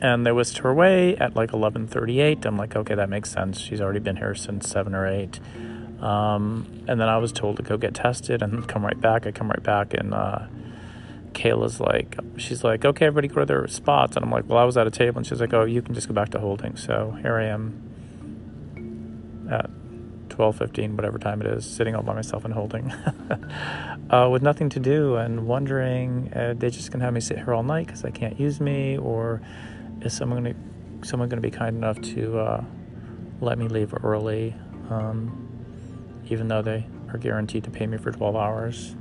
And 0.00 0.26
they 0.26 0.32
whisked 0.32 0.58
her 0.58 0.70
away 0.70 1.16
at 1.16 1.36
like 1.36 1.52
11:38. 1.52 2.44
I'm 2.44 2.56
like, 2.56 2.74
okay, 2.76 2.94
that 2.94 3.08
makes 3.08 3.30
sense. 3.30 3.60
She's 3.60 3.80
already 3.80 4.00
been 4.00 4.16
here 4.16 4.34
since 4.34 4.68
seven 4.68 4.94
or 4.94 5.06
eight. 5.06 5.40
Um, 6.00 6.84
and 6.86 7.00
then 7.00 7.08
I 7.08 7.16
was 7.18 7.32
told 7.32 7.56
to 7.56 7.62
go 7.62 7.76
get 7.76 7.94
tested 7.94 8.42
and 8.42 8.68
come 8.68 8.84
right 8.84 9.00
back. 9.00 9.26
I 9.26 9.30
come 9.30 9.48
right 9.48 9.62
back 9.62 9.94
and 9.94 10.12
uh, 10.12 10.46
Kayla's 11.34 11.80
like, 11.80 12.16
she's 12.36 12.64
like, 12.64 12.84
okay, 12.84 13.06
everybody 13.06 13.28
go 13.28 13.40
to 13.40 13.46
their 13.46 13.66
spots. 13.68 14.16
And 14.16 14.24
I'm 14.24 14.30
like, 14.30 14.48
well, 14.48 14.58
I 14.58 14.64
was 14.64 14.76
at 14.76 14.86
a 14.86 14.90
table. 14.90 15.18
And 15.18 15.26
she's 15.26 15.40
like, 15.40 15.52
oh, 15.52 15.64
you 15.64 15.82
can 15.82 15.94
just 15.94 16.08
go 16.08 16.14
back 16.14 16.30
to 16.30 16.40
holding. 16.40 16.76
So 16.76 17.16
here 17.20 17.36
I 17.36 17.46
am 17.46 19.48
at 19.50 19.70
12.15, 20.28 20.96
whatever 20.96 21.18
time 21.18 21.40
it 21.40 21.46
is, 21.46 21.68
sitting 21.68 21.94
all 21.94 22.02
by 22.02 22.14
myself 22.14 22.44
and 22.44 22.54
holding 22.54 22.90
uh, 24.10 24.28
with 24.30 24.42
nothing 24.42 24.68
to 24.70 24.80
do 24.80 25.16
and 25.16 25.46
wondering, 25.46 26.32
uh, 26.34 26.54
they 26.56 26.70
just 26.70 26.90
going 26.90 27.00
to 27.00 27.04
have 27.04 27.14
me 27.14 27.20
sit 27.20 27.36
here 27.36 27.54
all 27.54 27.62
night 27.62 27.86
because 27.86 28.02
they 28.02 28.10
can't 28.10 28.40
use 28.40 28.60
me? 28.60 28.98
Or 28.98 29.42
is 30.00 30.16
someone 30.16 30.42
going 30.42 30.54
to 30.54 31.06
someone 31.06 31.28
going 31.28 31.42
to 31.42 31.46
be 31.46 31.54
kind 31.54 31.76
enough 31.76 32.00
to 32.00 32.38
uh, 32.38 32.64
let 33.40 33.58
me 33.58 33.68
leave 33.68 33.92
early, 34.02 34.54
um, 34.88 35.46
even 36.30 36.48
though 36.48 36.62
they 36.62 36.86
are 37.12 37.18
guaranteed 37.18 37.62
to 37.64 37.70
pay 37.70 37.86
me 37.86 37.98
for 37.98 38.10
12 38.10 38.34
hours? 38.34 38.96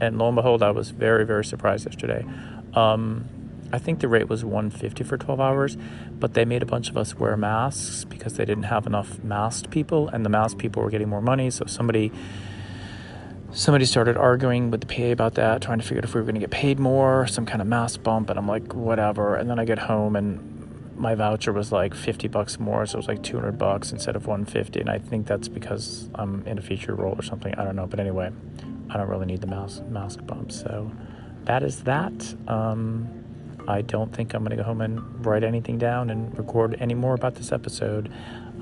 And 0.00 0.18
lo 0.18 0.28
and 0.28 0.36
behold, 0.36 0.62
I 0.62 0.70
was 0.70 0.90
very, 0.90 1.24
very 1.24 1.44
surprised 1.44 1.86
yesterday. 1.86 2.24
Um, 2.74 3.28
I 3.72 3.78
think 3.78 4.00
the 4.00 4.08
rate 4.08 4.28
was 4.28 4.44
150 4.44 5.04
for 5.04 5.18
12 5.18 5.40
hours, 5.40 5.76
but 6.18 6.34
they 6.34 6.44
made 6.44 6.62
a 6.62 6.66
bunch 6.66 6.88
of 6.88 6.96
us 6.96 7.14
wear 7.16 7.36
masks 7.36 8.04
because 8.04 8.34
they 8.34 8.44
didn't 8.44 8.64
have 8.64 8.86
enough 8.86 9.22
masked 9.22 9.70
people, 9.70 10.08
and 10.08 10.24
the 10.24 10.30
masked 10.30 10.58
people 10.58 10.82
were 10.82 10.90
getting 10.90 11.08
more 11.08 11.20
money. 11.20 11.50
So 11.50 11.66
somebody 11.66 12.10
somebody 13.50 13.84
started 13.84 14.16
arguing 14.16 14.70
with 14.70 14.82
the 14.82 14.86
PA 14.86 15.10
about 15.10 15.34
that, 15.34 15.62
trying 15.62 15.78
to 15.78 15.84
figure 15.84 15.98
out 15.98 16.04
if 16.04 16.14
we 16.14 16.20
were 16.20 16.24
going 16.24 16.34
to 16.34 16.40
get 16.40 16.50
paid 16.50 16.78
more, 16.78 17.26
some 17.26 17.46
kind 17.46 17.60
of 17.60 17.66
mask 17.66 18.02
bump, 18.02 18.30
and 18.30 18.38
I'm 18.38 18.46
like, 18.46 18.74
whatever. 18.74 19.36
And 19.36 19.48
then 19.48 19.58
I 19.58 19.64
get 19.64 19.78
home 19.78 20.16
and 20.16 20.58
my 20.98 21.14
voucher 21.14 21.52
was 21.52 21.72
like 21.72 21.94
50 21.94 22.28
bucks 22.28 22.58
more, 22.58 22.84
so 22.84 22.96
it 22.96 22.98
was 22.98 23.08
like 23.08 23.22
200 23.22 23.56
bucks 23.56 23.92
instead 23.92 24.16
of 24.16 24.26
150, 24.26 24.80
and 24.80 24.90
I 24.90 24.98
think 24.98 25.26
that's 25.26 25.48
because 25.48 26.10
I'm 26.14 26.44
in 26.46 26.58
a 26.58 26.62
feature 26.62 26.94
role 26.94 27.14
or 27.16 27.22
something. 27.22 27.54
I 27.54 27.64
don't 27.64 27.76
know, 27.76 27.86
but 27.86 28.00
anyway. 28.00 28.30
I 28.90 28.96
don't 28.96 29.08
really 29.08 29.26
need 29.26 29.40
the 29.40 29.46
mouse 29.46 29.80
mask 29.88 30.26
bump. 30.26 30.52
So 30.52 30.90
that 31.44 31.62
is 31.62 31.82
that. 31.84 32.34
Um, 32.46 33.08
I 33.66 33.82
don't 33.82 34.14
think 34.14 34.32
I'm 34.32 34.42
going 34.42 34.50
to 34.50 34.56
go 34.56 34.62
home 34.62 34.80
and 34.80 35.24
write 35.24 35.44
anything 35.44 35.76
down 35.76 36.08
and 36.08 36.36
record 36.38 36.76
any 36.80 36.94
more 36.94 37.14
about 37.14 37.34
this 37.34 37.52
episode. 37.52 38.10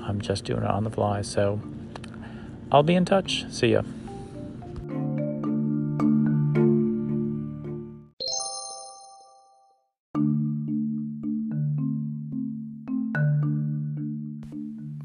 I'm 0.01 0.19
just 0.19 0.43
doing 0.43 0.63
it 0.63 0.69
on 0.69 0.83
the 0.83 0.89
fly. 0.89 1.21
So 1.21 1.61
I'll 2.71 2.83
be 2.83 2.95
in 2.95 3.05
touch. 3.05 3.45
See 3.49 3.69
ya. 3.69 3.83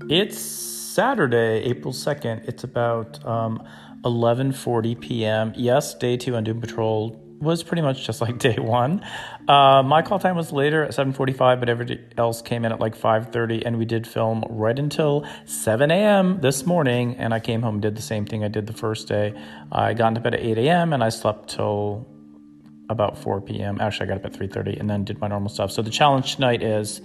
It's 0.09 0.37
Saturday, 0.39 1.63
April 1.63 1.95
2nd. 1.95 2.47
It's 2.47 2.65
about 2.65 3.25
um, 3.25 3.67
11:40 4.05 5.01
p.m. 5.01 5.53
Yes, 5.57 5.95
day 5.95 6.17
two 6.17 6.37
on 6.37 6.45
Doom 6.45 6.61
Patrol 6.61 7.19
was 7.41 7.65
pretty 7.65 7.83
much 7.83 8.07
just 8.07 8.21
like 8.21 8.39
day 8.49 8.57
one. 8.57 9.05
Uh, 9.49 9.83
my 9.83 10.01
call 10.01 10.19
time 10.19 10.37
was 10.37 10.53
later 10.53 10.85
at 10.85 10.93
7:45, 10.93 11.61
but 11.61 11.69
everybody 11.69 12.01
else 12.17 12.41
came 12.43 12.65
in 12.65 12.73
at 12.73 12.81
like 12.81 12.97
5:30, 12.97 13.63
and 13.67 13.79
we 13.79 13.85
did 13.85 14.07
film 14.07 14.45
right 14.49 14.79
until 14.79 15.27
7 15.47 15.91
a.m. 15.91 16.41
this 16.41 16.65
morning. 16.67 17.17
And 17.17 17.35
I 17.35 17.41
came 17.41 17.63
home, 17.63 17.75
and 17.75 17.83
did 17.83 17.97
the 17.97 18.03
same 18.03 18.25
thing 18.25 18.45
I 18.45 18.49
did 18.49 18.67
the 18.67 18.73
first 18.73 19.09
day. 19.09 19.35
I 19.71 19.95
got 19.95 20.09
into 20.09 20.21
bed 20.21 20.35
at 20.35 20.41
8 20.41 20.59
a.m. 20.59 20.93
and 20.93 21.03
I 21.03 21.09
slept 21.09 21.51
till 21.51 22.07
about 22.89 23.19
4 23.19 23.41
p.m. 23.41 23.81
Actually, 23.81 24.07
I 24.07 24.09
got 24.15 24.25
up 24.25 24.27
at 24.27 24.33
3:30 24.33 24.79
and 24.79 24.89
then 24.89 25.05
did 25.05 25.21
my 25.21 25.29
normal 25.29 25.49
stuff. 25.49 25.73
So 25.73 25.83
the 25.83 25.91
challenge 25.91 26.37
tonight 26.37 26.63
is 26.63 27.01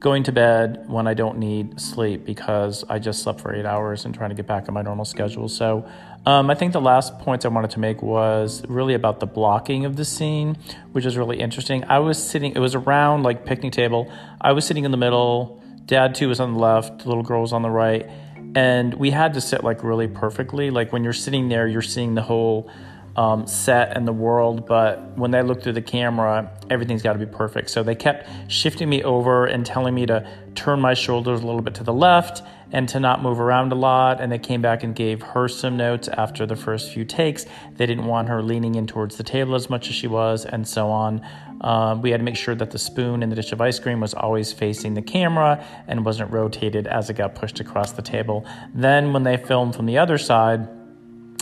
going 0.00 0.22
to 0.22 0.32
bed 0.32 0.88
when 0.88 1.06
I 1.06 1.12
don't 1.12 1.36
need 1.38 1.78
sleep 1.78 2.24
because 2.24 2.84
I 2.88 2.98
just 2.98 3.22
slept 3.22 3.38
for 3.38 3.54
eight 3.54 3.66
hours 3.66 4.06
and 4.06 4.14
trying 4.14 4.30
to 4.30 4.34
get 4.34 4.46
back 4.46 4.66
on 4.66 4.74
my 4.74 4.80
normal 4.80 5.04
schedule. 5.04 5.46
So 5.46 5.86
um, 6.24 6.50
I 6.50 6.54
think 6.54 6.72
the 6.72 6.80
last 6.80 7.18
points 7.18 7.44
I 7.44 7.48
wanted 7.48 7.70
to 7.72 7.80
make 7.80 8.00
was 8.02 8.66
really 8.66 8.94
about 8.94 9.20
the 9.20 9.26
blocking 9.26 9.84
of 9.84 9.96
the 9.96 10.06
scene, 10.06 10.56
which 10.92 11.04
is 11.04 11.18
really 11.18 11.38
interesting. 11.38 11.84
I 11.84 11.98
was 11.98 12.22
sitting, 12.22 12.52
it 12.52 12.58
was 12.58 12.74
around 12.74 13.24
like 13.24 13.44
picnic 13.44 13.74
table. 13.74 14.10
I 14.40 14.52
was 14.52 14.64
sitting 14.64 14.84
in 14.84 14.90
the 14.90 14.96
middle. 14.96 15.62
Dad 15.84 16.14
too 16.14 16.28
was 16.28 16.40
on 16.40 16.54
the 16.54 16.58
left. 16.58 17.04
Little 17.04 17.22
girl 17.22 17.42
was 17.42 17.52
on 17.52 17.60
the 17.60 17.70
right. 17.70 18.08
And 18.54 18.94
we 18.94 19.10
had 19.10 19.34
to 19.34 19.40
sit 19.40 19.62
like 19.62 19.84
really 19.84 20.08
perfectly. 20.08 20.70
Like 20.70 20.94
when 20.94 21.04
you're 21.04 21.12
sitting 21.12 21.50
there, 21.50 21.66
you're 21.66 21.82
seeing 21.82 22.14
the 22.14 22.22
whole 22.22 22.70
um, 23.20 23.46
set 23.46 23.94
and 23.94 24.08
the 24.08 24.14
world, 24.14 24.66
but 24.66 25.14
when 25.14 25.30
they 25.30 25.42
look 25.42 25.62
through 25.62 25.74
the 25.74 25.82
camera, 25.82 26.50
everything's 26.70 27.02
got 27.02 27.12
to 27.12 27.18
be 27.18 27.26
perfect. 27.26 27.68
So 27.68 27.82
they 27.82 27.94
kept 27.94 28.26
shifting 28.50 28.88
me 28.88 29.02
over 29.02 29.44
and 29.44 29.66
telling 29.66 29.94
me 29.94 30.06
to 30.06 30.26
turn 30.54 30.80
my 30.80 30.94
shoulders 30.94 31.42
a 31.42 31.46
little 31.46 31.60
bit 31.60 31.74
to 31.74 31.84
the 31.84 31.92
left 31.92 32.42
and 32.72 32.88
to 32.88 32.98
not 32.98 33.22
move 33.22 33.38
around 33.38 33.72
a 33.72 33.74
lot. 33.74 34.22
And 34.22 34.32
they 34.32 34.38
came 34.38 34.62
back 34.62 34.84
and 34.84 34.94
gave 34.94 35.20
her 35.20 35.48
some 35.48 35.76
notes 35.76 36.08
after 36.08 36.46
the 36.46 36.56
first 36.56 36.94
few 36.94 37.04
takes. 37.04 37.44
They 37.76 37.84
didn't 37.84 38.06
want 38.06 38.30
her 38.30 38.42
leaning 38.42 38.74
in 38.76 38.86
towards 38.86 39.18
the 39.18 39.22
table 39.22 39.54
as 39.54 39.68
much 39.68 39.90
as 39.90 39.94
she 39.94 40.06
was, 40.06 40.46
and 40.46 40.66
so 40.66 40.88
on. 40.88 41.20
Um, 41.60 42.00
we 42.00 42.12
had 42.12 42.20
to 42.20 42.24
make 42.24 42.36
sure 42.36 42.54
that 42.54 42.70
the 42.70 42.78
spoon 42.78 43.22
in 43.22 43.28
the 43.28 43.36
dish 43.36 43.52
of 43.52 43.60
ice 43.60 43.78
cream 43.78 44.00
was 44.00 44.14
always 44.14 44.50
facing 44.50 44.94
the 44.94 45.02
camera 45.02 45.62
and 45.88 46.06
wasn't 46.06 46.32
rotated 46.32 46.86
as 46.86 47.10
it 47.10 47.16
got 47.16 47.34
pushed 47.34 47.60
across 47.60 47.92
the 47.92 48.00
table. 48.00 48.46
Then, 48.74 49.12
when 49.12 49.24
they 49.24 49.36
filmed 49.36 49.76
from 49.76 49.84
the 49.84 49.98
other 49.98 50.16
side, 50.16 50.66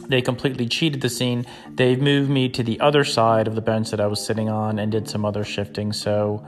they 0.08 0.22
completely 0.22 0.66
cheated 0.66 1.00
the 1.00 1.08
scene. 1.08 1.46
They 1.74 1.96
moved 1.96 2.30
me 2.30 2.48
to 2.50 2.62
the 2.62 2.80
other 2.80 3.04
side 3.04 3.46
of 3.46 3.54
the 3.54 3.60
bench 3.60 3.90
that 3.90 4.00
I 4.00 4.06
was 4.06 4.24
sitting 4.24 4.48
on 4.48 4.78
and 4.78 4.90
did 4.90 5.08
some 5.08 5.24
other 5.24 5.44
shifting. 5.44 5.92
So 5.92 6.44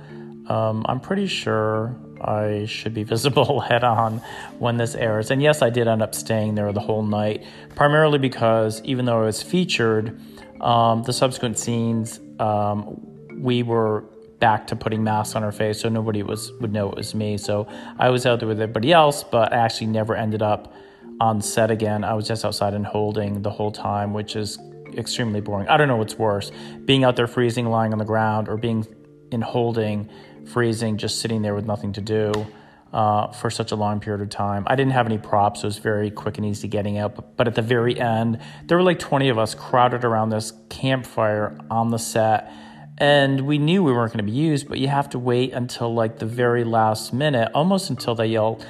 um, 0.48 0.84
I'm 0.88 1.00
pretty 1.00 1.26
sure 1.26 1.94
I 2.20 2.64
should 2.66 2.94
be 2.94 3.02
visible 3.14 3.60
head 3.60 3.84
on 3.84 4.22
when 4.58 4.76
this 4.76 4.94
airs. 4.94 5.30
And 5.30 5.42
yes, 5.42 5.62
I 5.62 5.70
did 5.70 5.88
end 5.88 6.02
up 6.02 6.14
staying 6.14 6.54
there 6.54 6.72
the 6.72 6.80
whole 6.80 7.02
night, 7.02 7.44
primarily 7.74 8.18
because 8.18 8.82
even 8.84 9.04
though 9.04 9.22
I 9.22 9.26
was 9.26 9.42
featured, 9.42 10.20
um, 10.60 11.02
the 11.02 11.12
subsequent 11.12 11.58
scenes, 11.58 12.20
um, 12.38 13.00
we 13.36 13.62
were 13.62 14.04
back 14.38 14.66
to 14.68 14.76
putting 14.76 15.04
masks 15.04 15.36
on 15.36 15.44
our 15.44 15.52
face, 15.52 15.80
so 15.80 15.88
nobody 15.88 16.22
was 16.22 16.52
would 16.60 16.72
know 16.72 16.88
it 16.88 16.96
was 16.96 17.14
me. 17.14 17.36
So 17.36 17.68
I 17.98 18.08
was 18.08 18.26
out 18.26 18.40
there 18.40 18.48
with 18.48 18.60
everybody 18.60 18.92
else, 18.92 19.22
but 19.22 19.52
I 19.52 19.56
actually 19.56 19.88
never 19.88 20.16
ended 20.16 20.42
up 20.42 20.74
on 21.20 21.42
set 21.42 21.70
again. 21.70 22.02
I 22.02 22.14
was 22.14 22.26
just 22.26 22.44
outside 22.44 22.74
and 22.74 22.86
holding 22.86 23.42
the 23.42 23.50
whole 23.50 23.70
time, 23.70 24.14
which 24.14 24.34
is 24.34 24.58
extremely 24.96 25.40
boring. 25.40 25.68
I 25.68 25.76
don't 25.76 25.86
know 25.86 25.96
what's 25.96 26.16
worse 26.16 26.50
being 26.84 27.04
out 27.04 27.14
there 27.14 27.26
freezing, 27.26 27.66
lying 27.66 27.92
on 27.92 27.98
the 27.98 28.04
ground, 28.04 28.48
or 28.48 28.56
being 28.56 28.86
in 29.30 29.42
holding, 29.42 30.08
freezing, 30.46 30.96
just 30.96 31.20
sitting 31.20 31.42
there 31.42 31.54
with 31.54 31.66
nothing 31.66 31.92
to 31.92 32.00
do. 32.00 32.32
Uh, 32.92 33.30
for 33.30 33.50
such 33.50 33.70
a 33.70 33.76
long 33.76 34.00
period 34.00 34.20
of 34.20 34.28
time. 34.30 34.64
I 34.66 34.74
didn't 34.74 34.94
have 34.94 35.06
any 35.06 35.16
props, 35.16 35.60
so 35.60 35.66
it 35.66 35.68
was 35.68 35.78
very 35.78 36.10
quick 36.10 36.38
and 36.38 36.44
easy 36.44 36.66
getting 36.66 36.98
out. 36.98 37.36
But 37.36 37.46
at 37.46 37.54
the 37.54 37.62
very 37.62 37.96
end, 37.96 38.40
there 38.64 38.76
were 38.76 38.82
like 38.82 38.98
20 38.98 39.28
of 39.28 39.38
us 39.38 39.54
crowded 39.54 40.04
around 40.04 40.30
this 40.30 40.52
campfire 40.70 41.56
on 41.70 41.90
the 41.90 41.98
set. 41.98 42.52
And 42.98 43.42
we 43.42 43.58
knew 43.58 43.84
we 43.84 43.92
weren't 43.92 44.12
going 44.12 44.26
to 44.26 44.28
be 44.28 44.36
used, 44.36 44.68
but 44.68 44.80
you 44.80 44.88
have 44.88 45.08
to 45.10 45.20
wait 45.20 45.52
until 45.52 45.94
like 45.94 46.18
the 46.18 46.26
very 46.26 46.64
last 46.64 47.12
minute, 47.12 47.52
almost 47.54 47.90
until 47.90 48.16
they 48.16 48.26
yell, 48.26 48.60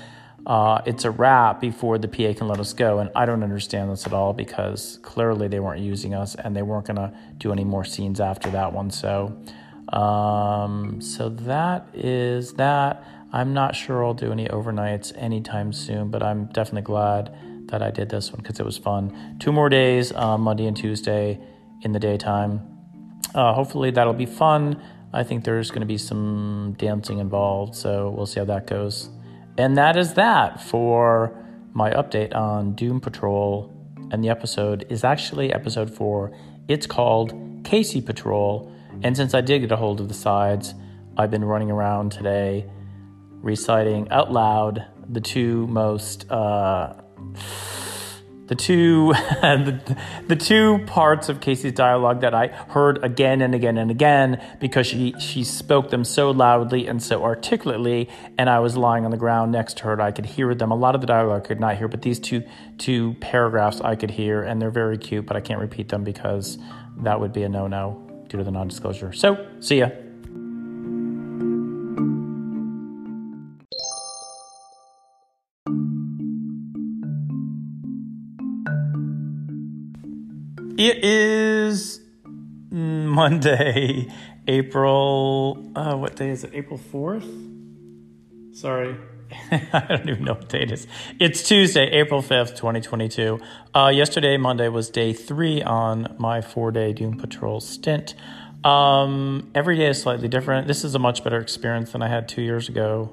uh, 0.46 0.80
it's 0.86 1.04
a 1.04 1.10
wrap 1.10 1.60
before 1.60 1.98
the 1.98 2.08
PA 2.08 2.32
can 2.36 2.48
let 2.48 2.60
us 2.60 2.72
go. 2.72 2.98
And 2.98 3.10
I 3.14 3.26
don't 3.26 3.42
understand 3.42 3.90
this 3.90 4.06
at 4.06 4.12
all 4.12 4.32
because 4.32 4.98
clearly 5.02 5.48
they 5.48 5.60
weren't 5.60 5.82
using 5.82 6.14
us 6.14 6.34
and 6.34 6.56
they 6.56 6.62
weren't 6.62 6.86
going 6.86 6.96
to 6.96 7.12
do 7.38 7.52
any 7.52 7.64
more 7.64 7.84
scenes 7.84 8.20
after 8.20 8.50
that 8.50 8.72
one. 8.72 8.90
So, 8.90 9.36
um, 9.92 11.00
so 11.00 11.28
that 11.28 11.88
is 11.94 12.54
that. 12.54 13.04
I'm 13.32 13.54
not 13.54 13.76
sure 13.76 14.04
I'll 14.04 14.14
do 14.14 14.32
any 14.32 14.48
overnights 14.48 15.12
anytime 15.16 15.72
soon, 15.72 16.10
but 16.10 16.22
I'm 16.22 16.46
definitely 16.46 16.82
glad 16.82 17.32
that 17.68 17.82
I 17.82 17.90
did 17.90 18.08
this 18.08 18.32
one 18.32 18.42
because 18.42 18.58
it 18.58 18.66
was 18.66 18.76
fun. 18.76 19.36
Two 19.38 19.52
more 19.52 19.68
days, 19.68 20.12
uh, 20.12 20.36
Monday 20.36 20.66
and 20.66 20.76
Tuesday 20.76 21.38
in 21.82 21.92
the 21.92 22.00
daytime. 22.00 22.60
Uh, 23.34 23.52
hopefully 23.52 23.92
that'll 23.92 24.12
be 24.12 24.26
fun. 24.26 24.82
I 25.12 25.22
think 25.22 25.44
there's 25.44 25.70
going 25.70 25.80
to 25.80 25.86
be 25.86 25.98
some 25.98 26.74
dancing 26.78 27.18
involved, 27.18 27.74
so 27.76 28.10
we'll 28.10 28.26
see 28.26 28.40
how 28.40 28.46
that 28.46 28.66
goes. 28.66 29.10
And 29.58 29.76
that 29.76 29.96
is 29.96 30.14
that 30.14 30.60
for 30.60 31.36
my 31.72 31.90
update 31.90 32.34
on 32.34 32.74
Doom 32.74 33.00
Patrol. 33.00 33.72
And 34.10 34.24
the 34.24 34.28
episode 34.28 34.86
is 34.88 35.04
actually 35.04 35.52
episode 35.52 35.94
four. 35.94 36.32
It's 36.68 36.86
called 36.86 37.34
Casey 37.64 38.00
Patrol. 38.00 38.72
And 39.02 39.16
since 39.16 39.34
I 39.34 39.40
did 39.40 39.60
get 39.60 39.72
a 39.72 39.76
hold 39.76 40.00
of 40.00 40.08
the 40.08 40.14
sides, 40.14 40.74
I've 41.16 41.30
been 41.30 41.44
running 41.44 41.70
around 41.70 42.12
today 42.12 42.66
reciting 43.42 44.10
out 44.10 44.32
loud 44.32 44.86
the 45.08 45.20
two 45.20 45.66
most 45.68 46.30
uh, 46.30 46.94
the 48.50 48.56
two 48.56 49.12
the, 49.42 49.96
the 50.26 50.34
two 50.34 50.80
parts 50.86 51.28
of 51.28 51.40
Casey's 51.40 51.72
dialogue 51.72 52.20
that 52.22 52.34
I 52.34 52.48
heard 52.48 53.02
again 53.04 53.42
and 53.42 53.54
again 53.54 53.78
and 53.78 53.92
again 53.92 54.44
because 54.58 54.88
she 54.88 55.14
she 55.20 55.44
spoke 55.44 55.90
them 55.90 56.04
so 56.04 56.32
loudly 56.32 56.88
and 56.88 57.00
so 57.00 57.22
articulately 57.22 58.08
and 58.36 58.50
I 58.50 58.58
was 58.58 58.76
lying 58.76 59.04
on 59.04 59.12
the 59.12 59.16
ground 59.16 59.52
next 59.52 59.76
to 59.78 59.84
her 59.84 59.92
and 59.92 60.02
I 60.02 60.10
could 60.10 60.26
hear 60.26 60.52
them. 60.54 60.72
A 60.72 60.74
lot 60.74 60.96
of 60.96 61.00
the 61.00 61.06
dialogue 61.06 61.44
I 61.44 61.46
could 61.46 61.60
not 61.60 61.78
hear 61.78 61.86
but 61.86 62.02
these 62.02 62.18
two 62.18 62.42
two 62.76 63.14
paragraphs 63.20 63.80
I 63.80 63.94
could 63.94 64.10
hear 64.10 64.42
and 64.42 64.60
they're 64.60 64.72
very 64.72 64.98
cute 64.98 65.26
but 65.26 65.36
I 65.36 65.40
can't 65.40 65.60
repeat 65.60 65.88
them 65.88 66.02
because 66.02 66.58
that 66.98 67.20
would 67.20 67.32
be 67.32 67.44
a 67.44 67.48
no-no 67.48 68.24
due 68.28 68.38
to 68.38 68.44
the 68.44 68.50
non-disclosure. 68.50 69.12
So 69.12 69.46
see 69.60 69.78
ya 69.78 69.90
It 80.80 81.04
is 81.04 82.00
Monday, 82.70 84.10
April. 84.48 85.70
Uh, 85.76 85.94
what 85.94 86.16
day 86.16 86.30
is 86.30 86.42
it? 86.42 86.52
April 86.54 86.78
4th? 86.78 88.56
Sorry. 88.56 88.96
I 89.50 89.84
don't 89.90 90.08
even 90.08 90.24
know 90.24 90.32
what 90.32 90.48
day 90.48 90.62
it 90.62 90.72
is. 90.72 90.86
It's 91.18 91.42
Tuesday, 91.42 91.84
April 91.90 92.22
5th, 92.22 92.56
2022. 92.56 93.38
Uh, 93.74 93.92
yesterday, 93.94 94.38
Monday, 94.38 94.68
was 94.68 94.88
day 94.88 95.12
three 95.12 95.62
on 95.62 96.16
my 96.18 96.40
four 96.40 96.72
day 96.72 96.94
Doom 96.94 97.18
Patrol 97.18 97.60
stint. 97.60 98.14
Um, 98.64 99.50
every 99.54 99.76
day 99.76 99.88
is 99.88 100.00
slightly 100.00 100.28
different. 100.28 100.66
This 100.66 100.82
is 100.82 100.94
a 100.94 100.98
much 100.98 101.22
better 101.22 101.40
experience 101.40 101.92
than 101.92 102.00
I 102.00 102.08
had 102.08 102.26
two 102.26 102.40
years 102.40 102.70
ago 102.70 103.12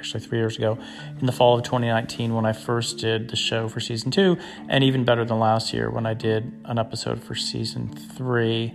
actually 0.00 0.20
three 0.20 0.38
years 0.38 0.56
ago, 0.56 0.78
in 1.20 1.26
the 1.26 1.32
fall 1.32 1.58
of 1.58 1.62
2019 1.62 2.34
when 2.34 2.46
I 2.46 2.54
first 2.54 2.96
did 2.98 3.28
the 3.28 3.36
show 3.36 3.68
for 3.68 3.80
season 3.80 4.10
two, 4.10 4.38
and 4.66 4.82
even 4.82 5.04
better 5.04 5.26
than 5.26 5.38
last 5.38 5.74
year 5.74 5.90
when 5.90 6.06
I 6.06 6.14
did 6.14 6.50
an 6.64 6.78
episode 6.78 7.22
for 7.22 7.34
season 7.34 7.88
three. 7.88 8.72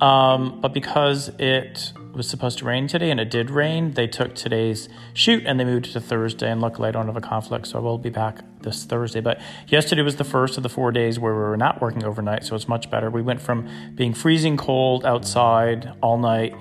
Um, 0.00 0.60
but 0.60 0.72
because 0.72 1.30
it 1.40 1.92
was 2.12 2.28
supposed 2.28 2.58
to 2.58 2.64
rain 2.64 2.86
today 2.86 3.10
and 3.10 3.18
it 3.18 3.28
did 3.28 3.50
rain, 3.50 3.94
they 3.94 4.06
took 4.06 4.36
today's 4.36 4.88
shoot 5.14 5.42
and 5.44 5.58
they 5.58 5.64
moved 5.64 5.86
it 5.86 5.92
to 5.94 6.00
Thursday. 6.00 6.48
And 6.48 6.60
luckily, 6.60 6.88
I 6.88 6.92
don't 6.92 7.06
have 7.06 7.16
a 7.16 7.20
conflict, 7.20 7.66
so 7.66 7.78
I 7.78 7.82
will 7.82 7.98
be 7.98 8.10
back 8.10 8.44
this 8.62 8.84
Thursday. 8.84 9.20
But 9.20 9.40
yesterday 9.66 10.02
was 10.02 10.14
the 10.14 10.22
first 10.22 10.56
of 10.56 10.62
the 10.62 10.68
four 10.68 10.92
days 10.92 11.18
where 11.18 11.34
we 11.34 11.40
were 11.40 11.56
not 11.56 11.80
working 11.80 12.04
overnight, 12.04 12.44
so 12.44 12.54
it's 12.54 12.68
much 12.68 12.88
better. 12.88 13.10
We 13.10 13.22
went 13.22 13.40
from 13.40 13.68
being 13.96 14.14
freezing 14.14 14.56
cold 14.56 15.04
outside 15.04 15.92
all 16.00 16.18
night 16.18 16.54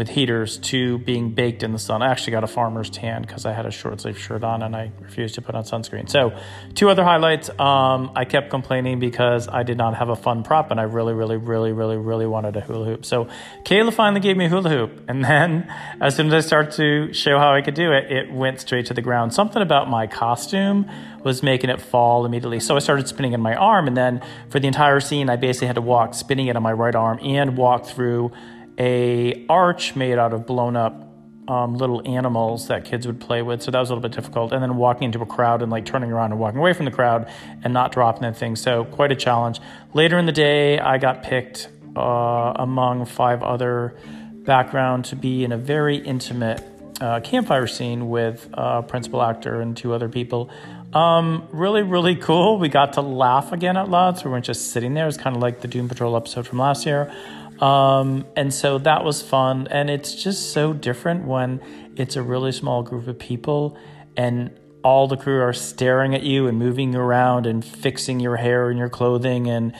with 0.00 0.08
heaters 0.08 0.56
to 0.56 0.96
being 1.00 1.30
baked 1.30 1.62
in 1.62 1.72
the 1.72 1.78
sun. 1.78 2.00
I 2.00 2.10
actually 2.10 2.30
got 2.30 2.42
a 2.42 2.46
farmer's 2.46 2.88
tan 2.88 3.20
because 3.20 3.44
I 3.44 3.52
had 3.52 3.66
a 3.66 3.70
short 3.70 4.00
sleeve 4.00 4.18
shirt 4.18 4.42
on 4.42 4.62
and 4.62 4.74
I 4.74 4.92
refused 4.98 5.34
to 5.34 5.42
put 5.42 5.54
on 5.54 5.64
sunscreen. 5.64 6.08
So, 6.08 6.32
two 6.74 6.88
other 6.88 7.04
highlights. 7.04 7.50
Um, 7.50 8.10
I 8.16 8.24
kept 8.24 8.48
complaining 8.48 8.98
because 8.98 9.46
I 9.46 9.62
did 9.62 9.76
not 9.76 9.94
have 9.94 10.08
a 10.08 10.16
fun 10.16 10.42
prop 10.42 10.70
and 10.70 10.80
I 10.80 10.84
really, 10.84 11.12
really, 11.12 11.36
really, 11.36 11.72
really, 11.72 11.98
really 11.98 12.26
wanted 12.26 12.56
a 12.56 12.62
hula 12.62 12.86
hoop. 12.86 13.04
So, 13.04 13.28
Kayla 13.64 13.92
finally 13.92 14.22
gave 14.22 14.38
me 14.38 14.46
a 14.46 14.48
hula 14.48 14.70
hoop. 14.70 14.90
And 15.10 15.24
then, 15.24 15.70
as 16.00 16.16
soon 16.16 16.28
as 16.28 16.32
I 16.32 16.40
started 16.40 16.72
to 16.76 17.12
show 17.12 17.36
how 17.38 17.52
I 17.52 17.60
could 17.60 17.74
do 17.74 17.92
it, 17.92 18.10
it 18.10 18.32
went 18.32 18.60
straight 18.60 18.86
to 18.86 18.94
the 18.94 19.02
ground. 19.02 19.34
Something 19.34 19.60
about 19.60 19.90
my 19.90 20.06
costume 20.06 20.88
was 21.24 21.42
making 21.42 21.68
it 21.68 21.82
fall 21.82 22.24
immediately. 22.24 22.60
So, 22.60 22.74
I 22.74 22.78
started 22.78 23.06
spinning 23.06 23.34
in 23.34 23.40
my 23.42 23.54
arm. 23.54 23.86
And 23.86 23.96
then, 23.96 24.22
for 24.48 24.60
the 24.60 24.66
entire 24.66 25.00
scene, 25.00 25.28
I 25.28 25.36
basically 25.36 25.66
had 25.66 25.76
to 25.76 25.82
walk 25.82 26.14
spinning 26.14 26.46
it 26.46 26.56
on 26.56 26.62
my 26.62 26.72
right 26.72 26.94
arm 26.94 27.18
and 27.22 27.58
walk 27.58 27.84
through 27.84 28.32
a 28.80 29.44
arch 29.48 29.94
made 29.94 30.18
out 30.18 30.32
of 30.32 30.46
blown 30.46 30.74
up 30.74 31.06
um, 31.46 31.76
little 31.76 32.00
animals 32.08 32.68
that 32.68 32.84
kids 32.84 33.06
would 33.06 33.20
play 33.20 33.42
with. 33.42 33.62
So 33.62 33.70
that 33.70 33.78
was 33.78 33.90
a 33.90 33.94
little 33.94 34.08
bit 34.08 34.14
difficult. 34.14 34.52
And 34.52 34.62
then 34.62 34.76
walking 34.76 35.04
into 35.04 35.20
a 35.20 35.26
crowd 35.26 35.62
and 35.62 35.70
like 35.70 35.84
turning 35.84 36.10
around 36.10 36.32
and 36.32 36.40
walking 36.40 36.58
away 36.58 36.72
from 36.72 36.86
the 36.86 36.90
crowd 36.90 37.30
and 37.62 37.74
not 37.74 37.92
dropping 37.92 38.22
that 38.22 38.36
thing. 38.36 38.56
So 38.56 38.84
quite 38.84 39.12
a 39.12 39.16
challenge. 39.16 39.60
Later 39.92 40.18
in 40.18 40.26
the 40.26 40.32
day, 40.32 40.78
I 40.78 40.98
got 40.98 41.22
picked 41.22 41.68
uh, 41.94 42.52
among 42.56 43.04
five 43.04 43.42
other 43.42 43.96
background 44.44 45.06
to 45.06 45.16
be 45.16 45.44
in 45.44 45.52
a 45.52 45.58
very 45.58 45.96
intimate 45.96 46.64
uh, 47.00 47.20
campfire 47.20 47.66
scene 47.66 48.08
with 48.08 48.48
a 48.52 48.82
principal 48.82 49.22
actor 49.22 49.60
and 49.60 49.76
two 49.76 49.92
other 49.92 50.08
people. 50.08 50.50
Um, 50.92 51.48
really, 51.52 51.82
really 51.82 52.16
cool. 52.16 52.58
We 52.58 52.68
got 52.68 52.94
to 52.94 53.00
laugh 53.00 53.52
again 53.52 53.74
loud, 53.74 54.18
so 54.18 54.24
we 54.24 54.32
weren't 54.32 54.44
just 54.44 54.70
sitting 54.70 54.94
there. 54.94 55.06
It's 55.06 55.16
kind 55.16 55.36
of 55.36 55.42
like 55.42 55.60
the 55.60 55.68
Doom 55.68 55.88
Patrol 55.88 56.16
episode 56.16 56.46
from 56.46 56.58
last 56.58 56.86
year. 56.86 57.12
Um, 57.60 58.26
and 58.36 58.52
so 58.52 58.78
that 58.78 59.04
was 59.04 59.22
fun. 59.22 59.68
And 59.70 59.90
it's 59.90 60.14
just 60.14 60.52
so 60.52 60.72
different 60.72 61.26
when 61.26 61.60
it's 61.96 62.16
a 62.16 62.22
really 62.22 62.52
small 62.52 62.82
group 62.82 63.06
of 63.06 63.18
people 63.18 63.76
and 64.16 64.58
all 64.82 65.06
the 65.06 65.16
crew 65.16 65.40
are 65.42 65.52
staring 65.52 66.14
at 66.14 66.22
you 66.22 66.46
and 66.46 66.58
moving 66.58 66.94
around 66.94 67.46
and 67.46 67.64
fixing 67.64 68.18
your 68.18 68.36
hair 68.36 68.70
and 68.70 68.78
your 68.78 68.88
clothing 68.88 69.48
and 69.48 69.74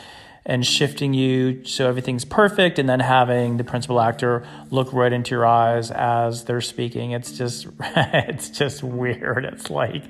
and 0.46 0.66
shifting 0.66 1.12
you 1.12 1.64
so 1.64 1.86
everything's 1.86 2.24
perfect 2.24 2.78
and 2.78 2.88
then 2.88 2.98
having 2.98 3.58
the 3.58 3.64
principal 3.64 4.00
actor 4.00 4.46
look 4.70 4.92
right 4.92 5.12
into 5.12 5.32
your 5.32 5.44
eyes 5.44 5.90
as 5.90 6.44
they're 6.44 6.62
speaking. 6.62 7.12
It's 7.12 7.32
just 7.36 7.68
it's 7.80 8.50
just 8.50 8.82
weird. 8.82 9.44
It's 9.44 9.70
like 9.70 10.02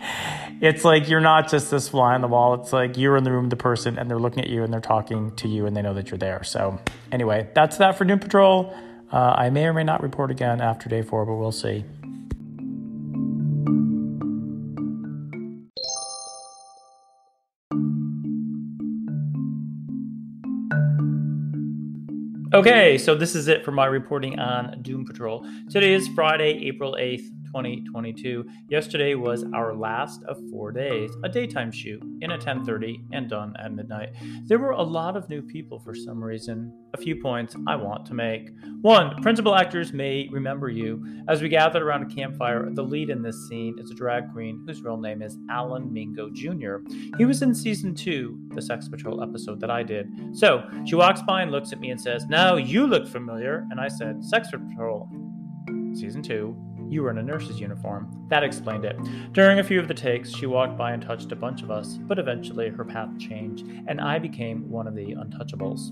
it's 0.61 0.85
like 0.85 1.09
you're 1.09 1.21
not 1.21 1.51
just 1.51 1.71
this 1.71 1.89
fly 1.89 2.15
on 2.15 2.21
the 2.21 2.29
wall. 2.29 2.55
It's 2.55 2.73
like 2.73 2.97
you're 2.97 3.17
in 3.17 3.25
the 3.25 3.33
room 3.33 3.45
with 3.45 3.51
the 3.51 3.57
person 3.57 3.99
and 3.99 4.09
they're 4.09 4.19
looking 4.19 4.43
at 4.43 4.49
you 4.49 4.63
and 4.63 4.73
they're 4.73 4.81
talking 4.81 5.35
to 5.37 5.49
you 5.49 5.67
and 5.67 5.77
they 5.77 5.83
know 5.83 5.95
that 5.95 6.11
you're 6.11 6.19
there. 6.19 6.45
So 6.45 6.79
anyway 7.13 7.49
that's 7.55 7.77
that 7.77 7.97
for 7.97 8.05
doom 8.05 8.19
patrol 8.19 8.75
uh, 9.13 9.35
i 9.37 9.51
may 9.51 9.65
or 9.67 9.73
may 9.73 9.85
not 9.85 10.03
report 10.03 10.31
again 10.31 10.61
after 10.61 10.89
day 10.89 11.03
four 11.03 11.25
but 11.25 11.35
we'll 11.35 11.53
see 11.53 11.85
Okay, 22.53 22.99
so 22.99 23.15
this 23.15 23.37
is 23.37 23.47
it 23.47 23.65
for 23.65 23.71
my 23.71 23.87
reporting 23.87 24.41
on 24.41 24.83
Doom 24.83 25.07
Patrol. 25.07 25.47
Today 25.71 25.95
is 25.95 26.09
Friday, 26.09 26.67
April 26.67 26.97
8th, 26.99 27.31
2022. 27.51 28.45
Yesterday 28.69 29.15
was 29.15 29.45
our 29.55 29.75
last 29.75 30.23
of 30.25 30.39
four 30.51 30.73
days, 30.73 31.11
a 31.25 31.29
daytime 31.29 31.73
shoot 31.73 32.03
in 32.21 32.31
at 32.31 32.41
10:30 32.41 33.03
and 33.13 33.29
done 33.29 33.55
at 33.59 33.73
midnight. 33.73 34.11
There 34.47 34.59
were 34.59 34.71
a 34.71 34.83
lot 34.83 35.17
of 35.17 35.29
new 35.29 35.43
people 35.43 35.79
for 35.79 35.95
some 35.95 36.23
reason. 36.23 36.73
A 36.95 36.97
few 36.97 37.17
points 37.17 37.57
I 37.67 37.77
want 37.77 38.07
to 38.07 38.15
make. 38.15 38.51
One, 38.83 39.21
principal 39.23 39.55
actors 39.55 39.93
may 39.93 40.29
remember 40.31 40.69
you. 40.69 41.05
As 41.29 41.43
we 41.43 41.49
gathered 41.49 41.83
around 41.83 42.11
a 42.11 42.15
campfire, 42.15 42.69
the 42.71 42.83
lead 42.83 43.11
in 43.11 43.23
this 43.23 43.49
scene 43.49 43.79
is 43.79 43.91
a 43.91 43.95
drag 43.95 44.33
queen 44.33 44.65
whose 44.67 44.83
real 44.83 44.97
name 44.97 45.23
is 45.23 45.37
Alan 45.51 45.93
Mingo 45.93 46.31
Jr. 46.31 46.77
He 47.19 47.25
was 47.25 47.43
in 47.43 47.55
season 47.55 47.95
two, 47.95 48.39
the 48.55 48.63
Sex 48.63 48.89
Patrol 48.89 49.23
episode 49.23 49.61
that 49.61 49.71
I 49.71 49.83
did. 49.83 50.09
So 50.33 50.69
she 50.87 50.95
walks 50.95 51.23
by 51.23 51.43
and 51.43 51.51
looks 51.51 51.73
at 51.73 51.81
me 51.81 51.91
and 51.91 52.01
says, 52.01 52.27
Now 52.27 52.57
you 52.57 52.87
look 52.87 53.07
familiar. 53.07 53.67
And 53.71 53.81
I 53.81 53.89
said, 53.89 54.25
Sex 54.25 54.49
Patrol, 54.51 55.09
season 55.95 56.23
two, 56.23 56.57
you 56.91 57.03
were 57.03 57.11
in 57.11 57.19
a 57.19 57.23
nurse's 57.23 57.61
uniform. 57.61 58.27
That 58.29 58.43
explained 58.43 58.85
it. 58.85 58.99
During 59.33 59.59
a 59.59 59.65
few 59.65 59.79
of 59.79 59.89
the 59.89 59.95
takes, 59.95 60.35
she 60.35 60.47
walked 60.47 60.77
by 60.77 60.93
and 60.93 61.03
touched 61.03 61.33
a 61.33 61.37
bunch 61.37 61.63
of 61.63 61.71
us, 61.71 61.99
but 62.03 62.19
eventually 62.19 62.69
her 62.69 62.85
path 62.85 63.11
changed, 63.19 63.67
and 63.87 64.01
I 64.01 64.19
became 64.19 64.71
one 64.71 64.87
of 64.87 64.95
the 64.95 65.15
untouchables. 65.15 65.91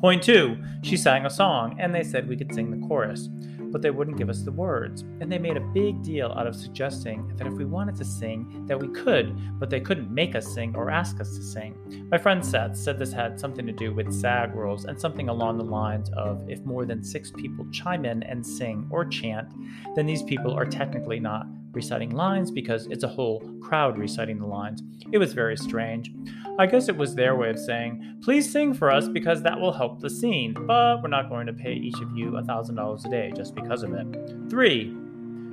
Point 0.00 0.22
two, 0.22 0.58
she 0.82 0.96
sang 0.96 1.26
a 1.26 1.30
song, 1.30 1.76
and 1.78 1.94
they 1.94 2.02
said 2.02 2.28
we 2.28 2.36
could 2.36 2.54
sing 2.54 2.70
the 2.70 2.86
chorus 2.86 3.28
but 3.70 3.82
they 3.82 3.90
wouldn't 3.90 4.16
give 4.16 4.28
us 4.28 4.42
the 4.42 4.52
words. 4.52 5.02
And 5.20 5.30
they 5.30 5.38
made 5.38 5.56
a 5.56 5.60
big 5.60 6.02
deal 6.02 6.32
out 6.36 6.46
of 6.46 6.56
suggesting 6.56 7.36
that 7.36 7.46
if 7.46 7.54
we 7.54 7.64
wanted 7.64 7.96
to 7.96 8.04
sing, 8.04 8.66
that 8.66 8.78
we 8.78 8.88
could, 8.88 9.36
but 9.58 9.70
they 9.70 9.80
couldn't 9.80 10.12
make 10.12 10.34
us 10.34 10.46
sing 10.46 10.74
or 10.76 10.90
ask 10.90 11.20
us 11.20 11.36
to 11.36 11.42
sing. 11.42 12.06
My 12.10 12.18
friend 12.18 12.44
Seth 12.44 12.76
said 12.76 12.98
this 12.98 13.12
had 13.12 13.38
something 13.38 13.66
to 13.66 13.72
do 13.72 13.92
with 13.92 14.12
SAG 14.12 14.54
rules 14.54 14.84
and 14.84 15.00
something 15.00 15.28
along 15.28 15.58
the 15.58 15.64
lines 15.64 16.10
of 16.16 16.48
if 16.48 16.60
more 16.60 16.84
than 16.84 17.02
six 17.02 17.30
people 17.30 17.66
chime 17.70 18.04
in 18.04 18.22
and 18.24 18.46
sing 18.46 18.86
or 18.90 19.04
chant, 19.04 19.48
then 19.94 20.06
these 20.06 20.22
people 20.22 20.52
are 20.52 20.66
technically 20.66 21.20
not 21.20 21.46
reciting 21.72 22.10
lines 22.10 22.50
because 22.50 22.86
it's 22.86 23.04
a 23.04 23.08
whole 23.08 23.40
crowd 23.62 23.98
reciting 23.98 24.38
the 24.38 24.46
lines. 24.46 24.82
It 25.12 25.18
was 25.18 25.32
very 25.32 25.56
strange. 25.56 26.12
I 26.58 26.66
guess 26.66 26.88
it 26.88 26.96
was 26.96 27.14
their 27.14 27.36
way 27.36 27.50
of 27.50 27.58
saying, 27.58 28.20
please 28.22 28.50
sing 28.50 28.74
for 28.74 28.90
us 28.90 29.08
because 29.08 29.42
that 29.42 29.58
will 29.58 29.72
help 29.72 30.00
the 30.00 30.10
scene, 30.10 30.52
but 30.52 31.02
we're 31.02 31.08
not 31.08 31.28
going 31.28 31.46
to 31.46 31.52
pay 31.52 31.72
each 31.72 32.00
of 32.00 32.10
you 32.16 32.32
$1,000 32.32 33.04
a 33.04 33.08
day 33.08 33.32
just 33.34 33.54
because 33.54 33.82
of 33.82 33.94
it. 33.94 34.06
Three, 34.50 34.94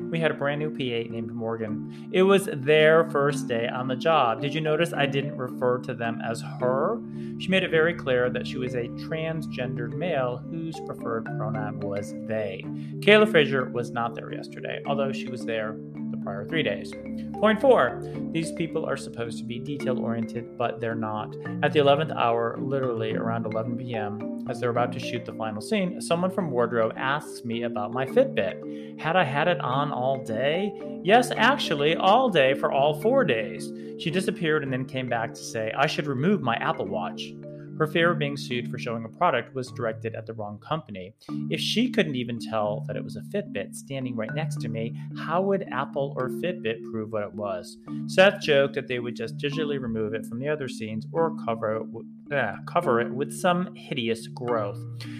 we 0.10 0.20
had 0.20 0.32
a 0.32 0.34
brand 0.34 0.60
new 0.60 0.70
PA 0.70 1.12
named 1.12 1.34
Morgan. 1.34 2.10
It 2.12 2.24
was 2.24 2.48
their 2.52 3.10
first 3.10 3.48
day 3.48 3.68
on 3.68 3.88
the 3.88 3.96
job. 3.96 4.42
Did 4.42 4.54
you 4.54 4.62
notice 4.62 4.94
I 4.94 5.06
didn't 5.06 5.38
refer 5.38 5.80
to 5.80 5.94
them 5.94 6.22
as 6.22 6.42
her? 6.60 7.02
She 7.40 7.50
made 7.50 7.64
it 7.64 7.72
very 7.72 7.94
clear 7.94 8.30
that 8.30 8.48
she 8.48 8.58
was 8.58 8.74
a 8.74 8.88
transgendered 8.88 9.94
male 9.94 10.38
whose 10.50 10.80
preferred 10.82 11.26
pronoun 11.26 11.80
was 11.82 12.14
they. 12.26 12.64
Kayla 13.00 13.30
Frazier 13.30 13.70
was 13.70 13.92
not 13.92 14.16
there 14.16 14.34
yesterday, 14.34 14.82
although 14.86 15.12
she 15.12 15.28
was 15.28 15.46
there 15.46 15.76
the 16.18 16.24
prior 16.24 16.46
three 16.46 16.64
days. 16.64 16.94
Point 17.40 17.62
four 17.62 18.02
these 18.32 18.52
people 18.52 18.86
are 18.86 18.98
supposed 18.98 19.38
to 19.40 19.44
be 19.44 19.60
detail 19.60 20.00
oriented, 20.00 20.58
but 20.58 20.80
they're 20.80 20.96
not. 20.96 21.36
At 21.64 21.74
the 21.74 21.80
11th 21.80 22.16
hour, 22.16 22.58
literally 22.60 23.16
around 23.16 23.46
11 23.46 23.78
p.m., 23.78 24.46
as 24.50 24.60
they're 24.60 24.70
about 24.70 24.92
to 24.94 25.00
shoot 25.00 25.26
the 25.26 25.34
final 25.34 25.62
scene, 25.62 26.00
someone 26.02 26.32
from 26.32 26.52
wardrobe 26.52 26.94
asks 26.96 27.44
me 27.44 27.64
about 27.64 27.92
my 27.92 28.06
Fitbit. 28.06 29.00
Had 29.00 29.16
I 29.16 29.24
had 29.24 29.48
it 29.48 29.60
on 29.60 29.92
all 29.92 30.24
day? 30.24 30.72
Yes, 31.04 31.32
actually, 31.36 31.96
all 31.96 32.30
day 32.30 32.54
for 32.54 32.72
all 32.72 33.00
four 33.02 33.24
days. 33.24 33.72
She 34.00 34.12
disappeared 34.12 34.64
and 34.64 34.72
then 34.72 34.86
came 34.86 35.08
back 35.08 35.34
to 35.34 35.42
say 35.44 35.72
I 35.76 35.88
should 35.88 36.08
remove 36.08 36.42
my 36.42 36.56
Apple 36.56 36.86
Watch. 36.86 37.34
Her 37.78 37.88
fear 37.88 38.12
of 38.12 38.20
being 38.20 38.38
sued 38.38 38.72
for 38.72 38.78
showing 38.80 39.06
a 39.06 39.10
product 39.10 39.54
was 39.54 39.72
directed 39.72 40.16
at 40.16 40.26
the 40.26 40.34
wrong 40.34 40.58
company. 40.60 41.14
If 41.50 41.60
she 41.60 41.90
couldn't 41.90 42.16
even 42.16 42.40
tell 42.40 42.84
that 42.88 42.96
it 42.96 43.04
was 43.04 43.16
a 43.16 43.22
Fitbit 43.22 43.76
standing 43.76 44.16
right 44.16 44.34
next 44.34 44.60
to 44.62 44.68
me, 44.70 45.00
how 45.18 45.42
would 45.44 45.68
Apple 45.72 46.14
or 46.18 46.30
Fitbit 46.30 46.84
prove 46.92 47.12
what 47.12 47.24
it 47.24 47.34
was? 47.34 47.78
Seth 48.08 48.42
joked 48.42 48.76
that 48.76 48.88
they 48.88 49.00
would 49.00 49.16
just 49.16 49.38
digitally 49.38 49.80
remove 49.80 50.14
it 50.14 50.26
from 50.26 50.40
the 50.40 50.48
other 50.50 50.68
scenes 50.68 51.06
or 51.12 51.36
cover 51.46 51.76
it, 51.76 51.80
w- 51.92 52.06
uh, 52.32 52.56
cover 52.66 53.00
it 53.00 53.12
with 53.12 53.32
some 53.32 53.76
hideous 53.76 54.28
growth. 54.28 54.80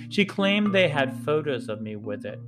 She 0.10 0.26
claimed 0.26 0.74
they 0.74 0.90
had 0.90 1.14
photos 1.24 1.70
of 1.70 1.82
me 1.82 1.96
with 1.96 2.26
it 2.26 2.40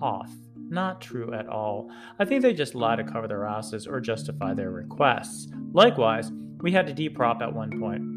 off. 0.00 0.30
Not 0.56 1.00
true 1.00 1.32
at 1.34 1.46
all. 1.48 1.90
I 2.18 2.24
think 2.24 2.42
they 2.42 2.54
just 2.54 2.74
lie 2.74 2.96
to 2.96 3.04
cover 3.04 3.28
their 3.28 3.46
asses 3.46 3.86
or 3.86 4.00
justify 4.00 4.54
their 4.54 4.70
requests. 4.70 5.48
Likewise, 5.72 6.32
we 6.62 6.72
had 6.72 6.86
to 6.86 6.94
deprop 6.94 7.42
at 7.42 7.54
one 7.54 7.78
point. 7.78 8.13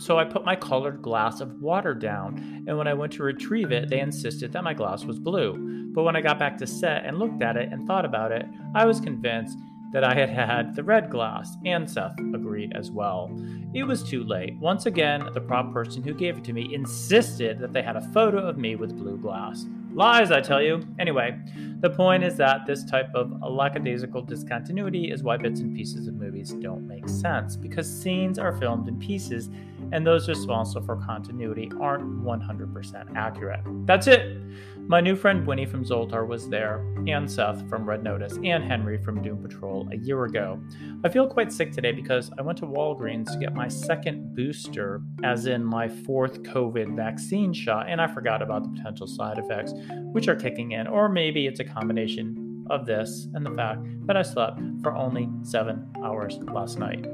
So 0.00 0.18
I 0.18 0.24
put 0.24 0.46
my 0.46 0.56
colored 0.56 1.02
glass 1.02 1.40
of 1.40 1.60
water 1.60 1.92
down, 1.92 2.64
and 2.66 2.78
when 2.78 2.88
I 2.88 2.94
went 2.94 3.12
to 3.14 3.22
retrieve 3.22 3.70
it, 3.70 3.90
they 3.90 4.00
insisted 4.00 4.52
that 4.52 4.64
my 4.64 4.72
glass 4.72 5.04
was 5.04 5.18
blue. 5.18 5.92
But 5.92 6.04
when 6.04 6.16
I 6.16 6.22
got 6.22 6.38
back 6.38 6.56
to 6.58 6.66
set 6.66 7.04
and 7.04 7.18
looked 7.18 7.42
at 7.42 7.56
it 7.56 7.70
and 7.70 7.86
thought 7.86 8.06
about 8.06 8.32
it, 8.32 8.46
I 8.74 8.86
was 8.86 8.98
convinced 8.98 9.58
that 9.92 10.04
I 10.04 10.14
had 10.14 10.30
had 10.30 10.74
the 10.74 10.84
red 10.84 11.10
glass, 11.10 11.56
and 11.66 11.90
Seth 11.90 12.18
agreed 12.32 12.72
as 12.76 12.90
well. 12.90 13.30
It 13.74 13.82
was 13.82 14.02
too 14.02 14.24
late. 14.24 14.56
Once 14.58 14.86
again, 14.86 15.28
the 15.34 15.40
prop 15.40 15.72
person 15.72 16.02
who 16.02 16.14
gave 16.14 16.38
it 16.38 16.44
to 16.44 16.52
me 16.52 16.72
insisted 16.72 17.58
that 17.58 17.72
they 17.72 17.82
had 17.82 17.96
a 17.96 18.08
photo 18.12 18.38
of 18.38 18.56
me 18.56 18.76
with 18.76 18.96
blue 18.96 19.18
glass. 19.18 19.66
Lies, 19.92 20.30
I 20.30 20.40
tell 20.40 20.62
you. 20.62 20.86
Anyway, 21.00 21.36
the 21.80 21.90
point 21.90 22.22
is 22.22 22.36
that 22.36 22.64
this 22.66 22.84
type 22.84 23.12
of 23.14 23.32
lackadaisical 23.42 24.22
discontinuity 24.22 25.10
is 25.10 25.24
why 25.24 25.36
bits 25.36 25.58
and 25.58 25.74
pieces 25.74 26.06
of 26.06 26.14
movies 26.14 26.52
don't 26.52 26.86
make 26.86 27.08
sense, 27.08 27.56
because 27.56 27.92
scenes 27.92 28.38
are 28.38 28.56
filmed 28.56 28.86
in 28.86 28.96
pieces 29.00 29.50
and 29.92 30.06
those 30.06 30.28
responsible 30.28 30.84
for 30.84 30.96
continuity 30.96 31.70
aren't 31.80 32.22
100% 32.22 33.16
accurate. 33.16 33.60
That's 33.86 34.06
it! 34.06 34.40
My 34.90 35.00
new 35.00 35.14
friend 35.14 35.46
Winnie 35.46 35.66
from 35.66 35.84
Zoltar 35.84 36.26
was 36.26 36.48
there, 36.48 36.84
and 37.06 37.30
Seth 37.30 37.68
from 37.68 37.88
Red 37.88 38.02
Notice, 38.02 38.38
and 38.42 38.64
Henry 38.64 38.98
from 38.98 39.22
Doom 39.22 39.40
Patrol 39.40 39.88
a 39.92 39.96
year 39.96 40.24
ago. 40.24 40.60
I 41.04 41.08
feel 41.08 41.28
quite 41.28 41.52
sick 41.52 41.70
today 41.70 41.92
because 41.92 42.30
I 42.38 42.42
went 42.42 42.58
to 42.58 42.66
Walgreens 42.66 43.30
to 43.32 43.38
get 43.38 43.54
my 43.54 43.68
second 43.68 44.34
booster, 44.34 45.00
as 45.22 45.46
in 45.46 45.64
my 45.64 45.86
fourth 45.86 46.42
COVID 46.42 46.96
vaccine 46.96 47.52
shot, 47.52 47.88
and 47.88 48.00
I 48.00 48.08
forgot 48.08 48.42
about 48.42 48.64
the 48.64 48.70
potential 48.70 49.06
side 49.06 49.38
effects, 49.38 49.74
which 50.12 50.26
are 50.26 50.34
kicking 50.34 50.72
in, 50.72 50.88
or 50.88 51.08
maybe 51.08 51.46
it's 51.46 51.60
a 51.60 51.64
combination 51.64 52.64
of 52.68 52.86
this 52.86 53.28
and 53.34 53.44
the 53.44 53.50
fact 53.50 53.82
that 54.06 54.16
I 54.16 54.22
slept 54.22 54.60
for 54.82 54.96
only 54.96 55.28
seven 55.42 55.86
hours 56.02 56.38
last 56.52 56.78
night. 56.78 57.06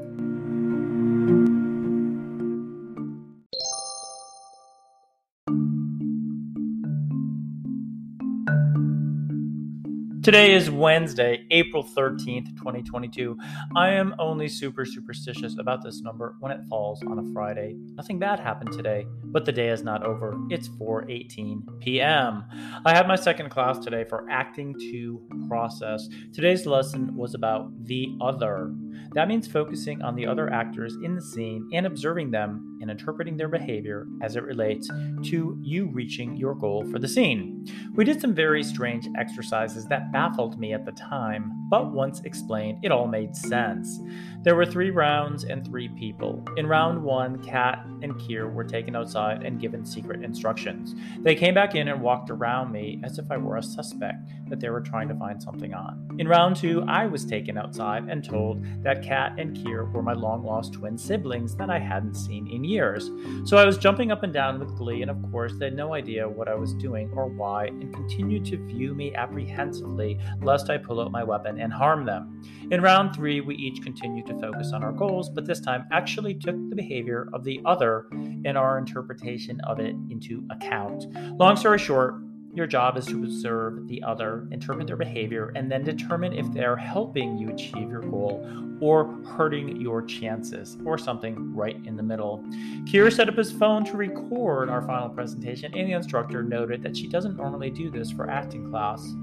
Today 10.26 10.54
is 10.54 10.68
Wednesday, 10.68 11.46
April 11.52 11.84
13th, 11.84 12.56
2022. 12.56 13.38
I 13.76 13.90
am 13.90 14.12
only 14.18 14.48
super 14.48 14.84
superstitious 14.84 15.56
about 15.56 15.84
this 15.84 16.00
number 16.00 16.34
when 16.40 16.50
it 16.50 16.62
falls 16.68 17.00
on 17.04 17.20
a 17.20 17.32
Friday. 17.32 17.76
Nothing 17.94 18.18
bad 18.18 18.40
happened 18.40 18.72
today, 18.72 19.06
but 19.22 19.44
the 19.44 19.52
day 19.52 19.68
is 19.68 19.84
not 19.84 20.02
over. 20.02 20.36
It's 20.50 20.68
4:18 20.68 21.78
p.m. 21.78 22.42
I 22.84 22.92
had 22.92 23.06
my 23.06 23.14
second 23.14 23.50
class 23.50 23.78
today 23.78 24.02
for 24.02 24.28
acting 24.28 24.74
to 24.90 25.22
process. 25.46 26.08
Today's 26.32 26.66
lesson 26.66 27.16
was 27.16 27.34
about 27.34 27.84
the 27.84 28.12
other. 28.20 28.74
That 29.16 29.28
means 29.28 29.48
focusing 29.48 30.02
on 30.02 30.14
the 30.14 30.26
other 30.26 30.52
actors 30.52 30.94
in 31.02 31.14
the 31.14 31.22
scene 31.22 31.70
and 31.72 31.86
observing 31.86 32.32
them 32.32 32.76
and 32.82 32.90
interpreting 32.90 33.38
their 33.38 33.48
behavior 33.48 34.06
as 34.20 34.36
it 34.36 34.42
relates 34.42 34.88
to 34.88 35.58
you 35.62 35.86
reaching 35.86 36.36
your 36.36 36.54
goal 36.54 36.84
for 36.90 36.98
the 36.98 37.08
scene. 37.08 37.66
We 37.94 38.04
did 38.04 38.20
some 38.20 38.34
very 38.34 38.62
strange 38.62 39.08
exercises 39.18 39.86
that 39.86 40.12
baffled 40.12 40.60
me 40.60 40.74
at 40.74 40.84
the 40.84 40.92
time, 40.92 41.50
but 41.70 41.92
once 41.92 42.20
explained, 42.20 42.80
it 42.82 42.92
all 42.92 43.06
made 43.06 43.34
sense. 43.34 44.00
There 44.42 44.54
were 44.54 44.66
three 44.66 44.90
rounds 44.90 45.44
and 45.44 45.66
three 45.66 45.88
people. 45.88 46.44
In 46.58 46.66
round 46.66 47.02
one, 47.02 47.42
Kat 47.42 47.86
and 48.02 48.14
Kier 48.16 48.52
were 48.52 48.64
taken 48.64 48.94
outside 48.94 49.44
and 49.44 49.58
given 49.58 49.86
secret 49.86 50.22
instructions. 50.22 50.94
They 51.20 51.34
came 51.34 51.54
back 51.54 51.74
in 51.74 51.88
and 51.88 52.02
walked 52.02 52.28
around 52.28 52.70
me 52.70 53.00
as 53.02 53.18
if 53.18 53.30
I 53.30 53.38
were 53.38 53.56
a 53.56 53.62
suspect 53.62 54.28
that 54.50 54.60
they 54.60 54.68
were 54.68 54.82
trying 54.82 55.08
to 55.08 55.14
find 55.14 55.42
something 55.42 55.72
on. 55.72 56.16
In 56.18 56.28
round 56.28 56.56
two, 56.56 56.84
I 56.86 57.06
was 57.06 57.24
taken 57.24 57.56
outside 57.56 58.04
and 58.10 58.22
told 58.22 58.62
that 58.82 59.05
Kat 59.06 59.34
and 59.38 59.56
Kier 59.56 59.90
were 59.92 60.02
my 60.02 60.14
long 60.14 60.44
lost 60.44 60.72
twin 60.72 60.98
siblings 60.98 61.54
that 61.56 61.70
I 61.70 61.78
hadn't 61.78 62.14
seen 62.14 62.48
in 62.48 62.64
years. 62.64 63.10
So 63.44 63.56
I 63.56 63.64
was 63.64 63.78
jumping 63.78 64.10
up 64.10 64.22
and 64.22 64.32
down 64.32 64.58
with 64.58 64.76
glee, 64.76 65.02
and 65.02 65.10
of 65.10 65.22
course, 65.30 65.52
they 65.58 65.66
had 65.66 65.76
no 65.76 65.94
idea 65.94 66.28
what 66.28 66.48
I 66.48 66.54
was 66.54 66.74
doing 66.74 67.10
or 67.14 67.26
why, 67.26 67.66
and 67.66 67.94
continued 67.94 68.44
to 68.46 68.56
view 68.66 68.94
me 68.94 69.14
apprehensively 69.14 70.18
lest 70.42 70.70
I 70.70 70.78
pull 70.78 71.00
out 71.00 71.12
my 71.12 71.22
weapon 71.22 71.60
and 71.60 71.72
harm 71.72 72.04
them. 72.04 72.42
In 72.70 72.80
round 72.80 73.14
three, 73.14 73.40
we 73.40 73.54
each 73.54 73.82
continued 73.82 74.26
to 74.26 74.40
focus 74.40 74.72
on 74.72 74.82
our 74.82 74.92
goals, 74.92 75.30
but 75.30 75.46
this 75.46 75.60
time 75.60 75.84
actually 75.92 76.34
took 76.34 76.56
the 76.68 76.76
behavior 76.76 77.28
of 77.32 77.44
the 77.44 77.60
other 77.64 78.06
and 78.12 78.58
our 78.58 78.78
interpretation 78.78 79.60
of 79.60 79.78
it 79.78 79.94
into 80.10 80.44
account. 80.50 81.06
Long 81.38 81.56
story 81.56 81.78
short, 81.78 82.16
your 82.56 82.66
job 82.66 82.96
is 82.96 83.06
to 83.06 83.22
observe 83.22 83.86
the 83.86 84.02
other, 84.02 84.48
interpret 84.50 84.86
their 84.86 84.96
behavior, 84.96 85.52
and 85.54 85.70
then 85.70 85.84
determine 85.84 86.32
if 86.32 86.50
they're 86.52 86.76
helping 86.76 87.36
you 87.36 87.50
achieve 87.50 87.90
your 87.90 88.00
goal 88.00 88.48
or 88.80 89.14
hurting 89.24 89.80
your 89.80 90.02
chances, 90.02 90.76
or 90.84 90.98
something 90.98 91.54
right 91.54 91.78
in 91.86 91.96
the 91.96 92.02
middle. 92.02 92.44
Kira 92.84 93.10
set 93.10 93.28
up 93.28 93.36
his 93.36 93.50
phone 93.50 93.84
to 93.86 93.96
record 93.96 94.68
our 94.68 94.82
final 94.82 95.08
presentation, 95.08 95.72
and 95.74 95.88
the 95.88 95.92
instructor 95.92 96.42
noted 96.42 96.82
that 96.82 96.96
she 96.96 97.08
doesn't 97.08 97.36
normally 97.36 97.70
do 97.70 97.90
this 97.90 98.10
for 98.10 98.28
acting 98.28 98.70
class 98.70 99.14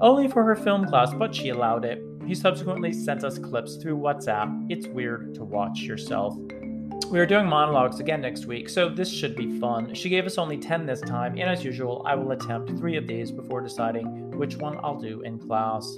only 0.00 0.28
for 0.28 0.42
her 0.44 0.56
film 0.56 0.86
class, 0.86 1.12
but 1.14 1.34
she 1.34 1.50
allowed 1.50 1.84
it. 1.84 2.02
He 2.26 2.34
subsequently 2.34 2.92
sent 2.92 3.22
us 3.22 3.38
clips 3.38 3.76
through 3.76 3.98
WhatsApp. 3.98 4.66
It's 4.70 4.86
weird 4.86 5.34
to 5.34 5.44
watch 5.44 5.80
yourself. 5.80 6.36
We 7.10 7.20
are 7.20 7.26
doing 7.26 7.46
monologues 7.46 8.00
again 8.00 8.22
next 8.22 8.46
week, 8.46 8.68
so 8.68 8.88
this 8.88 9.08
should 9.08 9.36
be 9.36 9.60
fun. 9.60 9.94
She 9.94 10.08
gave 10.08 10.26
us 10.26 10.36
only 10.36 10.56
10 10.56 10.84
this 10.84 11.00
time, 11.00 11.32
and 11.32 11.48
as 11.48 11.62
usual, 11.62 12.02
I 12.04 12.16
will 12.16 12.32
attempt 12.32 12.70
three 12.70 12.96
of 12.96 13.06
these 13.06 13.30
before 13.30 13.60
deciding 13.60 14.30
which 14.32 14.56
one 14.56 14.78
I'll 14.82 14.98
do 14.98 15.20
in 15.20 15.38
class. 15.38 15.96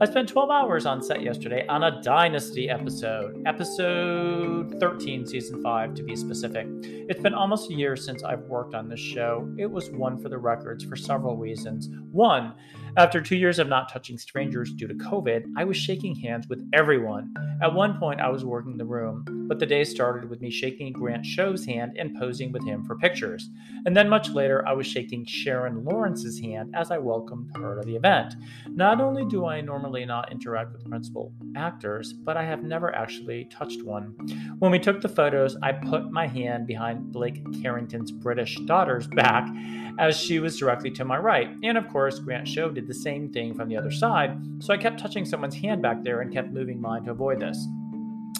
I 0.00 0.06
spent 0.06 0.28
12 0.28 0.50
hours 0.50 0.86
on 0.86 1.02
set 1.02 1.22
yesterday 1.22 1.66
on 1.66 1.82
a 1.82 2.00
Dynasty 2.00 2.70
episode, 2.70 3.42
episode 3.46 4.80
13, 4.80 5.26
season 5.26 5.62
5 5.62 5.94
to 5.94 6.02
be 6.02 6.16
specific. 6.16 6.66
It's 6.82 7.20
been 7.20 7.34
almost 7.34 7.70
a 7.70 7.74
year 7.74 7.94
since 7.94 8.22
I've 8.22 8.42
worked 8.42 8.74
on 8.74 8.88
this 8.88 9.00
show. 9.00 9.52
It 9.58 9.70
was 9.70 9.90
one 9.90 10.16
for 10.16 10.30
the 10.30 10.38
records 10.38 10.82
for 10.82 10.96
several 10.96 11.36
reasons. 11.36 11.90
One, 12.10 12.54
after 12.96 13.20
two 13.20 13.36
years 13.36 13.58
of 13.58 13.68
not 13.68 13.88
touching 13.88 14.16
strangers 14.18 14.72
due 14.72 14.86
to 14.86 14.94
COVID, 14.94 15.44
I 15.56 15.64
was 15.64 15.76
shaking 15.76 16.14
hands 16.14 16.48
with 16.48 16.68
everyone. 16.72 17.34
At 17.60 17.74
one 17.74 17.98
point, 17.98 18.20
I 18.20 18.28
was 18.28 18.44
working 18.44 18.76
the 18.76 18.84
room, 18.84 19.24
but 19.48 19.58
the 19.58 19.66
day 19.66 19.82
started 19.82 20.30
with 20.30 20.40
me 20.40 20.50
shaking 20.50 20.92
Grant 20.92 21.26
Show's 21.26 21.64
hand 21.64 21.96
and 21.98 22.16
posing 22.16 22.52
with 22.52 22.64
him 22.64 22.84
for 22.84 22.96
pictures. 22.96 23.48
And 23.84 23.96
then 23.96 24.08
much 24.08 24.30
later, 24.30 24.66
I 24.66 24.74
was 24.74 24.86
shaking 24.86 25.26
Sharon 25.26 25.84
Lawrence's 25.84 26.38
hand 26.38 26.72
as 26.76 26.92
I 26.92 26.98
welcomed 26.98 27.50
her 27.56 27.80
to 27.80 27.86
the 27.86 27.96
event. 27.96 28.36
Not 28.68 29.00
only 29.00 29.24
do 29.24 29.44
I 29.46 29.60
normally 29.60 30.04
not 30.04 30.30
interact 30.30 30.72
with 30.72 30.88
principal 30.88 31.32
actors, 31.56 32.12
but 32.12 32.36
I 32.36 32.44
have 32.44 32.62
never 32.62 32.94
actually 32.94 33.46
touched 33.46 33.82
one. 33.82 34.14
When 34.60 34.70
we 34.70 34.78
took 34.78 35.00
the 35.00 35.08
photos, 35.08 35.56
I 35.62 35.72
put 35.72 36.12
my 36.12 36.28
hand 36.28 36.68
behind 36.68 37.10
Blake 37.10 37.44
Carrington's 37.60 38.12
British 38.12 38.56
daughter's 38.66 39.08
back 39.08 39.48
as 39.98 40.16
she 40.16 40.40
was 40.40 40.58
directly 40.58 40.90
to 40.92 41.04
my 41.04 41.18
right. 41.18 41.48
And 41.62 41.78
of 41.78 41.88
course, 41.88 42.18
Grant 42.18 42.48
Show 42.48 42.70
did 42.70 42.83
the 42.86 42.94
same 42.94 43.32
thing 43.32 43.54
from 43.54 43.68
the 43.68 43.76
other 43.76 43.90
side, 43.90 44.38
so 44.60 44.72
I 44.72 44.76
kept 44.76 45.00
touching 45.00 45.24
someone's 45.24 45.54
hand 45.54 45.82
back 45.82 46.02
there 46.02 46.20
and 46.20 46.32
kept 46.32 46.52
moving 46.52 46.80
mine 46.80 47.04
to 47.04 47.10
avoid 47.10 47.40
this. 47.40 47.66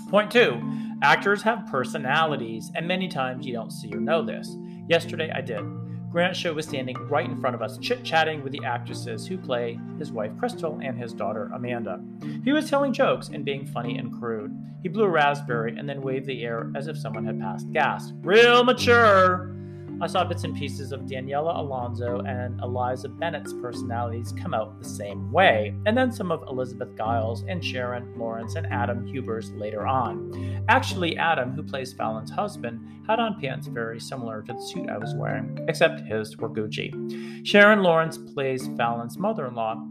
Point 0.09 0.31
two 0.31 0.61
actors 1.03 1.43
have 1.43 1.67
personalities, 1.67 2.71
and 2.75 2.87
many 2.87 3.09
times 3.09 3.47
you 3.47 3.53
don't 3.53 3.73
see 3.73 3.93
or 3.93 4.01
know 4.01 4.23
this. 4.23 4.57
Yesterday 4.89 5.31
I 5.35 5.41
did. 5.41 5.65
Grant 6.11 6.37
Show 6.37 6.55
was 6.55 6.67
standing 6.67 6.97
right 7.09 7.29
in 7.29 7.41
front 7.41 7.57
of 7.57 7.63
us, 7.63 7.77
chit 7.79 8.05
chatting 8.05 8.45
with 8.45 8.53
the 8.53 8.65
actresses 8.65 9.27
who 9.27 9.37
play 9.37 9.81
his 9.99 10.13
wife 10.13 10.31
Cristal 10.39 10.79
and 10.81 10.97
his 10.97 11.13
daughter 11.13 11.51
Amanda. 11.53 12.01
He 12.45 12.53
was 12.53 12.71
telling 12.71 12.93
jokes 12.93 13.31
and 13.31 13.45
being 13.45 13.67
funny 13.67 13.99
and 13.99 14.17
crude. 14.17 14.57
He 14.83 14.89
blew 14.89 15.05
a 15.05 15.09
raspberry 15.09 15.77
and 15.77 15.89
then 15.89 16.03
waved 16.03 16.27
the 16.27 16.45
air 16.45 16.71
as 16.77 16.87
if 16.87 16.97
someone 16.97 17.27
had 17.27 17.41
passed 17.41 17.73
gas. 17.73 18.13
Real 18.23 18.63
mature! 18.63 19.53
I 20.01 20.07
saw 20.07 20.25
bits 20.25 20.45
and 20.45 20.57
pieces 20.57 20.93
of 20.93 21.07
Daniella 21.07 21.61
Alonso 21.61 22.21
and 22.21 22.61
Eliza 22.61 23.09
Bennett's 23.09 23.53
personalities 23.55 24.35
come 24.41 24.53
out 24.53 24.79
the 24.79 24.89
same 24.89 25.31
way, 25.31 25.75
and 25.87 25.97
then 25.97 26.13
some 26.13 26.33
of 26.33 26.43
Elizabeth 26.49 26.97
Gillies 26.97 27.45
and 27.49 27.65
Sharon 27.65 28.19
Lawrence 28.19 28.57
and 28.57 28.67
Adam 28.67 29.07
Huber's 29.07 29.51
later 29.53 29.87
on. 29.87 30.65
Actually, 30.69 31.17
Adam, 31.17 31.53
who 31.53 31.63
plays 31.63 31.93
Fallon's 31.93 32.31
husband, 32.31 32.81
had 33.07 33.21
on 33.21 33.41
pants 33.41 33.67
very 33.67 34.01
similar 34.01 34.43
to 34.43 34.53
the 34.53 34.63
suit 34.63 34.89
I 34.89 34.99
was 34.99 35.15
wearing, 35.15 35.59
except 35.69 36.01
his 36.01 36.37
were 36.39 36.51
Gucci. 36.51 37.47
Sharon 37.47 37.83
Lawrence 37.83 38.19
plays 38.19 38.69
Fallon's 38.77 39.19
mother 39.19 39.47
in 39.47 39.55
law, 39.55 39.87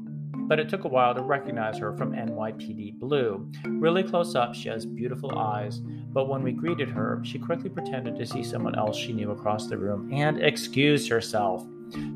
but 0.48 0.60
it 0.60 0.70
took 0.70 0.84
a 0.84 0.88
while 0.88 1.14
to 1.16 1.22
recognize 1.22 1.78
her 1.78 1.96
from 1.98 2.14
NYPD 2.14 3.00
Blue. 3.00 3.50
Really 3.66 4.04
close 4.04 4.36
up, 4.36 4.54
she 4.54 4.70
has 4.70 4.86
beautiful 4.86 5.38
eyes, 5.38 5.80
but 5.80 6.28
when 6.28 6.44
we 6.44 6.52
greeted 6.52 6.90
her, 6.90 7.22
she 7.24 7.40
quickly 7.40 7.70
pretended 7.70 8.16
to 8.18 8.26
see 8.26 8.44
someone 8.44 8.76
else 8.76 8.98
she 8.98 9.14
knew 9.14 9.32
across 9.32 9.68
the 9.68 9.78
room 9.78 10.12
and 10.14 10.42
excused 10.42 11.10
herself. 11.10 11.66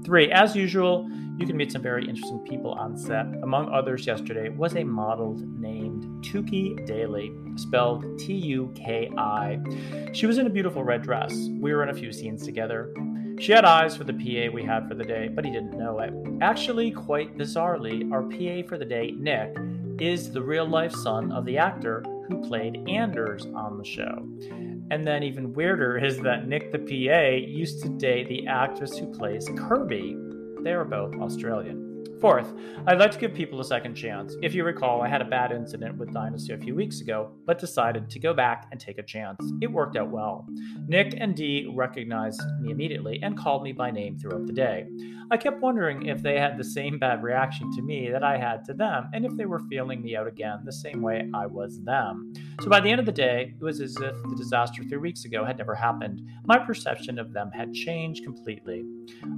Three, 0.03 0.31
as 0.31 0.55
usual, 0.55 1.09
you 1.37 1.45
can 1.45 1.55
meet 1.55 1.71
some 1.71 1.83
very 1.83 2.07
interesting 2.07 2.39
people 2.39 2.71
on 2.71 2.97
set. 2.97 3.27
Among 3.43 3.69
others, 3.69 4.07
yesterday 4.07 4.49
was 4.49 4.75
a 4.75 4.83
model 4.83 5.35
named 5.35 6.25
Tuki 6.25 6.83
Daly, 6.87 7.31
spelled 7.57 8.17
T 8.17 8.33
U 8.33 8.73
K 8.75 9.11
I. 9.17 9.59
She 10.13 10.25
was 10.25 10.39
in 10.39 10.47
a 10.47 10.49
beautiful 10.49 10.83
red 10.83 11.03
dress. 11.03 11.31
We 11.59 11.73
were 11.73 11.83
in 11.83 11.89
a 11.89 11.93
few 11.93 12.11
scenes 12.11 12.43
together. 12.43 12.91
She 13.39 13.51
had 13.51 13.65
eyes 13.65 13.95
for 13.95 14.03
the 14.03 14.13
PA 14.13 14.51
we 14.51 14.63
had 14.63 14.87
for 14.87 14.95
the 14.95 15.03
day, 15.03 15.27
but 15.27 15.45
he 15.45 15.51
didn't 15.51 15.77
know 15.77 15.99
it. 15.99 16.11
Actually, 16.41 16.91
quite 16.91 17.37
bizarrely, 17.37 18.11
our 18.11 18.23
PA 18.23 18.67
for 18.67 18.77
the 18.79 18.85
day, 18.85 19.11
Nick, 19.11 19.55
is 19.99 20.31
the 20.31 20.41
real 20.41 20.67
life 20.67 20.91
son 20.91 21.31
of 21.31 21.45
the 21.45 21.57
actor 21.57 22.03
who 22.27 22.47
played 22.47 22.83
Anders 22.89 23.45
on 23.53 23.77
the 23.77 23.85
show. 23.85 24.27
And 24.89 25.05
then, 25.05 25.21
even 25.21 25.53
weirder 25.53 25.97
is 25.97 26.19
that 26.21 26.47
Nick 26.47 26.71
the 26.71 26.79
PA 26.79 27.45
used 27.45 27.83
to 27.83 27.89
date 27.89 28.27
the 28.27 28.47
actress 28.47 28.97
who 28.97 29.13
plays 29.13 29.49
Kirby. 29.55 30.17
They 30.63 30.71
are 30.71 30.85
both 30.85 31.13
Australian. 31.15 31.86
Fourth, 32.19 32.51
I'd 32.87 32.97
like 32.97 33.11
to 33.11 33.19
give 33.19 33.35
people 33.35 33.59
a 33.59 33.63
second 33.63 33.93
chance. 33.93 34.35
If 34.41 34.55
you 34.55 34.63
recall, 34.63 35.03
I 35.03 35.07
had 35.07 35.21
a 35.21 35.25
bad 35.25 35.51
incident 35.51 35.97
with 35.97 36.11
Dynasty 36.11 36.51
a 36.51 36.57
few 36.57 36.73
weeks 36.73 36.99
ago, 36.99 37.31
but 37.45 37.59
decided 37.59 38.09
to 38.09 38.19
go 38.19 38.33
back 38.33 38.67
and 38.71 38.79
take 38.79 38.97
a 38.97 39.03
chance. 39.03 39.37
It 39.61 39.71
worked 39.71 39.97
out 39.97 40.09
well. 40.09 40.47
Nick 40.87 41.13
and 41.15 41.35
Dee 41.35 41.71
recognized 41.75 42.41
me 42.59 42.71
immediately 42.71 43.19
and 43.21 43.37
called 43.37 43.61
me 43.61 43.71
by 43.71 43.91
name 43.91 44.17
throughout 44.17 44.47
the 44.47 44.53
day. 44.53 44.87
I 45.29 45.35
kept 45.35 45.59
wondering 45.59 46.05
if 46.05 46.21
they 46.21 46.39
had 46.39 46.57
the 46.57 46.63
same 46.63 46.97
bad 46.99 47.21
reaction 47.21 47.69
to 47.75 47.81
me 47.81 48.09
that 48.11 48.23
I 48.23 48.37
had 48.37 48.63
to 48.65 48.73
them, 48.73 49.09
and 49.13 49.25
if 49.25 49.35
they 49.35 49.45
were 49.45 49.59
feeling 49.59 50.01
me 50.01 50.15
out 50.15 50.25
again 50.25 50.59
the 50.63 50.71
same 50.71 51.01
way 51.01 51.29
I 51.33 51.45
was 51.45 51.81
them. 51.83 52.31
So 52.61 52.69
by 52.69 52.79
the 52.79 52.89
end 52.89 53.01
of 53.01 53.05
the 53.05 53.11
day, 53.11 53.53
it 53.59 53.63
was 53.63 53.81
as 53.81 53.97
if 53.97 54.15
the 54.23 54.35
disaster 54.37 54.83
three 54.83 54.99
weeks 54.99 55.25
ago 55.25 55.43
had 55.43 55.57
never 55.57 55.75
happened. 55.75 56.21
My 56.45 56.57
perception 56.57 57.19
of 57.19 57.33
them 57.33 57.51
had 57.51 57.73
changed 57.73 58.23
completely. 58.23 58.85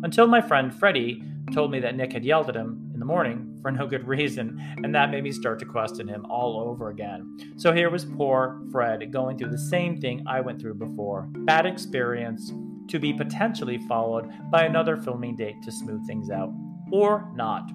Until 0.03 0.27
my 0.27 0.41
friend 0.41 0.73
Freddie 0.73 1.23
told 1.53 1.71
me 1.71 1.79
that 1.79 1.95
Nick 1.95 2.13
had 2.13 2.23
yelled 2.23 2.49
at 2.49 2.55
him 2.55 2.91
in 2.93 2.99
the 2.99 3.05
morning 3.05 3.57
for 3.63 3.71
no 3.71 3.87
good 3.87 4.07
reason, 4.07 4.61
and 4.83 4.93
that 4.93 5.09
made 5.09 5.23
me 5.23 5.31
start 5.31 5.57
to 5.59 5.65
question 5.65 6.07
him 6.07 6.23
all 6.29 6.59
over 6.59 6.89
again. 6.89 7.55
So 7.57 7.73
here 7.73 7.89
was 7.89 8.05
poor 8.05 8.61
Fred 8.71 9.11
going 9.11 9.39
through 9.39 9.49
the 9.49 9.57
same 9.57 9.99
thing 9.99 10.23
I 10.27 10.41
went 10.41 10.61
through 10.61 10.75
before 10.75 11.27
bad 11.31 11.65
experience 11.65 12.53
to 12.89 12.99
be 12.99 13.13
potentially 13.13 13.77
followed 13.77 14.31
by 14.51 14.63
another 14.63 14.97
filming 14.97 15.35
date 15.35 15.61
to 15.63 15.71
smooth 15.71 16.05
things 16.05 16.29
out 16.29 16.51
or 16.91 17.31
not. 17.35 17.71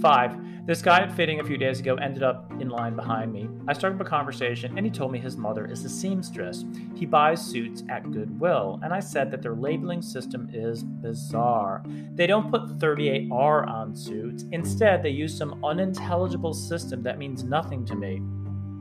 Five, 0.00 0.66
this 0.66 0.82
guy 0.82 1.00
at 1.00 1.12
fitting 1.12 1.40
a 1.40 1.44
few 1.44 1.56
days 1.56 1.80
ago 1.80 1.96
ended 1.96 2.22
up 2.22 2.50
in 2.60 2.68
line 2.68 2.94
behind 2.94 3.32
me. 3.32 3.48
I 3.68 3.72
started 3.72 4.00
a 4.00 4.04
conversation 4.04 4.76
and 4.76 4.86
he 4.86 4.92
told 4.92 5.12
me 5.12 5.18
his 5.18 5.36
mother 5.36 5.66
is 5.66 5.84
a 5.84 5.88
seamstress. 5.88 6.64
He 6.94 7.06
buys 7.06 7.40
suits 7.40 7.82
at 7.88 8.10
Goodwill, 8.10 8.80
and 8.82 8.92
I 8.92 9.00
said 9.00 9.30
that 9.30 9.42
their 9.42 9.54
labeling 9.54 10.02
system 10.02 10.48
is 10.52 10.82
bizarre. 10.82 11.84
They 12.14 12.26
don't 12.26 12.50
put 12.50 12.78
38R 12.78 13.68
on 13.68 13.94
suits, 13.94 14.44
instead, 14.52 15.02
they 15.02 15.10
use 15.10 15.36
some 15.36 15.64
unintelligible 15.64 16.54
system 16.54 17.02
that 17.02 17.18
means 17.18 17.44
nothing 17.44 17.84
to 17.86 17.94
me. 17.94 18.22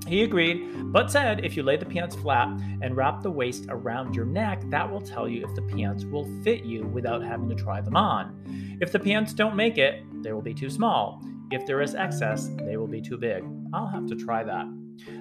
He 0.07 0.23
agreed, 0.23 0.91
but 0.93 1.09
said 1.09 1.43
if 1.43 1.57
you 1.57 1.63
lay 1.63 1.77
the 1.77 1.85
pants 1.85 2.15
flat 2.15 2.47
and 2.81 2.95
wrap 2.95 3.23
the 3.23 3.31
waist 3.31 3.65
around 3.69 4.15
your 4.15 4.25
neck, 4.25 4.61
that 4.69 4.89
will 4.89 5.01
tell 5.01 5.27
you 5.27 5.43
if 5.43 5.55
the 5.55 5.63
pants 5.63 6.05
will 6.05 6.29
fit 6.43 6.63
you 6.63 6.83
without 6.83 7.23
having 7.23 7.49
to 7.49 7.55
try 7.55 7.81
them 7.81 7.95
on. 7.95 8.77
If 8.81 8.91
the 8.91 8.99
pants 8.99 9.33
don't 9.33 9.55
make 9.55 9.77
it, 9.77 10.03
they 10.21 10.31
will 10.31 10.43
be 10.43 10.53
too 10.53 10.69
small. 10.69 11.23
If 11.51 11.65
there 11.65 11.81
is 11.81 11.95
excess, 11.95 12.49
they 12.65 12.77
will 12.77 12.87
be 12.87 13.01
too 13.01 13.17
big. 13.17 13.43
I'll 13.73 13.87
have 13.87 14.05
to 14.07 14.15
try 14.15 14.43
that. 14.43 14.65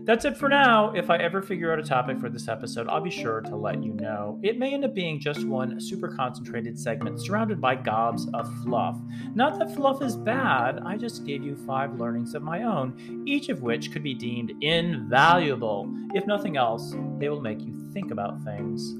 That's 0.04 0.24
it 0.24 0.36
for 0.36 0.48
now. 0.48 0.92
If 0.94 1.10
I 1.10 1.16
ever 1.16 1.42
figure 1.42 1.72
out 1.72 1.78
a 1.78 1.82
topic 1.82 2.20
for 2.20 2.28
this 2.28 2.48
episode, 2.48 2.88
I'll 2.88 3.00
be 3.00 3.10
sure 3.10 3.40
to 3.42 3.56
let 3.56 3.82
you 3.82 3.92
know. 3.94 4.38
It 4.42 4.58
may 4.58 4.74
end 4.74 4.84
up 4.84 4.94
being 4.94 5.20
just 5.20 5.44
one 5.46 5.80
super 5.80 6.08
concentrated 6.08 6.78
segment 6.78 7.20
surrounded 7.20 7.60
by 7.60 7.76
gobs 7.76 8.28
of 8.34 8.52
fluff. 8.62 8.98
Not 9.34 9.58
that 9.58 9.74
fluff 9.74 10.02
is 10.02 10.16
bad, 10.16 10.80
I 10.84 10.96
just 10.96 11.24
gave 11.24 11.42
you 11.42 11.56
five 11.66 11.98
learnings 11.98 12.34
of 12.34 12.42
my 12.42 12.62
own, 12.62 13.24
each 13.26 13.48
of 13.48 13.62
which 13.62 13.92
could 13.92 14.02
be 14.02 14.14
deemed 14.14 14.52
invaluable. 14.60 15.92
If 16.14 16.26
nothing 16.26 16.56
else, 16.56 16.94
they 17.18 17.28
will 17.28 17.40
make 17.40 17.60
you 17.60 17.74
think 17.92 18.10
about 18.10 18.42
things. 18.44 18.94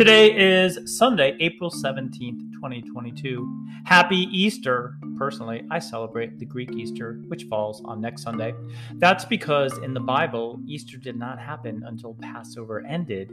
Today 0.00 0.32
is 0.34 0.96
Sunday, 0.96 1.36
April 1.40 1.70
17th, 1.70 2.54
2022. 2.54 3.66
Happy 3.84 4.16
Easter. 4.32 4.96
Personally, 5.18 5.62
I 5.70 5.78
celebrate 5.78 6.38
the 6.38 6.46
Greek 6.46 6.72
Easter, 6.72 7.20
which 7.28 7.44
falls 7.50 7.82
on 7.84 8.00
next 8.00 8.22
Sunday. 8.22 8.54
That's 8.94 9.26
because 9.26 9.76
in 9.76 9.92
the 9.92 10.00
Bible, 10.00 10.58
Easter 10.66 10.96
did 10.96 11.16
not 11.16 11.38
happen 11.38 11.82
until 11.86 12.16
Passover 12.22 12.82
ended, 12.86 13.30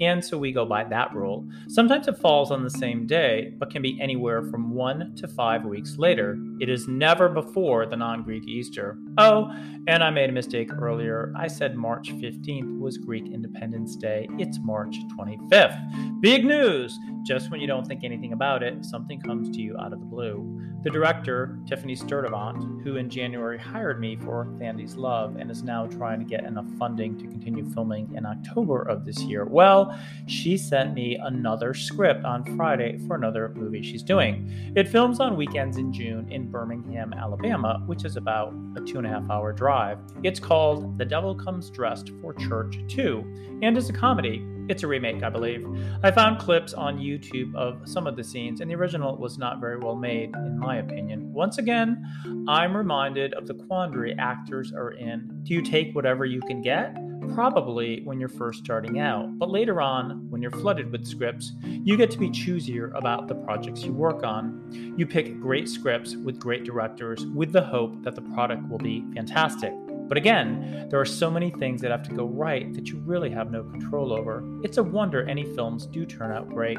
and 0.00 0.24
so 0.24 0.36
we 0.36 0.52
go 0.52 0.64
by 0.64 0.84
that 0.84 1.14
rule. 1.14 1.46
Sometimes 1.68 2.08
it 2.08 2.18
falls 2.18 2.50
on 2.50 2.64
the 2.64 2.70
same 2.70 3.06
day, 3.06 3.52
but 3.58 3.70
can 3.70 3.82
be 3.82 4.00
anywhere 4.00 4.42
from 4.42 4.74
one 4.74 5.14
to 5.16 5.28
five 5.28 5.64
weeks 5.64 5.96
later. 5.98 6.38
It 6.60 6.68
is 6.68 6.88
never 6.88 7.28
before 7.28 7.86
the 7.86 7.96
non 7.96 8.22
Greek 8.22 8.46
Easter. 8.46 8.98
Oh, 9.18 9.52
and 9.86 10.02
I 10.02 10.10
made 10.10 10.30
a 10.30 10.32
mistake 10.32 10.72
earlier. 10.72 11.32
I 11.36 11.46
said 11.46 11.76
March 11.76 12.10
15th 12.10 12.78
was 12.78 12.98
Greek 12.98 13.26
Independence 13.26 13.96
Day. 13.96 14.28
It's 14.38 14.58
March 14.62 14.96
25th. 15.16 16.20
Big 16.20 16.44
news! 16.44 16.98
Just 17.22 17.50
when 17.50 17.60
you 17.60 17.66
don't 17.66 17.86
think 17.86 18.04
anything 18.04 18.32
about 18.32 18.62
it, 18.62 18.84
something 18.84 19.20
comes 19.20 19.50
to 19.50 19.62
you 19.62 19.76
out 19.78 19.92
of 19.92 20.00
the 20.00 20.06
blue. 20.06 20.60
The 20.84 20.90
director, 20.90 21.58
Tiffany 21.66 21.96
Sturdivant, 21.96 22.82
who 22.82 22.96
in 22.96 23.08
January 23.08 23.58
hired 23.58 23.98
me 23.98 24.16
for 24.16 24.44
Thandie's 24.58 24.96
Love 24.96 25.36
and 25.36 25.50
is 25.50 25.62
now 25.62 25.86
trying 25.86 26.18
to 26.18 26.26
get 26.26 26.44
enough 26.44 26.66
funding 26.78 27.16
to 27.16 27.26
continue 27.26 27.64
filming 27.72 28.14
in 28.14 28.26
October 28.26 28.82
of 28.82 29.06
this 29.06 29.22
year, 29.22 29.46
well, 29.46 29.83
she 30.26 30.56
sent 30.56 30.94
me 30.94 31.16
another 31.16 31.74
script 31.74 32.24
on 32.24 32.56
Friday 32.56 32.98
for 33.06 33.16
another 33.16 33.52
movie 33.56 33.82
she's 33.82 34.02
doing. 34.02 34.50
It 34.76 34.88
films 34.88 35.20
on 35.20 35.36
weekends 35.36 35.76
in 35.76 35.92
June 35.92 36.30
in 36.30 36.50
Birmingham, 36.50 37.12
Alabama, 37.12 37.82
which 37.86 38.04
is 38.04 38.16
about 38.16 38.54
a 38.76 38.80
two 38.80 38.98
and 38.98 39.06
a 39.06 39.10
half 39.10 39.28
hour 39.30 39.52
drive. 39.52 39.98
It's 40.22 40.40
called 40.40 40.98
The 40.98 41.04
Devil 41.04 41.34
Comes 41.34 41.70
Dressed 41.70 42.10
for 42.20 42.34
Church 42.34 42.78
2 42.88 43.60
and 43.62 43.76
is 43.76 43.88
a 43.88 43.92
comedy. 43.92 44.44
It's 44.68 44.82
a 44.82 44.86
remake, 44.86 45.22
I 45.22 45.28
believe. 45.28 45.66
I 46.02 46.10
found 46.10 46.38
clips 46.38 46.72
on 46.72 46.98
YouTube 46.98 47.54
of 47.54 47.86
some 47.86 48.06
of 48.06 48.16
the 48.16 48.24
scenes, 48.24 48.60
and 48.60 48.70
the 48.70 48.74
original 48.74 49.16
was 49.16 49.36
not 49.36 49.60
very 49.60 49.78
well 49.78 49.94
made, 49.94 50.34
in 50.34 50.58
my 50.58 50.76
opinion. 50.76 51.32
Once 51.32 51.58
again, 51.58 52.02
I'm 52.48 52.74
reminded 52.76 53.34
of 53.34 53.46
the 53.46 53.54
quandary 53.54 54.14
actors 54.18 54.72
are 54.72 54.92
in. 54.92 55.40
Do 55.42 55.52
you 55.52 55.60
take 55.60 55.94
whatever 55.94 56.24
you 56.24 56.40
can 56.40 56.62
get? 56.62 56.96
Probably 57.34 58.02
when 58.04 58.20
you're 58.20 58.28
first 58.28 58.64
starting 58.64 59.00
out, 59.00 59.38
but 59.38 59.50
later 59.50 59.80
on, 59.80 60.30
when 60.30 60.40
you're 60.40 60.50
flooded 60.50 60.92
with 60.92 61.06
scripts, 61.06 61.52
you 61.62 61.96
get 61.96 62.10
to 62.12 62.18
be 62.18 62.30
choosier 62.30 62.96
about 62.96 63.28
the 63.28 63.34
projects 63.34 63.82
you 63.82 63.92
work 63.92 64.22
on. 64.24 64.94
You 64.96 65.06
pick 65.06 65.40
great 65.40 65.68
scripts 65.68 66.16
with 66.16 66.38
great 66.38 66.64
directors 66.64 67.26
with 67.26 67.52
the 67.52 67.62
hope 67.62 68.02
that 68.04 68.14
the 68.14 68.22
product 68.22 68.68
will 68.68 68.78
be 68.78 69.04
fantastic. 69.14 69.72
But 70.08 70.18
again, 70.18 70.86
there 70.90 71.00
are 71.00 71.06
so 71.06 71.30
many 71.30 71.50
things 71.50 71.80
that 71.80 71.90
have 71.90 72.02
to 72.04 72.14
go 72.14 72.26
right 72.26 72.72
that 72.74 72.88
you 72.88 72.98
really 72.98 73.30
have 73.30 73.50
no 73.50 73.64
control 73.64 74.12
over. 74.12 74.44
It's 74.62 74.76
a 74.76 74.82
wonder 74.82 75.28
any 75.28 75.44
films 75.54 75.86
do 75.86 76.04
turn 76.04 76.30
out 76.30 76.48
great. 76.48 76.78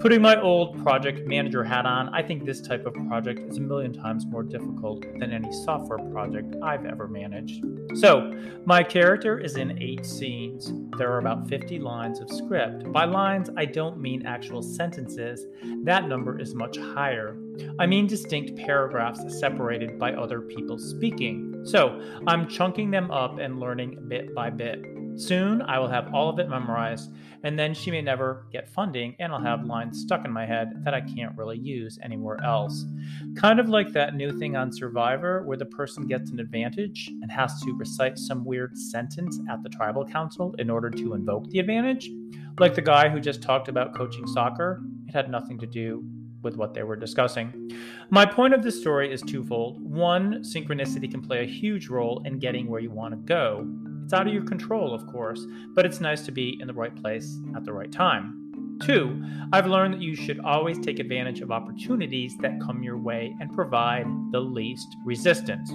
Putting 0.00 0.22
my 0.22 0.40
old 0.40 0.82
project 0.82 1.26
manager 1.26 1.62
hat 1.62 1.86
on, 1.86 2.08
I 2.14 2.22
think 2.22 2.44
this 2.44 2.60
type 2.60 2.86
of 2.86 2.94
project 3.06 3.40
is 3.40 3.58
a 3.58 3.60
million 3.60 3.92
times 3.92 4.26
more 4.26 4.42
difficult 4.42 5.02
than 5.18 5.32
any 5.32 5.52
software 5.64 5.98
project 6.10 6.56
I've 6.62 6.86
ever 6.86 7.06
managed. 7.06 7.64
So, 7.94 8.34
my 8.64 8.82
character 8.82 9.38
is 9.38 9.56
in 9.56 9.80
eight 9.82 10.06
scenes. 10.06 10.72
There 10.96 11.12
are 11.12 11.18
about 11.18 11.48
50 11.48 11.78
lines 11.78 12.20
of 12.20 12.30
script. 12.30 12.90
By 12.92 13.04
lines, 13.04 13.50
I 13.56 13.66
don't 13.66 13.98
mean 13.98 14.26
actual 14.26 14.62
sentences, 14.62 15.46
that 15.84 16.08
number 16.08 16.40
is 16.40 16.54
much 16.54 16.78
higher. 16.78 17.36
I 17.78 17.86
mean 17.86 18.06
distinct 18.06 18.56
paragraphs 18.56 19.38
separated 19.38 19.98
by 19.98 20.12
other 20.12 20.40
people 20.40 20.78
speaking. 20.78 21.53
So 21.64 22.00
I'm 22.26 22.48
chunking 22.48 22.90
them 22.90 23.10
up 23.10 23.38
and 23.38 23.58
learning 23.58 24.06
bit 24.08 24.34
by 24.34 24.50
bit. 24.50 24.84
Soon 25.16 25.62
I 25.62 25.78
will 25.78 25.88
have 25.88 26.12
all 26.12 26.28
of 26.28 26.40
it 26.40 26.48
memorized, 26.48 27.12
and 27.44 27.56
then 27.56 27.72
she 27.72 27.90
may 27.90 28.02
never 28.02 28.46
get 28.50 28.68
funding, 28.68 29.14
and 29.20 29.32
I'll 29.32 29.40
have 29.40 29.64
lines 29.64 30.00
stuck 30.00 30.24
in 30.24 30.32
my 30.32 30.44
head 30.44 30.82
that 30.84 30.92
I 30.92 31.00
can't 31.00 31.36
really 31.36 31.58
use 31.58 31.98
anywhere 32.02 32.42
else. 32.42 32.84
Kind 33.36 33.60
of 33.60 33.68
like 33.68 33.92
that 33.92 34.16
new 34.16 34.36
thing 34.38 34.56
on 34.56 34.72
Survivor 34.72 35.44
where 35.44 35.56
the 35.56 35.66
person 35.66 36.06
gets 36.08 36.32
an 36.32 36.40
advantage 36.40 37.10
and 37.22 37.30
has 37.30 37.60
to 37.62 37.76
recite 37.78 38.18
some 38.18 38.44
weird 38.44 38.76
sentence 38.76 39.38
at 39.48 39.62
the 39.62 39.68
tribal 39.68 40.04
council 40.04 40.54
in 40.58 40.68
order 40.68 40.90
to 40.90 41.14
invoke 41.14 41.48
the 41.50 41.60
advantage. 41.60 42.10
Like 42.58 42.74
the 42.74 42.82
guy 42.82 43.08
who 43.08 43.20
just 43.20 43.40
talked 43.40 43.68
about 43.68 43.94
coaching 43.96 44.26
soccer, 44.26 44.82
it 45.06 45.14
had 45.14 45.30
nothing 45.30 45.58
to 45.60 45.66
do 45.66 46.04
with 46.44 46.56
what 46.56 46.74
they 46.74 46.82
were 46.82 46.96
discussing. 46.96 47.72
My 48.10 48.24
point 48.24 48.54
of 48.54 48.62
this 48.62 48.80
story 48.80 49.12
is 49.12 49.22
twofold. 49.22 49.80
One, 49.80 50.42
synchronicity 50.42 51.10
can 51.10 51.22
play 51.22 51.42
a 51.42 51.46
huge 51.46 51.88
role 51.88 52.22
in 52.24 52.38
getting 52.38 52.68
where 52.68 52.80
you 52.80 52.90
want 52.90 53.14
to 53.14 53.18
go. 53.18 53.66
It's 54.04 54.12
out 54.12 54.26
of 54.26 54.32
your 54.34 54.44
control, 54.44 54.94
of 54.94 55.06
course, 55.06 55.44
but 55.74 55.86
it's 55.86 56.00
nice 56.00 56.24
to 56.26 56.32
be 56.32 56.58
in 56.60 56.68
the 56.68 56.74
right 56.74 56.94
place 56.94 57.38
at 57.56 57.64
the 57.64 57.72
right 57.72 57.90
time. 57.90 58.78
Two, 58.82 59.24
I've 59.52 59.66
learned 59.66 59.94
that 59.94 60.02
you 60.02 60.14
should 60.14 60.40
always 60.40 60.78
take 60.78 60.98
advantage 60.98 61.40
of 61.40 61.50
opportunities 61.50 62.36
that 62.40 62.60
come 62.60 62.82
your 62.82 62.98
way 62.98 63.34
and 63.40 63.52
provide 63.52 64.06
the 64.30 64.40
least 64.40 64.96
resistance. 65.04 65.72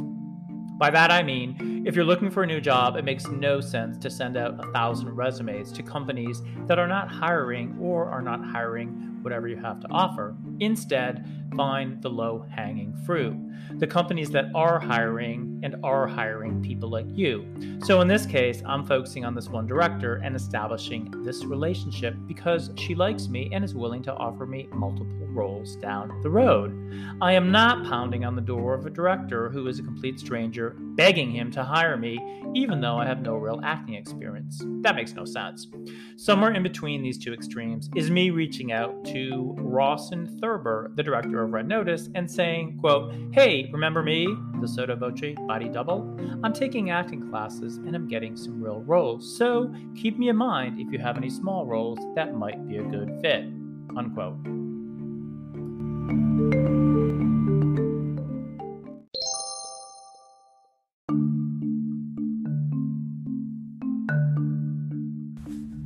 By 0.77 0.89
that 0.91 1.11
I 1.11 1.23
mean, 1.23 1.83
if 1.85 1.93
you're 1.95 2.05
looking 2.05 2.31
for 2.31 2.43
a 2.43 2.47
new 2.47 2.61
job, 2.61 2.95
it 2.95 3.03
makes 3.03 3.27
no 3.27 3.59
sense 3.59 3.97
to 3.97 4.09
send 4.09 4.37
out 4.37 4.63
a 4.63 4.71
thousand 4.71 5.09
resumes 5.09 5.73
to 5.73 5.83
companies 5.83 6.41
that 6.67 6.79
are 6.79 6.87
not 6.87 7.11
hiring 7.11 7.77
or 7.81 8.05
are 8.05 8.21
not 8.21 8.45
hiring 8.45 9.18
whatever 9.21 9.47
you 9.47 9.57
have 9.57 9.79
to 9.81 9.87
offer. 9.89 10.35
Instead, 10.59 11.25
find 11.55 12.01
the 12.01 12.09
low 12.09 12.45
hanging 12.49 12.95
fruit, 13.05 13.35
the 13.79 13.87
companies 13.87 14.29
that 14.31 14.45
are 14.55 14.79
hiring 14.79 15.59
and 15.63 15.75
are 15.83 16.07
hiring 16.07 16.61
people 16.61 16.89
like 16.89 17.07
you. 17.09 17.45
So 17.83 18.01
in 18.01 18.07
this 18.07 18.25
case, 18.25 18.61
I'm 18.65 18.85
focusing 18.85 19.25
on 19.25 19.35
this 19.35 19.49
one 19.49 19.67
director 19.67 20.15
and 20.23 20.35
establishing 20.35 21.11
this 21.23 21.43
relationship 21.45 22.15
because 22.27 22.71
she 22.75 22.95
likes 22.95 23.27
me 23.27 23.49
and 23.53 23.63
is 23.63 23.75
willing 23.75 24.03
to 24.03 24.13
offer 24.13 24.45
me 24.45 24.67
multiple 24.71 25.27
roles 25.27 25.75
down 25.77 26.21
the 26.21 26.29
road. 26.29 26.75
I 27.21 27.33
am 27.33 27.51
not 27.51 27.85
pounding 27.85 28.25
on 28.25 28.35
the 28.35 28.41
door 28.41 28.73
of 28.73 28.85
a 28.85 28.89
director 28.89 29.49
who 29.49 29.67
is 29.67 29.79
a 29.79 29.83
complete 29.83 30.19
stranger, 30.19 30.75
begging 30.79 31.31
him 31.31 31.51
to 31.51 31.63
hire 31.63 31.97
me, 31.97 32.19
even 32.55 32.81
though 32.81 32.97
I 32.97 33.05
have 33.05 33.21
no 33.21 33.35
real 33.35 33.61
acting 33.63 33.95
experience. 33.95 34.61
That 34.81 34.95
makes 34.95 35.13
no 35.13 35.25
sense. 35.25 35.67
Somewhere 36.15 36.53
in 36.53 36.63
between 36.63 37.03
these 37.03 37.17
two 37.17 37.33
extremes 37.33 37.89
is 37.95 38.09
me 38.09 38.29
reaching 38.29 38.71
out 38.71 39.03
to 39.13 39.55
Rawson 39.57 40.27
Thurber, 40.39 40.91
the 40.95 41.03
director 41.03 41.43
of 41.43 41.51
Red 41.51 41.67
Notice, 41.67 42.09
and 42.15 42.29
saying, 42.29 42.77
quote, 42.79 43.13
Hey, 43.31 43.69
remember 43.71 44.03
me, 44.03 44.27
the 44.61 44.67
Sotto 44.67 44.95
Voce 44.95 45.35
body 45.47 45.69
double? 45.69 46.17
I'm 46.43 46.53
taking 46.53 46.89
acting 46.91 47.29
classes 47.29 47.77
and 47.77 47.95
I'm 47.95 48.07
getting 48.07 48.35
some 48.35 48.61
real 48.61 48.81
roles, 48.81 49.37
so 49.37 49.73
keep 49.95 50.17
me 50.17 50.29
in 50.29 50.35
mind 50.35 50.79
if 50.79 50.91
you 50.91 50.99
have 50.99 51.17
any 51.17 51.29
small 51.29 51.65
roles 51.65 51.99
that 52.15 52.35
might 52.35 52.67
be 52.67 52.77
a 52.77 52.83
good 52.83 53.19
fit. 53.21 53.45
Unquote. 53.95 54.37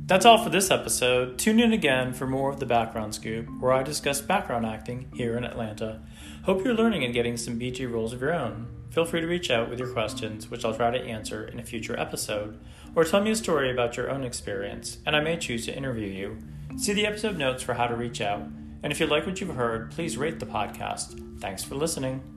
That's 0.06 0.26
all 0.26 0.44
for 0.44 0.50
this 0.50 0.70
episode. 0.70 1.38
Tune 1.38 1.58
in 1.58 1.72
again 1.72 2.12
for 2.12 2.26
more 2.26 2.50
of 2.50 2.60
the 2.60 2.66
Background 2.66 3.14
Scoop, 3.14 3.48
where 3.58 3.72
I 3.72 3.82
discuss 3.82 4.20
background 4.20 4.66
acting 4.66 5.10
here 5.14 5.38
in 5.38 5.44
Atlanta. 5.44 6.02
Hope 6.42 6.62
you're 6.62 6.74
learning 6.74 7.04
and 7.04 7.14
getting 7.14 7.38
some 7.38 7.58
BG 7.58 7.90
roles 7.90 8.12
of 8.12 8.20
your 8.20 8.34
own. 8.34 8.66
Feel 8.90 9.06
free 9.06 9.22
to 9.22 9.26
reach 9.26 9.50
out 9.50 9.70
with 9.70 9.78
your 9.78 9.92
questions, 9.94 10.50
which 10.50 10.62
I'll 10.62 10.74
try 10.74 10.90
to 10.90 11.02
answer 11.02 11.48
in 11.48 11.58
a 11.58 11.64
future 11.64 11.98
episode, 11.98 12.60
or 12.94 13.04
tell 13.04 13.22
me 13.22 13.30
a 13.30 13.36
story 13.36 13.70
about 13.70 13.96
your 13.96 14.10
own 14.10 14.24
experience, 14.24 14.98
and 15.06 15.16
I 15.16 15.20
may 15.20 15.38
choose 15.38 15.64
to 15.66 15.74
interview 15.74 16.08
you. 16.08 16.36
See 16.76 16.92
the 16.92 17.06
episode 17.06 17.38
notes 17.38 17.62
for 17.62 17.72
how 17.72 17.86
to 17.86 17.96
reach 17.96 18.20
out, 18.20 18.42
and 18.82 18.92
if 18.92 19.00
you 19.00 19.06
like 19.06 19.24
what 19.24 19.40
you've 19.40 19.56
heard, 19.56 19.90
please 19.90 20.18
rate 20.18 20.38
the 20.38 20.44
podcast. 20.44 21.40
Thanks 21.40 21.64
for 21.64 21.76
listening. 21.76 22.33